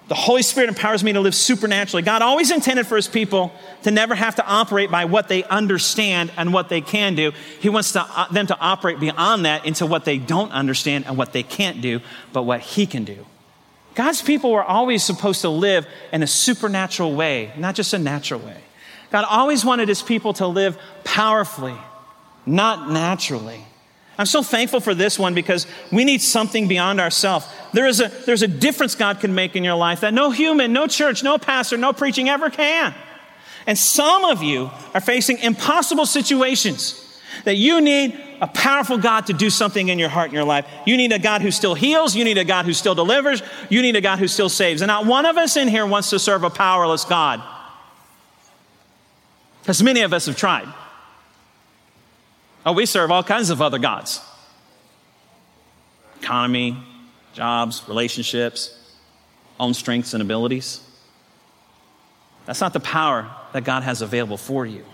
The 0.08 0.14
Holy 0.14 0.42
Spirit 0.42 0.68
empowers 0.68 1.02
me 1.02 1.12
to 1.14 1.20
live 1.20 1.34
supernaturally. 1.34 2.02
God 2.02 2.22
always 2.22 2.52
intended 2.52 2.86
for 2.86 2.96
His 2.96 3.08
people 3.08 3.52
to 3.82 3.90
never 3.90 4.14
have 4.14 4.36
to 4.36 4.46
operate 4.46 4.90
by 4.90 5.04
what 5.04 5.28
they 5.28 5.42
understand 5.44 6.32
and 6.36 6.52
what 6.52 6.68
they 6.68 6.80
can 6.80 7.14
do. 7.16 7.32
He 7.60 7.68
wants 7.68 7.92
to, 7.92 8.02
uh, 8.02 8.28
them 8.28 8.46
to 8.46 8.56
operate 8.58 9.00
beyond 9.00 9.44
that 9.44 9.66
into 9.66 9.84
what 9.84 10.04
they 10.04 10.16
don't 10.16 10.52
understand 10.52 11.06
and 11.06 11.18
what 11.18 11.32
they 11.32 11.42
can't 11.42 11.82
do, 11.82 12.00
but 12.32 12.44
what 12.44 12.60
He 12.60 12.86
can 12.86 13.04
do. 13.04 13.26
God's 13.96 14.20
people 14.20 14.52
were 14.52 14.62
always 14.62 15.02
supposed 15.02 15.40
to 15.40 15.48
live 15.48 15.86
in 16.12 16.22
a 16.22 16.26
supernatural 16.26 17.16
way, 17.16 17.50
not 17.56 17.74
just 17.74 17.94
a 17.94 17.98
natural 17.98 18.40
way. 18.40 18.58
God 19.10 19.24
always 19.28 19.64
wanted 19.64 19.88
His 19.88 20.02
people 20.02 20.34
to 20.34 20.46
live 20.46 20.78
powerfully, 21.02 21.76
not 22.44 22.90
naturally. 22.90 23.66
I'm 24.18 24.26
so 24.26 24.42
thankful 24.42 24.80
for 24.80 24.94
this 24.94 25.18
one 25.18 25.32
because 25.32 25.66
we 25.90 26.04
need 26.04 26.20
something 26.20 26.68
beyond 26.68 27.00
ourselves. 27.00 27.46
There 27.72 27.86
is 27.86 28.00
a, 28.00 28.08
there's 28.26 28.42
a 28.42 28.48
difference 28.48 28.94
God 28.94 29.20
can 29.20 29.34
make 29.34 29.56
in 29.56 29.64
your 29.64 29.76
life 29.76 30.00
that 30.00 30.12
no 30.12 30.30
human, 30.30 30.74
no 30.74 30.86
church, 30.86 31.22
no 31.22 31.38
pastor, 31.38 31.78
no 31.78 31.94
preaching 31.94 32.28
ever 32.28 32.50
can. 32.50 32.94
And 33.66 33.78
some 33.78 34.26
of 34.26 34.42
you 34.42 34.70
are 34.92 35.00
facing 35.00 35.38
impossible 35.38 36.06
situations 36.06 37.02
that 37.44 37.56
you 37.56 37.80
need 37.80 38.18
a 38.40 38.46
powerful 38.46 38.98
God 38.98 39.26
to 39.26 39.32
do 39.32 39.50
something 39.50 39.88
in 39.88 39.98
your 39.98 40.08
heart 40.08 40.26
and 40.26 40.34
your 40.34 40.44
life. 40.44 40.66
You 40.86 40.96
need 40.96 41.12
a 41.12 41.18
God 41.18 41.42
who 41.42 41.50
still 41.50 41.74
heals. 41.74 42.14
You 42.14 42.24
need 42.24 42.38
a 42.38 42.44
God 42.44 42.64
who 42.66 42.72
still 42.72 42.94
delivers. 42.94 43.42
You 43.70 43.82
need 43.82 43.96
a 43.96 44.00
God 44.00 44.18
who 44.18 44.28
still 44.28 44.48
saves. 44.48 44.82
And 44.82 44.88
not 44.88 45.06
one 45.06 45.26
of 45.26 45.36
us 45.36 45.56
in 45.56 45.68
here 45.68 45.86
wants 45.86 46.10
to 46.10 46.18
serve 46.18 46.44
a 46.44 46.50
powerless 46.50 47.04
God. 47.04 47.42
Because 49.62 49.82
many 49.82 50.02
of 50.02 50.12
us 50.12 50.26
have 50.26 50.36
tried. 50.36 50.68
Oh, 52.64 52.72
we 52.72 52.86
serve 52.86 53.10
all 53.10 53.22
kinds 53.22 53.50
of 53.50 53.62
other 53.62 53.78
gods 53.78 54.20
economy, 56.20 56.76
jobs, 57.34 57.82
relationships, 57.86 58.76
own 59.60 59.74
strengths 59.74 60.14
and 60.14 60.22
abilities. 60.22 60.80
That's 62.46 62.60
not 62.60 62.72
the 62.72 62.80
power 62.80 63.30
that 63.52 63.64
God 63.64 63.82
has 63.82 64.02
available 64.02 64.36
for 64.36 64.66
you. 64.66 64.84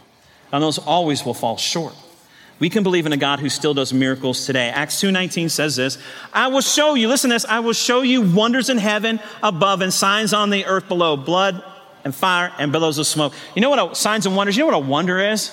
And 0.52 0.62
those 0.62 0.78
always 0.78 1.24
will 1.24 1.35
fall 1.35 1.57
short. 1.57 1.94
We 2.59 2.71
can 2.71 2.83
believe 2.83 3.07
in 3.07 3.12
a 3.12 3.17
God 3.17 3.41
who 3.41 3.49
still 3.49 3.75
does 3.75 3.93
miracles 3.93 4.47
today. 4.47 4.69
Acts 4.69 5.01
2:19 5.01 5.51
says 5.51 5.77
this, 5.77 5.99
I 6.33 6.47
will 6.47 6.61
show 6.61 6.95
you, 6.95 7.09
listen 7.09 7.31
to 7.31 7.35
this, 7.35 7.45
I 7.45 7.61
will 7.61 7.73
show 7.73 8.03
you 8.03 8.23
wonders 8.23 8.69
in 8.69 8.79
heaven 8.79 9.21
above 9.43 9.81
and 9.81 9.93
signs 9.93 10.33
on 10.33 10.51
the 10.51 10.65
earth 10.67 10.88
below, 10.88 11.17
blood 11.17 11.62
and 12.05 12.15
fire 12.15 12.53
and 12.59 12.71
billows 12.71 12.99
of 12.99 13.07
smoke. 13.07 13.35
You 13.55 13.62
know 13.62 13.71
what 13.71 13.93
a, 13.93 13.95
signs 13.95 14.27
and 14.27 14.37
wonders, 14.37 14.57
you 14.57 14.62
know 14.62 14.67
what 14.67 14.77
a 14.77 14.87
wonder 14.87 15.19
is? 15.19 15.49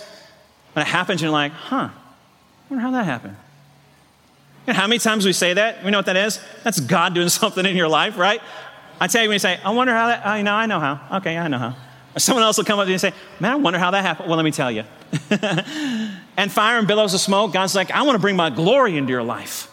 When 0.74 0.86
it 0.86 0.90
happens, 0.90 1.22
you're 1.22 1.32
like, 1.32 1.52
huh, 1.52 1.90
wonder 2.70 2.84
how 2.84 2.92
that 2.92 3.06
happened. 3.06 3.36
You 4.68 4.74
know 4.74 4.80
how 4.80 4.88
many 4.88 5.00
times 5.00 5.26
we 5.26 5.34
say 5.34 5.54
that? 5.54 5.84
We 5.84 5.92
know 5.92 5.98
what 5.98 6.06
that 6.06 6.18
is? 6.18 6.40
That's 6.64 6.80
God 6.80 7.16
doing 7.16 7.30
something 7.30 7.66
in 7.66 7.76
your 7.76 7.88
life, 7.88 8.18
right? 8.18 8.42
I 9.00 9.08
tell 9.08 9.24
you 9.24 9.30
when 9.30 9.36
you 9.36 9.40
say, 9.40 9.60
I 9.64 9.72
wonder 9.72 9.94
how 9.94 10.08
that, 10.08 10.22
oh, 10.26 10.36
you 10.36 10.44
know, 10.44 10.54
I 10.54 10.66
know 10.66 10.80
how. 10.80 11.18
Okay, 11.18 11.38
I 11.38 11.48
know 11.48 11.58
how. 11.58 11.76
Or 12.16 12.20
someone 12.20 12.44
else 12.44 12.58
will 12.58 12.66
come 12.66 12.80
up 12.80 12.86
to 12.86 12.90
you 12.90 12.96
and 12.96 13.02
say, 13.02 13.14
man, 13.40 13.52
I 13.54 13.56
wonder 13.56 13.80
how 13.80 13.92
that 13.92 14.02
happened. 14.04 14.28
Well, 14.28 14.38
let 14.38 14.44
me 14.44 14.52
tell 14.52 14.72
you. 14.72 14.84
and 16.40 16.50
fire 16.50 16.80
and 16.80 16.88
billows 16.88 17.14
of 17.14 17.20
smoke, 17.20 17.52
God's 17.52 17.76
like, 17.76 17.92
I 17.92 18.04
want 18.04 18.16
to 18.16 18.22
bring 18.22 18.38
my 18.38 18.50
glory 18.50 18.96
into 18.96 19.12
your 19.12 19.24
life. 19.24 19.70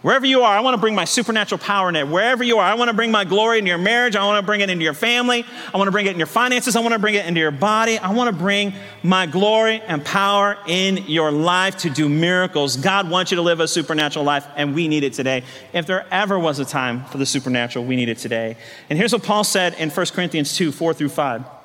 Wherever 0.00 0.24
you 0.24 0.44
are, 0.44 0.56
I 0.56 0.60
want 0.60 0.72
to 0.72 0.80
bring 0.80 0.94
my 0.94 1.04
supernatural 1.04 1.58
power 1.58 1.90
in 1.90 1.96
it. 1.96 2.08
Wherever 2.08 2.42
you 2.42 2.56
are, 2.56 2.64
I 2.64 2.72
want 2.72 2.88
to 2.88 2.96
bring 2.96 3.10
my 3.10 3.24
glory 3.24 3.58
into 3.58 3.68
your 3.68 3.76
marriage. 3.76 4.16
I 4.16 4.24
want 4.24 4.42
to 4.42 4.46
bring 4.46 4.62
it 4.62 4.70
into 4.70 4.82
your 4.82 4.94
family. 4.94 5.44
I 5.74 5.76
want 5.76 5.88
to 5.88 5.92
bring 5.92 6.06
it 6.06 6.12
in 6.12 6.16
your 6.16 6.26
finances. 6.26 6.74
I 6.74 6.80
want 6.80 6.94
to 6.94 6.98
bring 6.98 7.16
it 7.16 7.26
into 7.26 7.40
your 7.40 7.50
body. 7.50 7.98
I 7.98 8.14
want 8.14 8.34
to 8.34 8.42
bring 8.42 8.72
my 9.02 9.26
glory 9.26 9.82
and 9.82 10.02
power 10.02 10.56
in 10.66 11.04
your 11.06 11.30
life 11.30 11.76
to 11.78 11.90
do 11.90 12.08
miracles. 12.08 12.78
God 12.78 13.10
wants 13.10 13.30
you 13.30 13.36
to 13.36 13.42
live 13.42 13.60
a 13.60 13.68
supernatural 13.68 14.24
life, 14.24 14.46
and 14.56 14.74
we 14.74 14.88
need 14.88 15.04
it 15.04 15.12
today. 15.12 15.44
If 15.74 15.86
there 15.86 16.06
ever 16.10 16.38
was 16.38 16.60
a 16.60 16.64
time 16.64 17.04
for 17.04 17.18
the 17.18 17.26
supernatural, 17.26 17.84
we 17.84 17.94
need 17.94 18.08
it 18.08 18.16
today. 18.16 18.56
And 18.88 18.98
here's 18.98 19.12
what 19.12 19.22
Paul 19.22 19.44
said 19.44 19.74
in 19.74 19.90
1 19.90 20.06
Corinthians 20.14 20.56
2 20.56 20.72
4 20.72 20.94
through 20.94 21.10
5. 21.10 21.55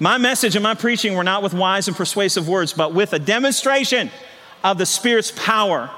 My 0.00 0.18
message 0.18 0.56
and 0.56 0.62
my 0.62 0.74
preaching 0.74 1.14
were 1.14 1.24
not 1.24 1.42
with 1.42 1.54
wise 1.54 1.88
and 1.88 1.96
persuasive 1.96 2.48
words, 2.48 2.72
but 2.72 2.92
with 2.92 3.12
a 3.12 3.18
demonstration 3.18 4.10
of 4.62 4.78
the 4.78 4.86
Spirit's 4.86 5.30
power 5.30 5.90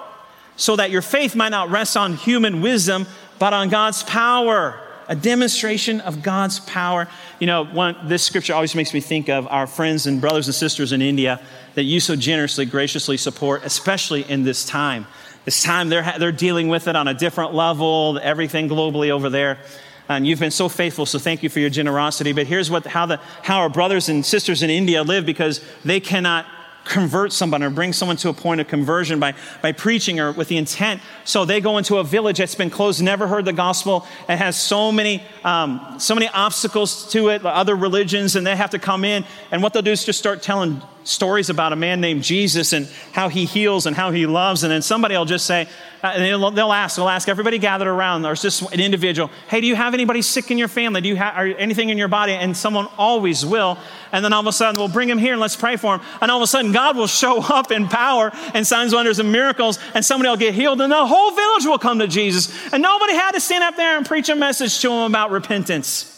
so 0.57 0.77
that 0.77 0.91
your 0.91 1.03
faith 1.03 1.35
might 1.35 1.51
not 1.51 1.71
rest 1.71 1.97
on 1.97 2.15
human 2.15 2.61
wisdom, 2.61 3.07
but 3.39 3.53
on 3.53 3.69
God's 3.69 4.03
power. 4.03 4.81
A 5.09 5.15
demonstration 5.15 6.01
of 6.01 6.23
God's 6.23 6.59
power. 6.61 7.07
You 7.39 7.47
know, 7.47 7.65
one, 7.65 7.97
this 8.05 8.25
scripture 8.25 8.55
always 8.55 8.75
makes 8.75 8.93
me 8.93 9.01
think 9.01 9.29
of 9.29 9.47
our 9.47 9.67
friends 9.67 10.07
and 10.07 10.21
brothers 10.21 10.49
and 10.49 10.55
sisters 10.55 10.93
in 10.93 11.01
India 11.01 11.41
that 11.75 11.85
you 11.85 12.01
so 12.01 12.17
generously, 12.17 12.65
graciously 12.65 13.17
support, 13.17 13.65
especially 13.65 14.29
in 14.29 14.43
this 14.43 14.65
time. 14.65 15.07
This 15.45 15.63
time 15.63 15.89
they're, 15.91 16.17
they're 16.19 16.33
dealing 16.33 16.69
with 16.69 16.89
it 16.89 16.97
on 16.97 17.07
a 17.07 17.15
different 17.15 17.55
level, 17.55 18.19
everything 18.21 18.69
globally 18.69 19.11
over 19.11 19.31
there. 19.31 19.59
And 20.09 20.27
you've 20.27 20.41
been 20.41 20.51
so 20.51 20.69
faithful, 20.69 21.07
so 21.07 21.19
thank 21.19 21.43
you 21.43 21.49
for 21.49 21.61
your 21.61 21.71
generosity. 21.71 22.33
But 22.33 22.47
here's 22.47 22.71
what, 22.71 22.87
how, 22.87 23.07
the, 23.07 23.21
how 23.43 23.61
our 23.61 23.69
brothers 23.69 24.09
and 24.09 24.25
sisters 24.25 24.63
in 24.63 24.71
India 24.71 25.03
live 25.03 25.27
because 25.27 25.61
they 25.85 26.01
cannot 26.01 26.47
convert 26.87 27.33
someone 27.33 27.63
or 27.63 27.71
bring 27.71 27.93
someone 27.93 28.17
to 28.17 28.29
a 28.29 28.33
point 28.33 28.61
of 28.61 28.69
conversion 28.69 29.19
by, 29.21 29.35
by 29.61 29.73
preaching 29.73 30.21
or 30.21 30.33
with 30.33 30.49
the 30.49 30.57
intent. 30.57 31.01
So 31.25 31.45
they 31.45 31.61
go 31.61 31.79
into 31.79 31.97
a 31.97 32.05
village 32.05 32.39
that's 32.39 32.55
been 32.55 32.71
closed, 32.71 33.03
never 33.03 33.27
heard 33.27 33.45
the 33.45 33.53
gospel, 33.53 34.07
and 34.29 34.39
has 34.39 34.61
so 34.61 34.93
many, 34.93 35.23
um, 35.45 35.97
so 35.99 36.15
many 36.15 36.29
obstacles 36.29 37.11
to 37.13 37.29
it, 37.29 37.45
other 37.45 37.75
religions, 37.75 38.37
and 38.37 38.47
they 38.47 38.57
have 38.57 38.71
to 38.71 38.79
come 38.79 39.05
in. 39.05 39.25
And 39.51 39.63
what 39.63 39.73
they'll 39.73 39.83
do 39.83 39.91
is 39.91 40.05
just 40.05 40.19
start 40.19 40.43
telling 40.43 40.81
stories 41.05 41.51
about 41.51 41.73
a 41.73 41.77
man 41.77 42.01
named 42.01 42.23
Jesus 42.23 42.73
and 42.73 42.89
how 43.13 43.29
he 43.29 43.45
heals 43.45 43.87
and 43.87 43.95
how 43.95 44.11
he 44.11 44.27
loves. 44.27 44.63
And 44.63 44.73
then 44.73 44.83
somebody 44.83 45.17
will 45.17 45.25
just 45.25 45.47
say, 45.47 45.69
Uh, 46.03 46.09
and 46.09 46.23
they'll, 46.23 46.51
they'll, 46.51 46.73
ask, 46.73 46.97
they'll 46.97 47.09
ask 47.09 47.29
everybody 47.29 47.59
gathered 47.59 47.89
around, 47.89 48.25
or 48.27 48.35
just 48.35 48.63
an 48.73 48.81
individual, 48.81 49.31
hey, 49.49 49.61
do 49.61 49.67
you 49.67 49.75
have 49.75 49.95
anybody 49.95 50.21
sick 50.21 50.51
in 50.51 50.59
your 50.59 50.69
family? 50.69 51.01
Do 51.01 51.09
you 51.09 51.17
have 51.17 51.35
anything 51.59 51.89
in 51.89 51.97
your 51.97 52.09
body? 52.09 52.33
And 52.33 52.57
someone 52.57 52.87
always 52.99 53.47
will. 53.47 53.79
And 54.13 54.25
then 54.25 54.33
all 54.33 54.41
of 54.41 54.47
a 54.47 54.53
sudden, 54.53 54.79
we'll 54.79 54.89
bring 54.89 55.09
him 55.09 55.19
here 55.19 55.33
and 55.33 55.41
let's 55.41 55.57
pray 55.57 55.77
for 55.77 55.97
him. 55.97 56.01
And 56.21 56.31
all 56.31 56.37
of 56.37 56.43
a 56.43 56.47
sudden, 56.47 56.73
God 56.73 56.97
will 56.97 57.07
show 57.07 57.39
up 57.53 57.71
in 57.71 57.89
power 57.89 58.31
and 58.55 58.67
signs, 58.67 58.95
wonders, 58.95 59.19
and 59.19 59.33
miracles, 59.33 59.79
and 59.95 60.05
somebody 60.05 60.29
will 60.29 60.37
get 60.37 60.55
healed, 60.55 60.81
and 60.81 60.93
the 60.93 61.07
whole 61.07 61.31
village 61.31 61.65
will 61.65 61.79
come 61.79 61.99
to 62.01 62.09
Jesus. 62.09 62.53
And 62.73 62.83
nobody 62.83 63.15
had 63.15 63.33
to 63.33 63.41
stand 63.41 63.65
up 63.65 63.77
there 63.77 63.97
and 63.97 64.05
preach 64.05 64.29
a 64.29 64.37
message 64.37 64.81
to 64.81 64.89
them 64.89 65.03
about 65.11 65.31
repentance. 65.31 66.13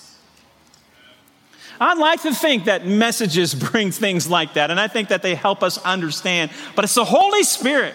I'd 1.81 1.99
like 1.99 2.23
to 2.23 2.35
think 2.35 2.65
that 2.65 2.85
messages 2.87 3.55
bring 3.71 3.93
things 3.93 4.29
like 4.29 4.55
that, 4.55 4.71
and 4.71 4.81
I 4.81 4.89
think 4.89 5.09
that 5.11 5.23
they 5.23 5.35
help 5.35 5.63
us 5.63 5.79
understand. 5.79 6.51
But 6.75 6.85
it's 6.85 6.95
the 6.95 7.05
Holy 7.05 7.45
Spirit 7.45 7.95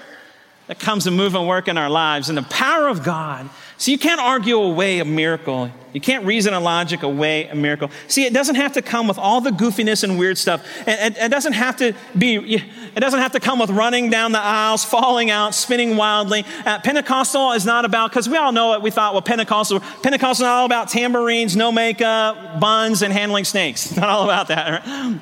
that 0.67 0.79
comes 0.79 1.03
to 1.03 1.11
move 1.11 1.35
and 1.35 1.47
work 1.47 1.67
in 1.67 1.77
our 1.77 1.89
lives 1.89 2.29
and 2.29 2.37
the 2.37 2.43
power 2.43 2.87
of 2.87 3.03
God. 3.03 3.49
So 3.77 3.91
you 3.91 3.97
can't 3.97 4.21
argue 4.21 4.57
away 4.57 4.99
a 4.99 5.05
miracle. 5.05 5.69
You 5.91 5.99
can't 5.99 6.25
reason 6.25 6.53
a 6.53 6.59
logic 6.59 7.03
away 7.03 7.47
a 7.47 7.55
miracle. 7.55 7.91
See, 8.07 8.23
it 8.23 8.33
doesn't 8.33 8.55
have 8.55 8.73
to 8.73 8.81
come 8.81 9.07
with 9.07 9.17
all 9.17 9.41
the 9.41 9.49
goofiness 9.49 10.03
and 10.05 10.17
weird 10.17 10.37
stuff. 10.37 10.65
It, 10.87 11.17
it, 11.17 11.17
it 11.17 11.29
doesn't 11.29 11.53
have 11.53 11.75
to 11.77 11.93
be, 12.17 12.35
it 12.35 12.99
doesn't 12.99 13.19
have 13.19 13.33
to 13.33 13.41
come 13.41 13.59
with 13.59 13.71
running 13.71 14.09
down 14.09 14.31
the 14.31 14.39
aisles, 14.39 14.85
falling 14.85 15.31
out, 15.31 15.53
spinning 15.53 15.97
wildly. 15.97 16.45
Uh, 16.65 16.79
Pentecostal 16.79 17.51
is 17.51 17.65
not 17.65 17.83
about, 17.83 18.11
because 18.11 18.29
we 18.29 18.37
all 18.37 18.53
know 18.53 18.73
it, 18.73 18.81
we 18.81 18.89
thought, 18.89 19.13
well, 19.13 19.21
Pentecostal, 19.21 19.81
Pentecostal 20.01 20.45
is 20.45 20.49
all 20.49 20.65
about 20.65 20.87
tambourines, 20.87 21.57
no 21.57 21.71
makeup, 21.71 22.61
buns, 22.61 23.01
and 23.01 23.11
handling 23.11 23.43
snakes. 23.43 23.95
not 23.97 24.07
all 24.07 24.23
about 24.23 24.47
that. 24.47 24.85
Right? 24.85 25.19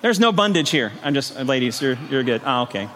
There's 0.00 0.18
no 0.18 0.32
bondage 0.32 0.70
here. 0.70 0.92
I'm 1.02 1.12
just, 1.12 1.36
ladies, 1.38 1.82
you're, 1.82 1.98
you're 2.08 2.22
good. 2.22 2.40
Oh, 2.46 2.62
okay. 2.62 2.88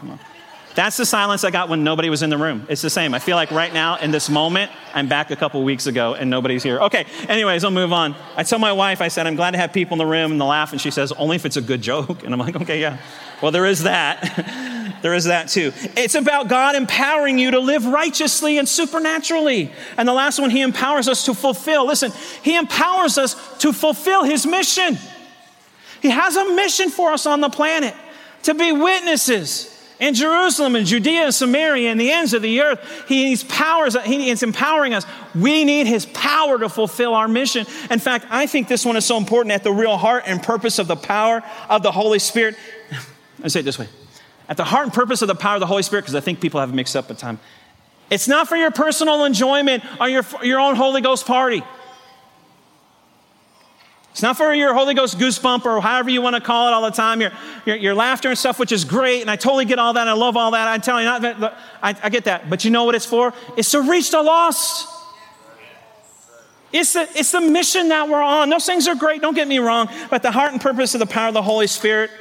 That's 0.74 0.96
the 0.96 1.06
silence 1.06 1.44
I 1.44 1.50
got 1.50 1.68
when 1.68 1.84
nobody 1.84 2.10
was 2.10 2.22
in 2.22 2.30
the 2.30 2.36
room. 2.36 2.66
It's 2.68 2.82
the 2.82 2.90
same. 2.90 3.14
I 3.14 3.20
feel 3.20 3.36
like 3.36 3.52
right 3.52 3.72
now, 3.72 3.96
in 3.96 4.10
this 4.10 4.28
moment, 4.28 4.72
I'm 4.92 5.08
back 5.08 5.30
a 5.30 5.36
couple 5.36 5.62
weeks 5.62 5.86
ago 5.86 6.14
and 6.14 6.28
nobody's 6.28 6.64
here. 6.64 6.80
Okay, 6.80 7.06
anyways, 7.28 7.62
I'll 7.62 7.70
move 7.70 7.92
on. 7.92 8.16
I 8.36 8.42
tell 8.42 8.58
my 8.58 8.72
wife, 8.72 9.00
I 9.00 9.06
said, 9.06 9.28
I'm 9.28 9.36
glad 9.36 9.52
to 9.52 9.58
have 9.58 9.72
people 9.72 9.94
in 9.94 9.98
the 9.98 10.06
room 10.06 10.32
and 10.32 10.40
they 10.40 10.44
laugh. 10.44 10.72
And 10.72 10.80
she 10.80 10.90
says, 10.90 11.12
only 11.12 11.36
if 11.36 11.46
it's 11.46 11.56
a 11.56 11.62
good 11.62 11.80
joke. 11.80 12.24
And 12.24 12.32
I'm 12.32 12.40
like, 12.40 12.56
okay, 12.56 12.80
yeah. 12.80 12.98
Well, 13.40 13.52
there 13.52 13.66
is 13.66 13.84
that. 13.84 14.98
there 15.02 15.14
is 15.14 15.24
that 15.24 15.48
too. 15.48 15.72
It's 15.96 16.16
about 16.16 16.48
God 16.48 16.74
empowering 16.74 17.38
you 17.38 17.52
to 17.52 17.60
live 17.60 17.86
righteously 17.86 18.58
and 18.58 18.68
supernaturally. 18.68 19.70
And 19.96 20.08
the 20.08 20.12
last 20.12 20.40
one, 20.40 20.50
He 20.50 20.62
empowers 20.62 21.06
us 21.06 21.24
to 21.26 21.34
fulfill. 21.34 21.86
Listen, 21.86 22.10
He 22.42 22.56
empowers 22.56 23.16
us 23.16 23.58
to 23.58 23.72
fulfill 23.72 24.24
His 24.24 24.44
mission. 24.44 24.98
He 26.02 26.10
has 26.10 26.34
a 26.34 26.52
mission 26.54 26.90
for 26.90 27.12
us 27.12 27.26
on 27.26 27.40
the 27.40 27.48
planet 27.48 27.94
to 28.42 28.54
be 28.54 28.72
witnesses 28.72 29.73
In 30.04 30.12
Jerusalem 30.12 30.76
and 30.76 30.86
Judea 30.86 31.22
and 31.22 31.34
Samaria 31.34 31.90
and 31.90 31.98
the 31.98 32.12
ends 32.12 32.34
of 32.34 32.42
the 32.42 32.60
earth, 32.60 32.78
he 33.08 33.24
needs 33.24 33.42
powers, 33.42 33.96
he 34.04 34.28
is 34.28 34.42
empowering 34.42 34.92
us. 34.92 35.06
We 35.34 35.64
need 35.64 35.86
his 35.86 36.04
power 36.04 36.58
to 36.58 36.68
fulfill 36.68 37.14
our 37.14 37.26
mission. 37.26 37.64
In 37.90 38.00
fact, 38.00 38.26
I 38.28 38.46
think 38.46 38.68
this 38.68 38.84
one 38.84 38.98
is 38.98 39.06
so 39.06 39.16
important 39.16 39.54
at 39.54 39.64
the 39.64 39.72
real 39.72 39.96
heart 39.96 40.24
and 40.26 40.42
purpose 40.42 40.78
of 40.78 40.88
the 40.88 40.96
power 40.96 41.42
of 41.70 41.82
the 41.82 41.90
Holy 41.90 42.18
Spirit. 42.18 42.54
I 43.42 43.48
say 43.48 43.60
it 43.60 43.62
this 43.62 43.78
way. 43.78 43.88
At 44.46 44.58
the 44.58 44.64
heart 44.64 44.84
and 44.84 44.92
purpose 44.92 45.22
of 45.22 45.28
the 45.28 45.34
power 45.34 45.54
of 45.54 45.60
the 45.60 45.66
Holy 45.66 45.82
Spirit, 45.82 46.02
because 46.02 46.14
I 46.14 46.20
think 46.20 46.38
people 46.38 46.60
have 46.60 46.74
mixed 46.74 46.96
up 46.96 47.10
at 47.10 47.16
time. 47.16 47.40
It's 48.10 48.28
not 48.28 48.46
for 48.46 48.56
your 48.56 48.72
personal 48.72 49.24
enjoyment 49.24 49.84
or 49.98 50.10
your, 50.10 50.26
your 50.42 50.60
own 50.60 50.76
Holy 50.76 51.00
Ghost 51.00 51.24
party. 51.24 51.62
It's 54.14 54.22
not 54.22 54.36
for 54.36 54.54
your 54.54 54.72
Holy 54.74 54.94
Ghost 54.94 55.18
goosebump 55.18 55.64
or 55.64 55.80
however 55.80 56.08
you 56.08 56.22
want 56.22 56.36
to 56.36 56.40
call 56.40 56.68
it 56.68 56.72
all 56.72 56.82
the 56.82 56.92
time, 56.92 57.20
your, 57.20 57.32
your, 57.66 57.74
your, 57.74 57.94
laughter 57.96 58.28
and 58.28 58.38
stuff, 58.38 58.60
which 58.60 58.70
is 58.70 58.84
great. 58.84 59.22
And 59.22 59.28
I 59.28 59.34
totally 59.34 59.64
get 59.64 59.80
all 59.80 59.92
that. 59.94 60.06
I 60.06 60.12
love 60.12 60.36
all 60.36 60.52
that. 60.52 60.68
I'm 60.68 60.80
telling 60.80 61.02
you, 61.02 61.10
not, 61.10 61.58
I, 61.82 61.96
I 62.00 62.10
get 62.10 62.26
that. 62.26 62.48
But 62.48 62.64
you 62.64 62.70
know 62.70 62.84
what 62.84 62.94
it's 62.94 63.04
for? 63.04 63.34
It's 63.56 63.72
to 63.72 63.82
reach 63.82 64.12
the 64.12 64.22
lost. 64.22 64.86
It's 66.72 66.92
the, 66.92 67.08
it's 67.16 67.32
the 67.32 67.40
mission 67.40 67.88
that 67.88 68.08
we're 68.08 68.22
on. 68.22 68.50
Those 68.50 68.64
things 68.64 68.86
are 68.86 68.94
great, 68.94 69.20
don't 69.20 69.34
get 69.34 69.48
me 69.48 69.58
wrong. 69.58 69.88
But 70.10 70.22
the 70.22 70.30
heart 70.30 70.52
and 70.52 70.60
purpose 70.60 70.94
of 70.94 71.00
the 71.00 71.06
power 71.06 71.26
of 71.26 71.34
the 71.34 71.42
Holy 71.42 71.66
Spirit, 71.66 72.12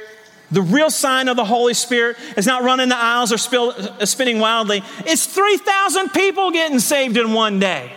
the 0.50 0.62
real 0.62 0.90
sign 0.90 1.28
of 1.28 1.36
the 1.36 1.44
Holy 1.44 1.74
Spirit 1.74 2.16
is 2.36 2.44
not 2.44 2.64
running 2.64 2.88
the 2.88 2.96
aisles 2.96 3.32
or 3.32 3.38
spill, 3.38 3.70
uh, 3.70 4.04
spinning 4.04 4.40
wildly. 4.40 4.82
It's 5.06 5.26
3,000 5.26 6.08
people 6.08 6.50
getting 6.50 6.80
saved 6.80 7.16
in 7.16 7.32
one 7.34 7.60
day. 7.60 7.92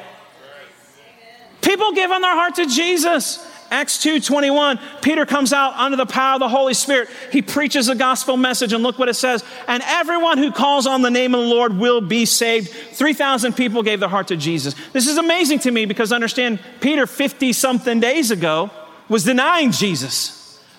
People 1.62 1.93
giving 1.93 2.22
their 2.22 2.36
heart 2.36 2.54
to 2.56 2.68
Jesus. 2.68 3.43
Acts 3.72 3.97
2:21, 3.97 4.80
Peter 5.01 5.26
comes 5.26 5.51
out 5.51 5.74
under 5.76 5.97
the 5.97 6.05
power 6.05 6.36
of 6.36 6.39
the 6.39 6.49
Holy 6.49 6.74
Spirit. 6.74 7.09
He 7.32 7.41
preaches 7.41 7.88
the 7.88 7.95
gospel 7.95 8.38
message 8.38 8.74
and 8.74 8.84
look 8.84 8.97
what 8.97 9.09
it 9.09 9.15
says, 9.15 9.43
and 9.68 9.84
everyone 9.86 10.38
who 10.38 10.51
calls 10.51 10.88
on 10.88 11.01
the 11.01 11.11
name 11.11 11.34
of 11.36 11.41
the 11.41 11.47
Lord 11.47 11.78
will 11.78 12.01
be 12.01 12.26
saved. 12.26 12.70
3,000 12.70 13.55
people 13.55 13.84
gave 13.84 13.99
their 13.99 14.09
heart 14.09 14.28
to 14.28 14.38
Jesus. 14.38 14.76
This 14.93 15.07
is 15.07 15.18
amazing 15.18 15.59
to 15.59 15.72
me 15.72 15.86
because 15.86 16.11
understand 16.11 16.59
Peter 16.80 17.07
50 17.07 17.53
something 17.53 17.99
days 17.99 18.32
ago 18.32 18.70
was 19.09 19.24
denying 19.24 19.72
Jesus 19.72 20.36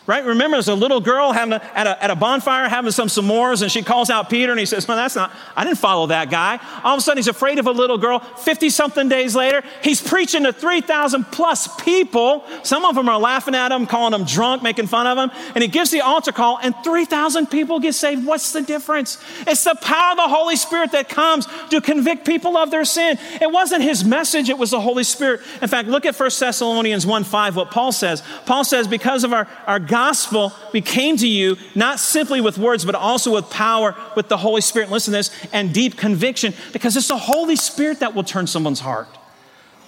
right? 0.08 0.24
Remember, 0.24 0.56
there's 0.56 0.68
a 0.68 0.74
little 0.74 1.00
girl 1.00 1.32
having 1.32 1.52
a, 1.52 1.62
at, 1.74 1.86
a, 1.86 2.02
at 2.02 2.10
a 2.10 2.16
bonfire 2.16 2.66
having 2.66 2.90
some 2.90 3.08
s'mores, 3.08 3.60
and 3.60 3.70
she 3.70 3.82
calls 3.82 4.08
out 4.08 4.30
Peter, 4.30 4.50
and 4.50 4.58
he 4.58 4.64
says, 4.64 4.88
No, 4.88 4.96
that's 4.96 5.14
not, 5.14 5.30
I 5.54 5.64
didn't 5.64 5.76
follow 5.76 6.06
that 6.06 6.30
guy. 6.30 6.58
All 6.82 6.94
of 6.94 6.98
a 6.98 7.00
sudden, 7.02 7.18
he's 7.18 7.28
afraid 7.28 7.58
of 7.58 7.66
a 7.66 7.72
little 7.72 7.98
girl. 7.98 8.20
50 8.20 8.70
something 8.70 9.10
days 9.10 9.36
later, 9.36 9.62
he's 9.82 10.00
preaching 10.00 10.44
to 10.44 10.52
3,000 10.52 11.24
plus 11.24 11.68
people. 11.82 12.42
Some 12.62 12.86
of 12.86 12.94
them 12.94 13.06
are 13.10 13.18
laughing 13.18 13.54
at 13.54 13.70
him, 13.70 13.86
calling 13.86 14.18
him 14.18 14.26
drunk, 14.26 14.62
making 14.62 14.86
fun 14.86 15.06
of 15.06 15.18
him. 15.18 15.30
And 15.54 15.60
he 15.60 15.68
gives 15.68 15.90
the 15.90 16.00
altar 16.00 16.32
call, 16.32 16.58
and 16.62 16.74
3,000 16.82 17.48
people 17.48 17.78
get 17.78 17.94
saved. 17.94 18.26
What's 18.26 18.52
the 18.52 18.62
difference? 18.62 19.22
It's 19.46 19.62
the 19.62 19.74
power 19.74 20.12
of 20.12 20.16
the 20.16 20.28
Holy 20.28 20.56
Spirit 20.56 20.92
that 20.92 21.10
comes 21.10 21.46
to 21.68 21.82
convict 21.82 22.24
people 22.24 22.56
of 22.56 22.70
their 22.70 22.86
sin. 22.86 23.18
It 23.42 23.52
wasn't 23.52 23.82
his 23.82 24.06
message, 24.06 24.48
it 24.48 24.56
was 24.56 24.70
the 24.70 24.80
Holy 24.80 25.04
Spirit. 25.04 25.42
In 25.60 25.68
fact, 25.68 25.86
look 25.86 26.06
at 26.06 26.18
1 26.18 26.30
Thessalonians 26.40 27.06
1 27.06 27.24
5, 27.24 27.56
what 27.56 27.70
Paul 27.70 27.92
says. 27.92 28.22
Paul 28.46 28.64
says, 28.64 28.88
Because 28.88 29.22
of 29.22 29.34
our, 29.34 29.46
our 29.66 29.78
God, 29.78 29.97
gospel, 29.98 30.52
we 30.72 30.80
came 30.80 31.16
to 31.16 31.26
you 31.26 31.56
not 31.74 31.98
simply 31.98 32.40
with 32.40 32.56
words, 32.56 32.84
but 32.84 32.94
also 32.94 33.34
with 33.34 33.50
power, 33.50 33.96
with 34.14 34.28
the 34.28 34.36
Holy 34.36 34.60
Spirit. 34.60 34.92
Listen 34.92 35.10
to 35.12 35.18
this, 35.18 35.30
and 35.52 35.74
deep 35.74 35.96
conviction, 35.96 36.54
because 36.72 36.96
it's 36.96 37.08
the 37.08 37.18
Holy 37.18 37.56
Spirit 37.56 37.98
that 37.98 38.14
will 38.14 38.22
turn 38.22 38.46
someone's 38.46 38.78
heart. 38.78 39.08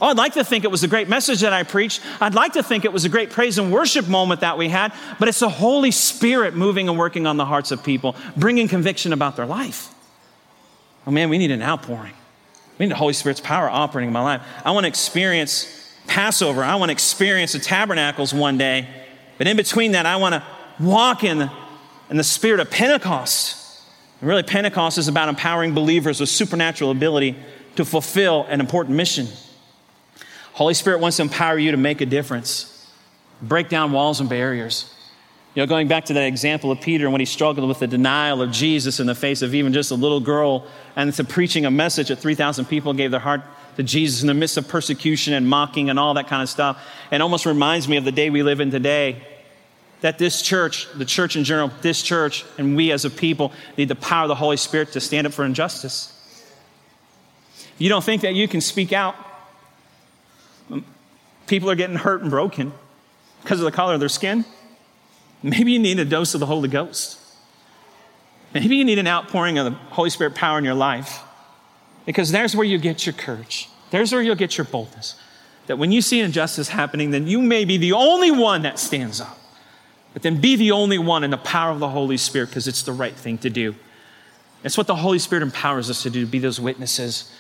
Oh, 0.01 0.09
I'd 0.09 0.17
like 0.17 0.33
to 0.33 0.43
think 0.43 0.65
it 0.65 0.71
was 0.71 0.83
a 0.83 0.89
great 0.89 1.09
message 1.09 1.43
that 1.43 1.53
I 1.53 1.63
preached. 1.63 2.01
I'd 2.21 2.35
like 2.35 2.55
to 2.55 2.63
think 2.63 2.85
it 2.85 2.93
was 2.93 3.05
a 3.05 3.09
great 3.09 3.31
praise 3.31 3.57
and 3.57 3.71
worship 3.71 4.09
moment 4.09 4.41
that 4.41 4.59
we 4.59 4.69
had, 4.69 4.93
but 5.21 5.29
it's 5.29 5.39
the 5.39 5.49
Holy 5.49 5.93
Spirit 5.93 6.57
moving 6.57 6.89
and 6.89 6.99
working 6.99 7.25
on 7.27 7.37
the 7.37 7.45
hearts 7.45 7.71
of 7.71 7.85
people, 7.85 8.17
bringing 8.37 8.67
conviction 8.67 9.13
about 9.13 9.37
their 9.37 9.47
life. 9.47 9.95
Oh 11.07 11.13
man, 11.13 11.29
we 11.29 11.39
need 11.39 11.53
an 11.53 11.63
outpouring. 11.63 12.15
We 12.79 12.87
need 12.87 12.93
the 12.93 12.97
Holy 12.97 13.13
Spirit's 13.13 13.41
power 13.41 13.71
operating 13.71 14.09
in 14.09 14.13
my 14.13 14.23
life. 14.23 14.43
I 14.65 14.73
want 14.73 14.85
to 14.85 14.89
experience 14.89 15.69
Passover. 16.09 16.65
I 16.65 16.75
want 16.75 16.89
to 16.89 16.95
experience 16.95 17.53
the 17.53 17.61
tabernacles 17.61 18.35
one 18.35 18.59
day 18.59 18.89
but 19.41 19.47
in 19.47 19.57
between 19.57 19.93
that, 19.93 20.05
I 20.05 20.17
want 20.17 20.35
to 20.35 20.45
walk 20.79 21.25
in 21.25 21.39
the, 21.39 21.51
in 22.11 22.19
the 22.19 22.23
spirit 22.23 22.61
of 22.61 22.71
Pentecost. 22.71 23.83
And 24.21 24.29
really, 24.29 24.43
Pentecost 24.43 24.99
is 24.99 25.09
about 25.09 25.31
empowering 25.31 25.73
believers 25.73 26.21
with 26.21 26.29
supernatural 26.29 26.91
ability 26.91 27.37
to 27.77 27.87
fulfill 27.87 28.45
an 28.51 28.61
important 28.61 28.99
mission. 28.99 29.29
Holy 30.53 30.75
Spirit 30.75 31.01
wants 31.01 31.17
to 31.17 31.23
empower 31.23 31.57
you 31.57 31.71
to 31.71 31.79
make 31.79 32.03
a 32.03 32.05
difference, 32.07 32.87
break 33.41 33.71
down 33.71 33.93
walls 33.93 34.21
and 34.21 34.29
barriers. 34.29 34.95
You 35.55 35.63
know, 35.63 35.67
going 35.67 35.89
back 35.89 36.05
to 36.05 36.13
that 36.13 36.27
example 36.27 36.71
of 36.71 36.83
Peter 36.83 37.09
when 37.09 37.21
he 37.21 37.25
struggled 37.25 37.67
with 37.67 37.79
the 37.79 37.87
denial 37.87 38.43
of 38.43 38.51
Jesus 38.51 39.01
in 39.01 39.07
the 39.07 39.15
face 39.15 39.41
of 39.41 39.55
even 39.55 39.73
just 39.73 39.91
a 39.91 39.95
little 39.95 40.21
girl 40.21 40.67
and 40.97 41.15
to 41.15 41.25
preaching 41.25 41.65
a 41.65 41.71
message 41.71 42.09
that 42.09 42.17
3,000 42.17 42.67
people 42.67 42.93
gave 42.93 43.11
their 43.11 43.21
heart 43.21 43.41
to 43.77 43.83
Jesus 43.83 44.21
in 44.21 44.27
the 44.27 44.35
midst 44.35 44.59
of 44.59 44.69
persecution 44.69 45.33
and 45.33 45.49
mocking 45.49 45.89
and 45.89 45.99
all 45.99 46.13
that 46.13 46.29
kind 46.29 46.43
of 46.43 46.51
stuff. 46.51 46.87
It 47.11 47.23
almost 47.23 47.47
reminds 47.47 47.89
me 47.89 47.97
of 47.97 48.05
the 48.05 48.13
day 48.13 48.29
we 48.29 48.43
live 48.43 48.61
in 48.61 48.71
today 48.71 49.27
that 50.01 50.19
this 50.19 50.43
church, 50.43 50.89
the 50.95 51.05
church 51.05 51.37
in 51.37 51.45
general, 51.45 51.71
this 51.83 52.03
church, 52.03 52.45
and 52.59 52.77
we 52.77 52.91
as 52.93 53.05
a 53.05 53.11
people 53.11 53.53
need 53.77 53.89
the 53.89 53.95
power 53.95 54.25
of 54.25 54.29
the 54.29 54.35
Holy 54.35 54.57
Spirit 54.57 54.93
to 54.93 55.01
stand 55.01 55.27
up 55.27 55.33
for 55.33 55.45
injustice. 55.45 56.17
You 57.79 57.89
don't 57.89 58.05
think 58.05 58.23
that 58.23 58.35
you 58.35 58.49
can 58.49 58.61
speak 58.61 58.93
out? 58.93 59.15
People 61.47 61.71
are 61.71 61.75
getting 61.75 61.97
hurt 61.97 62.23
and 62.23 62.31
broken 62.31 62.73
because 63.43 63.59
of 63.59 63.65
the 63.65 63.73
color 63.73 63.95
of 63.95 64.01
their 64.01 64.09
skin. 64.09 64.45
Maybe 65.43 65.73
you 65.73 65.79
need 65.79 65.99
a 65.99 66.05
dose 66.05 66.35
of 66.35 66.41
the 66.41 66.47
Holy 66.47 66.69
Ghost. 66.69 67.19
Maybe 68.53 68.77
you 68.77 68.85
need 68.85 68.99
an 68.99 69.07
outpouring 69.07 69.59
of 69.59 69.65
the 69.65 69.79
Holy 69.95 70.11
Spirit 70.11 70.35
power 70.35 70.59
in 70.59 70.65
your 70.65 70.75
life 70.75 71.23
because 72.05 72.31
there's 72.31 72.55
where 72.55 72.67
you 72.67 72.79
get 72.79 73.07
your 73.07 73.13
courage. 73.15 73.69
There's 73.91 74.13
where 74.13 74.23
you'll 74.23 74.37
get 74.37 74.59
your 74.59 74.65
boldness. 74.65 75.17
That 75.67 75.79
when 75.79 75.93
you 75.93 76.03
see 76.03 76.21
injustice 76.21 76.69
happening, 76.69 77.11
then 77.11 77.27
you 77.27 77.41
may 77.41 77.65
be 77.65 77.77
the 77.77 77.93
only 77.93 78.31
one 78.31 78.63
that 78.63 78.79
stands 78.79 79.21
up. 79.21 79.40
But 80.13 80.23
then 80.23 80.41
be 80.41 80.57
the 80.57 80.73
only 80.73 80.99
one 80.99 81.25
in 81.25 81.31
the 81.31 81.39
power 81.39 81.71
of 81.71 81.79
the 81.79 81.89
Holy 81.89 82.17
Spirit 82.17 82.49
because 82.49 82.67
it's 82.67 82.83
the 82.83 82.93
right 82.93 83.15
thing 83.15 83.39
to 83.39 83.51
do. 83.51 83.75
It's 84.65 84.77
what 84.77 84.87
the 84.87 84.97
Holy 84.97 85.19
Spirit 85.19 85.43
empowers 85.43 85.89
us 85.89 86.03
to 86.03 86.11
do, 86.11 86.25
to 86.25 86.31
be 86.31 86.39
those 86.39 86.61
witnesses. 86.61 87.33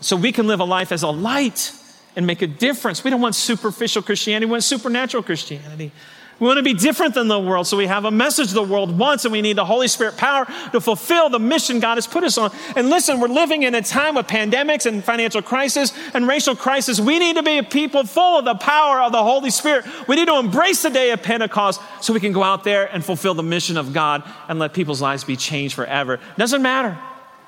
So 0.00 0.14
we 0.14 0.30
can 0.30 0.46
live 0.46 0.60
a 0.60 0.64
life 0.64 0.92
as 0.92 1.02
a 1.02 1.08
light 1.08 1.72
and 2.14 2.26
make 2.26 2.42
a 2.42 2.46
difference. 2.46 3.02
We 3.02 3.10
don't 3.10 3.20
want 3.20 3.34
superficial 3.34 4.02
Christianity, 4.02 4.46
we 4.46 4.52
want 4.52 4.64
supernatural 4.64 5.22
Christianity. 5.22 5.92
We 6.40 6.46
want 6.46 6.58
to 6.58 6.62
be 6.62 6.74
different 6.74 7.14
than 7.14 7.26
the 7.26 7.40
world, 7.40 7.66
so 7.66 7.76
we 7.76 7.86
have 7.86 8.04
a 8.04 8.12
message 8.12 8.52
the 8.52 8.62
world 8.62 8.96
wants, 8.96 9.24
and 9.24 9.32
we 9.32 9.42
need 9.42 9.56
the 9.56 9.64
Holy 9.64 9.88
Spirit 9.88 10.16
power 10.16 10.44
to 10.70 10.80
fulfill 10.80 11.28
the 11.30 11.40
mission 11.40 11.80
God 11.80 11.96
has 11.96 12.06
put 12.06 12.22
us 12.22 12.38
on. 12.38 12.52
And 12.76 12.90
listen, 12.90 13.18
we're 13.18 13.26
living 13.26 13.64
in 13.64 13.74
a 13.74 13.82
time 13.82 14.16
of 14.16 14.28
pandemics 14.28 14.86
and 14.86 15.02
financial 15.02 15.42
crisis 15.42 15.92
and 16.14 16.28
racial 16.28 16.54
crisis. 16.54 17.00
We 17.00 17.18
need 17.18 17.34
to 17.36 17.42
be 17.42 17.58
a 17.58 17.64
people 17.64 18.04
full 18.04 18.38
of 18.38 18.44
the 18.44 18.54
power 18.54 19.00
of 19.00 19.10
the 19.10 19.22
Holy 19.22 19.50
Spirit. 19.50 19.84
We 20.06 20.14
need 20.14 20.28
to 20.28 20.38
embrace 20.38 20.82
the 20.82 20.90
day 20.90 21.10
of 21.10 21.24
Pentecost 21.24 21.80
so 22.00 22.12
we 22.12 22.20
can 22.20 22.32
go 22.32 22.44
out 22.44 22.62
there 22.62 22.86
and 22.86 23.04
fulfill 23.04 23.34
the 23.34 23.42
mission 23.42 23.76
of 23.76 23.92
God 23.92 24.22
and 24.48 24.60
let 24.60 24.74
people's 24.74 25.02
lives 25.02 25.24
be 25.24 25.36
changed 25.36 25.74
forever. 25.74 26.14
It 26.14 26.38
doesn't 26.38 26.62
matter 26.62 26.96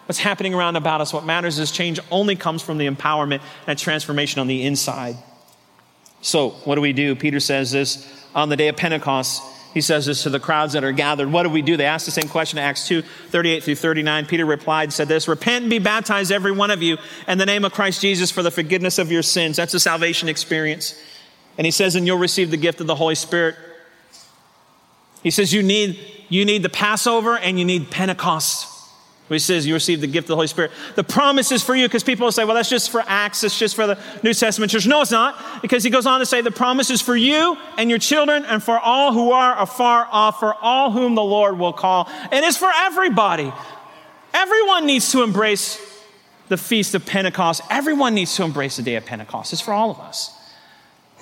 what's 0.07 0.19
happening 0.19 0.53
around 0.53 0.75
about 0.75 1.01
us. 1.01 1.13
What 1.13 1.25
matters 1.25 1.61
is 1.61 1.71
change 1.71 2.01
only 2.11 2.35
comes 2.35 2.61
from 2.61 2.79
the 2.79 2.89
empowerment 2.89 3.41
and 3.69 3.79
transformation 3.79 4.41
on 4.41 4.49
the 4.49 4.65
inside. 4.65 5.15
So, 6.23 6.51
what 6.65 6.75
do 6.75 6.81
we 6.81 6.93
do? 6.93 7.15
Peter 7.15 7.39
says 7.39 7.71
this 7.71 8.20
on 8.35 8.49
the 8.49 8.57
day 8.57 8.69
of 8.69 8.77
Pentecost. 8.77 9.43
He 9.73 9.81
says 9.81 10.07
this 10.07 10.25
to 10.25 10.31
the 10.31 10.41
crowds 10.41 10.73
that 10.73 10.83
are 10.83 10.93
gathered. 10.93 11.31
What 11.31 11.45
do 11.45 11.49
we 11.49 11.63
do? 11.63 11.77
They 11.77 11.85
asked 11.85 12.07
the 12.07 12.13
same 12.13 12.29
question 12.29 12.59
in 12.59 12.65
Acts 12.65 12.89
2 12.89 13.03
38 13.03 13.63
through 13.63 13.77
39. 13.77 14.27
Peter 14.27 14.45
replied, 14.45 14.93
said 14.93 15.09
this 15.09 15.29
Repent 15.29 15.63
and 15.63 15.71
be 15.71 15.79
baptized, 15.79 16.33
every 16.33 16.53
one 16.53 16.71
of 16.71 16.83
you, 16.83 16.99
in 17.29 17.39
the 17.39 17.47
name 17.47 17.65
of 17.65 17.73
Christ 17.73 18.01
Jesus 18.01 18.31
for 18.31 18.43
the 18.43 18.51
forgiveness 18.51 18.99
of 18.99 19.13
your 19.13 19.23
sins. 19.23 19.57
That's 19.57 19.75
a 19.75 19.81
salvation 19.81 20.29
experience. 20.29 21.01
And 21.57 21.67
he 21.67 21.71
says, 21.71 21.95
And 21.95 22.07
you'll 22.07 22.19
receive 22.19 22.51
the 22.51 22.57
gift 22.57 22.81
of 22.81 22.89
the 22.89 22.97
Holy 22.97 23.15
Spirit. 23.15 23.55
He 25.23 25.31
says, 25.31 25.53
You 25.53 25.63
need, 25.63 25.99
you 26.29 26.45
need 26.45 26.63
the 26.63 26.69
Passover 26.69 27.37
and 27.39 27.59
you 27.59 27.65
need 27.65 27.91
Pentecost. 27.91 28.70
He 29.35 29.39
says 29.39 29.67
you 29.67 29.75
receive 29.75 30.01
the 30.01 30.09
gift 30.09 30.25
of 30.25 30.29
the 30.29 30.35
Holy 30.35 30.49
Spirit. 30.49 30.73
The 30.97 31.05
promise 31.05 31.53
is 31.53 31.63
for 31.63 31.75
you 31.75 31.87
because 31.87 32.03
people 32.03 32.25
will 32.25 32.33
say, 32.33 32.45
well, 32.45 32.57
that's 32.57 32.69
just 32.69 32.91
for 32.91 33.03
Acts, 33.07 33.45
it's 33.45 33.59
just 33.59 33.77
for 33.77 33.87
the 33.87 33.99
New 34.23 34.35
Testament 34.35 34.73
church. 34.73 34.87
No, 34.87 35.01
it's 35.03 35.11
not, 35.11 35.63
because 35.63 35.85
he 35.85 35.91
goes 35.91 36.07
on 36.07 36.21
to 36.21 36.27
say 36.27 36.41
the 36.41 36.51
promise 36.51 36.91
is 36.91 37.01
for 37.01 37.17
you 37.17 37.57
and 37.77 37.89
your 37.89 37.99
children 37.99 38.45
and 38.45 38.63
for 38.63 38.79
all 38.79 39.13
who 39.13 39.31
are 39.31 39.61
afar 39.61 40.09
off, 40.11 40.41
for 40.41 40.55
all 40.55 40.91
whom 40.91 41.15
the 41.15 41.23
Lord 41.23 41.59
will 41.59 41.73
call. 41.73 42.09
And 42.33 42.45
it's 42.45 42.57
for 42.57 42.71
everybody. 42.75 43.53
Everyone 44.35 44.87
needs 44.87 45.13
to 45.13 45.23
embrace 45.23 45.81
the 46.49 46.57
feast 46.57 46.95
of 46.95 47.07
Pentecost. 47.07 47.63
Everyone 47.71 48.15
needs 48.15 48.35
to 48.37 48.43
embrace 48.43 48.77
the 48.77 48.83
day 48.83 48.97
of 48.97 49.07
Pentecost. 49.07 49.53
It's 49.53 49.63
for 49.63 49.73
all 49.73 49.91
of 49.91 50.01
us. 50.01 50.37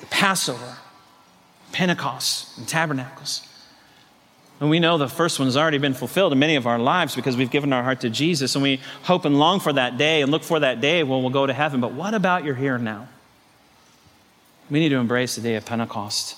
The 0.00 0.06
Passover, 0.06 0.78
Pentecost, 1.72 2.56
and 2.56 2.66
tabernacles. 2.66 3.47
And 4.60 4.70
we 4.70 4.80
know 4.80 4.98
the 4.98 5.08
first 5.08 5.38
one 5.38 5.46
has 5.46 5.56
already 5.56 5.78
been 5.78 5.94
fulfilled 5.94 6.32
in 6.32 6.38
many 6.38 6.56
of 6.56 6.66
our 6.66 6.78
lives 6.78 7.14
because 7.14 7.36
we've 7.36 7.50
given 7.50 7.72
our 7.72 7.84
heart 7.84 8.00
to 8.00 8.10
Jesus 8.10 8.56
and 8.56 8.62
we 8.62 8.80
hope 9.02 9.24
and 9.24 9.38
long 9.38 9.60
for 9.60 9.72
that 9.72 9.96
day 9.98 10.20
and 10.20 10.32
look 10.32 10.42
for 10.42 10.58
that 10.58 10.80
day 10.80 11.04
when 11.04 11.22
we'll 11.22 11.30
go 11.30 11.46
to 11.46 11.52
heaven. 11.52 11.80
But 11.80 11.92
what 11.92 12.12
about 12.12 12.44
your 12.44 12.56
here 12.56 12.74
and 12.74 12.84
now? 12.84 13.08
We 14.68 14.80
need 14.80 14.88
to 14.88 14.96
embrace 14.96 15.36
the 15.36 15.42
day 15.42 15.54
of 15.54 15.64
Pentecost. 15.64 16.36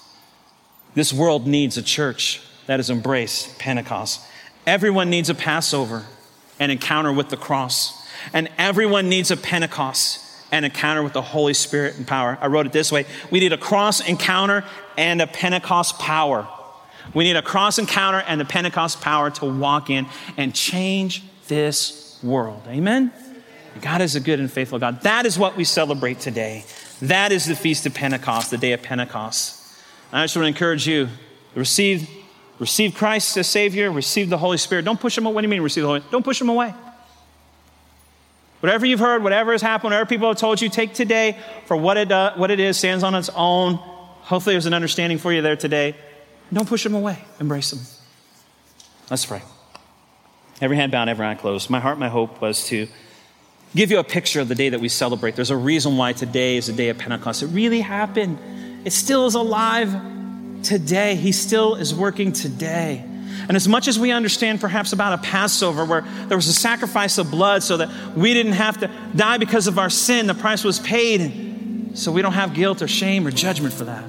This 0.94 1.12
world 1.12 1.46
needs 1.46 1.78
a 1.78 1.82
church 1.82 2.42
that 2.66 2.78
has 2.78 2.90
embraced 2.90 3.58
Pentecost. 3.58 4.20
Everyone 4.66 5.08
needs 5.08 5.30
a 5.30 5.34
Passover. 5.34 6.04
an 6.58 6.68
encounter 6.70 7.10
with 7.10 7.30
the 7.30 7.38
cross. 7.38 8.06
And 8.34 8.50
everyone 8.58 9.08
needs 9.08 9.30
a 9.30 9.36
Pentecost, 9.36 10.20
an 10.52 10.64
encounter 10.64 11.02
with 11.02 11.14
the 11.14 11.22
Holy 11.22 11.54
Spirit 11.54 11.96
and 11.96 12.06
power. 12.06 12.36
I 12.38 12.48
wrote 12.48 12.66
it 12.66 12.72
this 12.72 12.92
way 12.92 13.06
We 13.30 13.40
need 13.40 13.54
a 13.54 13.58
cross 13.58 14.06
encounter 14.06 14.62
and 14.98 15.22
a 15.22 15.26
Pentecost 15.26 15.98
power. 15.98 16.46
We 17.14 17.24
need 17.24 17.36
a 17.36 17.42
cross 17.42 17.78
encounter 17.78 18.22
and 18.26 18.40
the 18.40 18.44
Pentecost 18.44 19.00
power 19.00 19.30
to 19.30 19.46
walk 19.46 19.90
in 19.90 20.06
and 20.36 20.54
change 20.54 21.22
this 21.48 22.18
world. 22.22 22.62
Amen? 22.68 23.12
God 23.80 24.00
is 24.00 24.16
a 24.16 24.20
good 24.20 24.40
and 24.40 24.50
faithful 24.50 24.78
God. 24.78 25.02
That 25.02 25.26
is 25.26 25.38
what 25.38 25.56
we 25.56 25.64
celebrate 25.64 26.20
today. 26.20 26.64
That 27.02 27.32
is 27.32 27.46
the 27.46 27.56
Feast 27.56 27.86
of 27.86 27.94
Pentecost, 27.94 28.50
the 28.50 28.58
day 28.58 28.72
of 28.72 28.82
Pentecost. 28.82 29.58
I 30.12 30.24
just 30.24 30.36
want 30.36 30.44
to 30.44 30.48
encourage 30.48 30.86
you 30.86 31.08
receive, 31.54 32.08
receive 32.58 32.94
Christ 32.94 33.36
as 33.36 33.46
Savior, 33.48 33.90
receive 33.90 34.28
the 34.28 34.38
Holy 34.38 34.58
Spirit. 34.58 34.84
Don't 34.84 35.00
push 35.00 35.16
Him 35.16 35.26
away. 35.26 35.34
What 35.34 35.40
do 35.42 35.46
you 35.46 35.50
mean, 35.50 35.62
receive 35.62 35.82
the 35.82 35.88
Holy 35.88 36.02
Don't 36.10 36.24
push 36.24 36.40
Him 36.40 36.48
away. 36.48 36.74
Whatever 38.60 38.84
you've 38.84 39.00
heard, 39.00 39.22
whatever 39.22 39.52
has 39.52 39.62
happened, 39.62 39.92
whatever 39.92 40.06
people 40.06 40.28
have 40.28 40.36
told 40.36 40.60
you, 40.60 40.68
take 40.68 40.92
today 40.92 41.38
for 41.64 41.76
what 41.76 41.96
it, 41.96 42.12
uh, 42.12 42.34
what 42.34 42.50
it 42.50 42.60
is, 42.60 42.76
stands 42.76 43.02
on 43.02 43.14
its 43.14 43.30
own. 43.34 43.76
Hopefully, 43.76 44.54
there's 44.54 44.66
an 44.66 44.74
understanding 44.74 45.16
for 45.16 45.32
you 45.32 45.40
there 45.40 45.56
today. 45.56 45.96
Don't 46.52 46.68
push 46.68 46.82
them 46.84 46.94
away, 46.94 47.18
embrace 47.38 47.70
them. 47.70 47.80
Let's 49.08 49.26
pray. 49.26 49.42
Every 50.60 50.76
hand 50.76 50.92
bound, 50.92 51.08
every 51.08 51.26
eye 51.26 51.34
closed. 51.34 51.70
My 51.70 51.80
heart, 51.80 51.98
my 51.98 52.08
hope 52.08 52.40
was 52.40 52.66
to 52.66 52.86
give 53.74 53.90
you 53.90 53.98
a 53.98 54.04
picture 54.04 54.40
of 54.40 54.48
the 54.48 54.54
day 54.54 54.68
that 54.68 54.80
we 54.80 54.88
celebrate. 54.88 55.36
There's 55.36 55.50
a 55.50 55.56
reason 55.56 55.96
why 55.96 56.12
today 56.12 56.56
is 56.56 56.66
the 56.66 56.72
day 56.72 56.88
of 56.88 56.98
Pentecost. 56.98 57.42
It 57.42 57.46
really 57.46 57.80
happened. 57.80 58.38
It 58.84 58.92
still 58.92 59.26
is 59.26 59.34
alive 59.34 59.94
today. 60.62 61.14
He 61.14 61.32
still 61.32 61.76
is 61.76 61.94
working 61.94 62.32
today. 62.32 63.04
And 63.48 63.56
as 63.56 63.66
much 63.68 63.88
as 63.88 63.98
we 63.98 64.10
understand 64.10 64.60
perhaps 64.60 64.92
about 64.92 65.18
a 65.18 65.22
Passover 65.22 65.84
where 65.84 66.02
there 66.28 66.36
was 66.36 66.48
a 66.48 66.52
sacrifice 66.52 67.16
of 67.18 67.30
blood 67.30 67.62
so 67.62 67.78
that 67.78 68.14
we 68.14 68.34
didn't 68.34 68.52
have 68.52 68.78
to 68.80 68.90
die 69.16 69.38
because 69.38 69.66
of 69.66 69.78
our 69.78 69.90
sin, 69.90 70.26
the 70.26 70.34
price 70.34 70.62
was 70.62 70.78
paid, 70.78 71.96
so 71.96 72.12
we 72.12 72.22
don't 72.22 72.32
have 72.32 72.54
guilt 72.54 72.82
or 72.82 72.88
shame 72.88 73.26
or 73.26 73.30
judgment 73.30 73.72
for 73.72 73.84
that. 73.84 74.04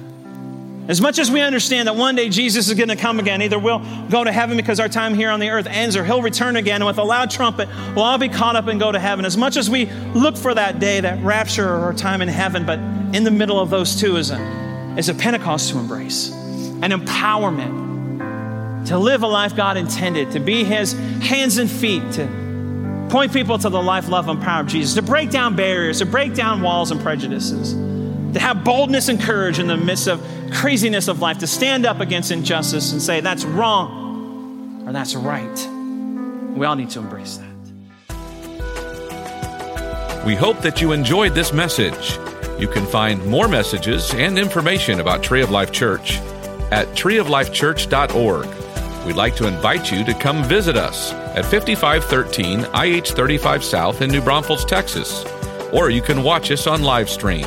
As 0.88 1.00
much 1.00 1.20
as 1.20 1.30
we 1.30 1.40
understand 1.40 1.86
that 1.86 1.94
one 1.94 2.16
day 2.16 2.28
Jesus 2.28 2.68
is 2.68 2.74
going 2.74 2.88
to 2.88 2.96
come 2.96 3.20
again, 3.20 3.40
either 3.40 3.58
we'll 3.58 3.78
go 4.10 4.24
to 4.24 4.32
heaven 4.32 4.56
because 4.56 4.80
our 4.80 4.88
time 4.88 5.14
here 5.14 5.30
on 5.30 5.38
the 5.38 5.50
earth 5.50 5.66
ends, 5.66 5.96
or 5.96 6.04
he'll 6.04 6.22
return 6.22 6.56
again, 6.56 6.82
and 6.82 6.86
with 6.86 6.98
a 6.98 7.04
loud 7.04 7.30
trumpet, 7.30 7.68
we'll 7.94 8.04
all 8.04 8.18
be 8.18 8.28
caught 8.28 8.56
up 8.56 8.66
and 8.66 8.80
go 8.80 8.90
to 8.90 8.98
heaven. 8.98 9.24
As 9.24 9.36
much 9.36 9.56
as 9.56 9.70
we 9.70 9.86
look 10.12 10.36
for 10.36 10.52
that 10.52 10.80
day, 10.80 11.00
that 11.00 11.22
rapture 11.22 11.68
or 11.68 11.78
our 11.78 11.94
time 11.94 12.20
in 12.20 12.28
heaven, 12.28 12.66
but 12.66 12.80
in 13.14 13.22
the 13.22 13.30
middle 13.30 13.60
of 13.60 13.70
those 13.70 14.00
two 14.00 14.16
is 14.16 14.32
a, 14.32 14.94
is 14.98 15.08
a 15.08 15.14
Pentecost 15.14 15.70
to 15.70 15.78
embrace, 15.78 16.30
an 16.32 16.90
empowerment 16.90 18.86
to 18.88 18.98
live 18.98 19.22
a 19.22 19.28
life 19.28 19.54
God 19.54 19.76
intended, 19.76 20.32
to 20.32 20.40
be 20.40 20.64
his 20.64 20.94
hands 20.94 21.58
and 21.58 21.70
feet, 21.70 22.02
to 22.14 23.06
point 23.08 23.32
people 23.32 23.56
to 23.56 23.68
the 23.68 23.80
life, 23.80 24.08
love, 24.08 24.28
and 24.28 24.42
power 24.42 24.62
of 24.62 24.66
Jesus, 24.66 24.94
to 24.94 25.02
break 25.02 25.30
down 25.30 25.54
barriers, 25.54 25.98
to 25.98 26.06
break 26.06 26.34
down 26.34 26.60
walls 26.60 26.90
and 26.90 27.00
prejudices 27.00 27.91
to 28.32 28.40
have 28.40 28.64
boldness 28.64 29.08
and 29.08 29.20
courage 29.20 29.58
in 29.58 29.66
the 29.66 29.76
midst 29.76 30.08
of 30.08 30.24
craziness 30.52 31.08
of 31.08 31.20
life, 31.20 31.38
to 31.38 31.46
stand 31.46 31.86
up 31.86 32.00
against 32.00 32.30
injustice 32.30 32.92
and 32.92 33.00
say, 33.00 33.20
that's 33.20 33.44
wrong 33.44 34.84
or 34.86 34.92
that's 34.92 35.14
right. 35.14 35.68
We 36.56 36.66
all 36.66 36.76
need 36.76 36.90
to 36.90 36.98
embrace 37.00 37.38
that. 37.38 37.52
We 40.26 40.34
hope 40.36 40.60
that 40.60 40.80
you 40.80 40.92
enjoyed 40.92 41.34
this 41.34 41.52
message. 41.52 42.18
You 42.60 42.68
can 42.68 42.86
find 42.86 43.26
more 43.26 43.48
messages 43.48 44.14
and 44.14 44.38
information 44.38 45.00
about 45.00 45.22
Tree 45.22 45.42
of 45.42 45.50
Life 45.50 45.72
Church 45.72 46.18
at 46.70 46.86
treeoflifechurch.org. 46.94 48.46
We'd 49.04 49.16
like 49.16 49.34
to 49.36 49.48
invite 49.48 49.90
you 49.90 50.04
to 50.04 50.14
come 50.14 50.44
visit 50.44 50.76
us 50.76 51.12
at 51.12 51.44
5513 51.44 52.66
IH 52.72 53.14
35 53.14 53.64
South 53.64 54.00
in 54.00 54.10
New 54.10 54.20
Braunfels, 54.20 54.64
Texas, 54.64 55.24
or 55.72 55.90
you 55.90 56.02
can 56.02 56.22
watch 56.22 56.52
us 56.52 56.68
on 56.68 56.82
live 56.82 57.10
stream. 57.10 57.46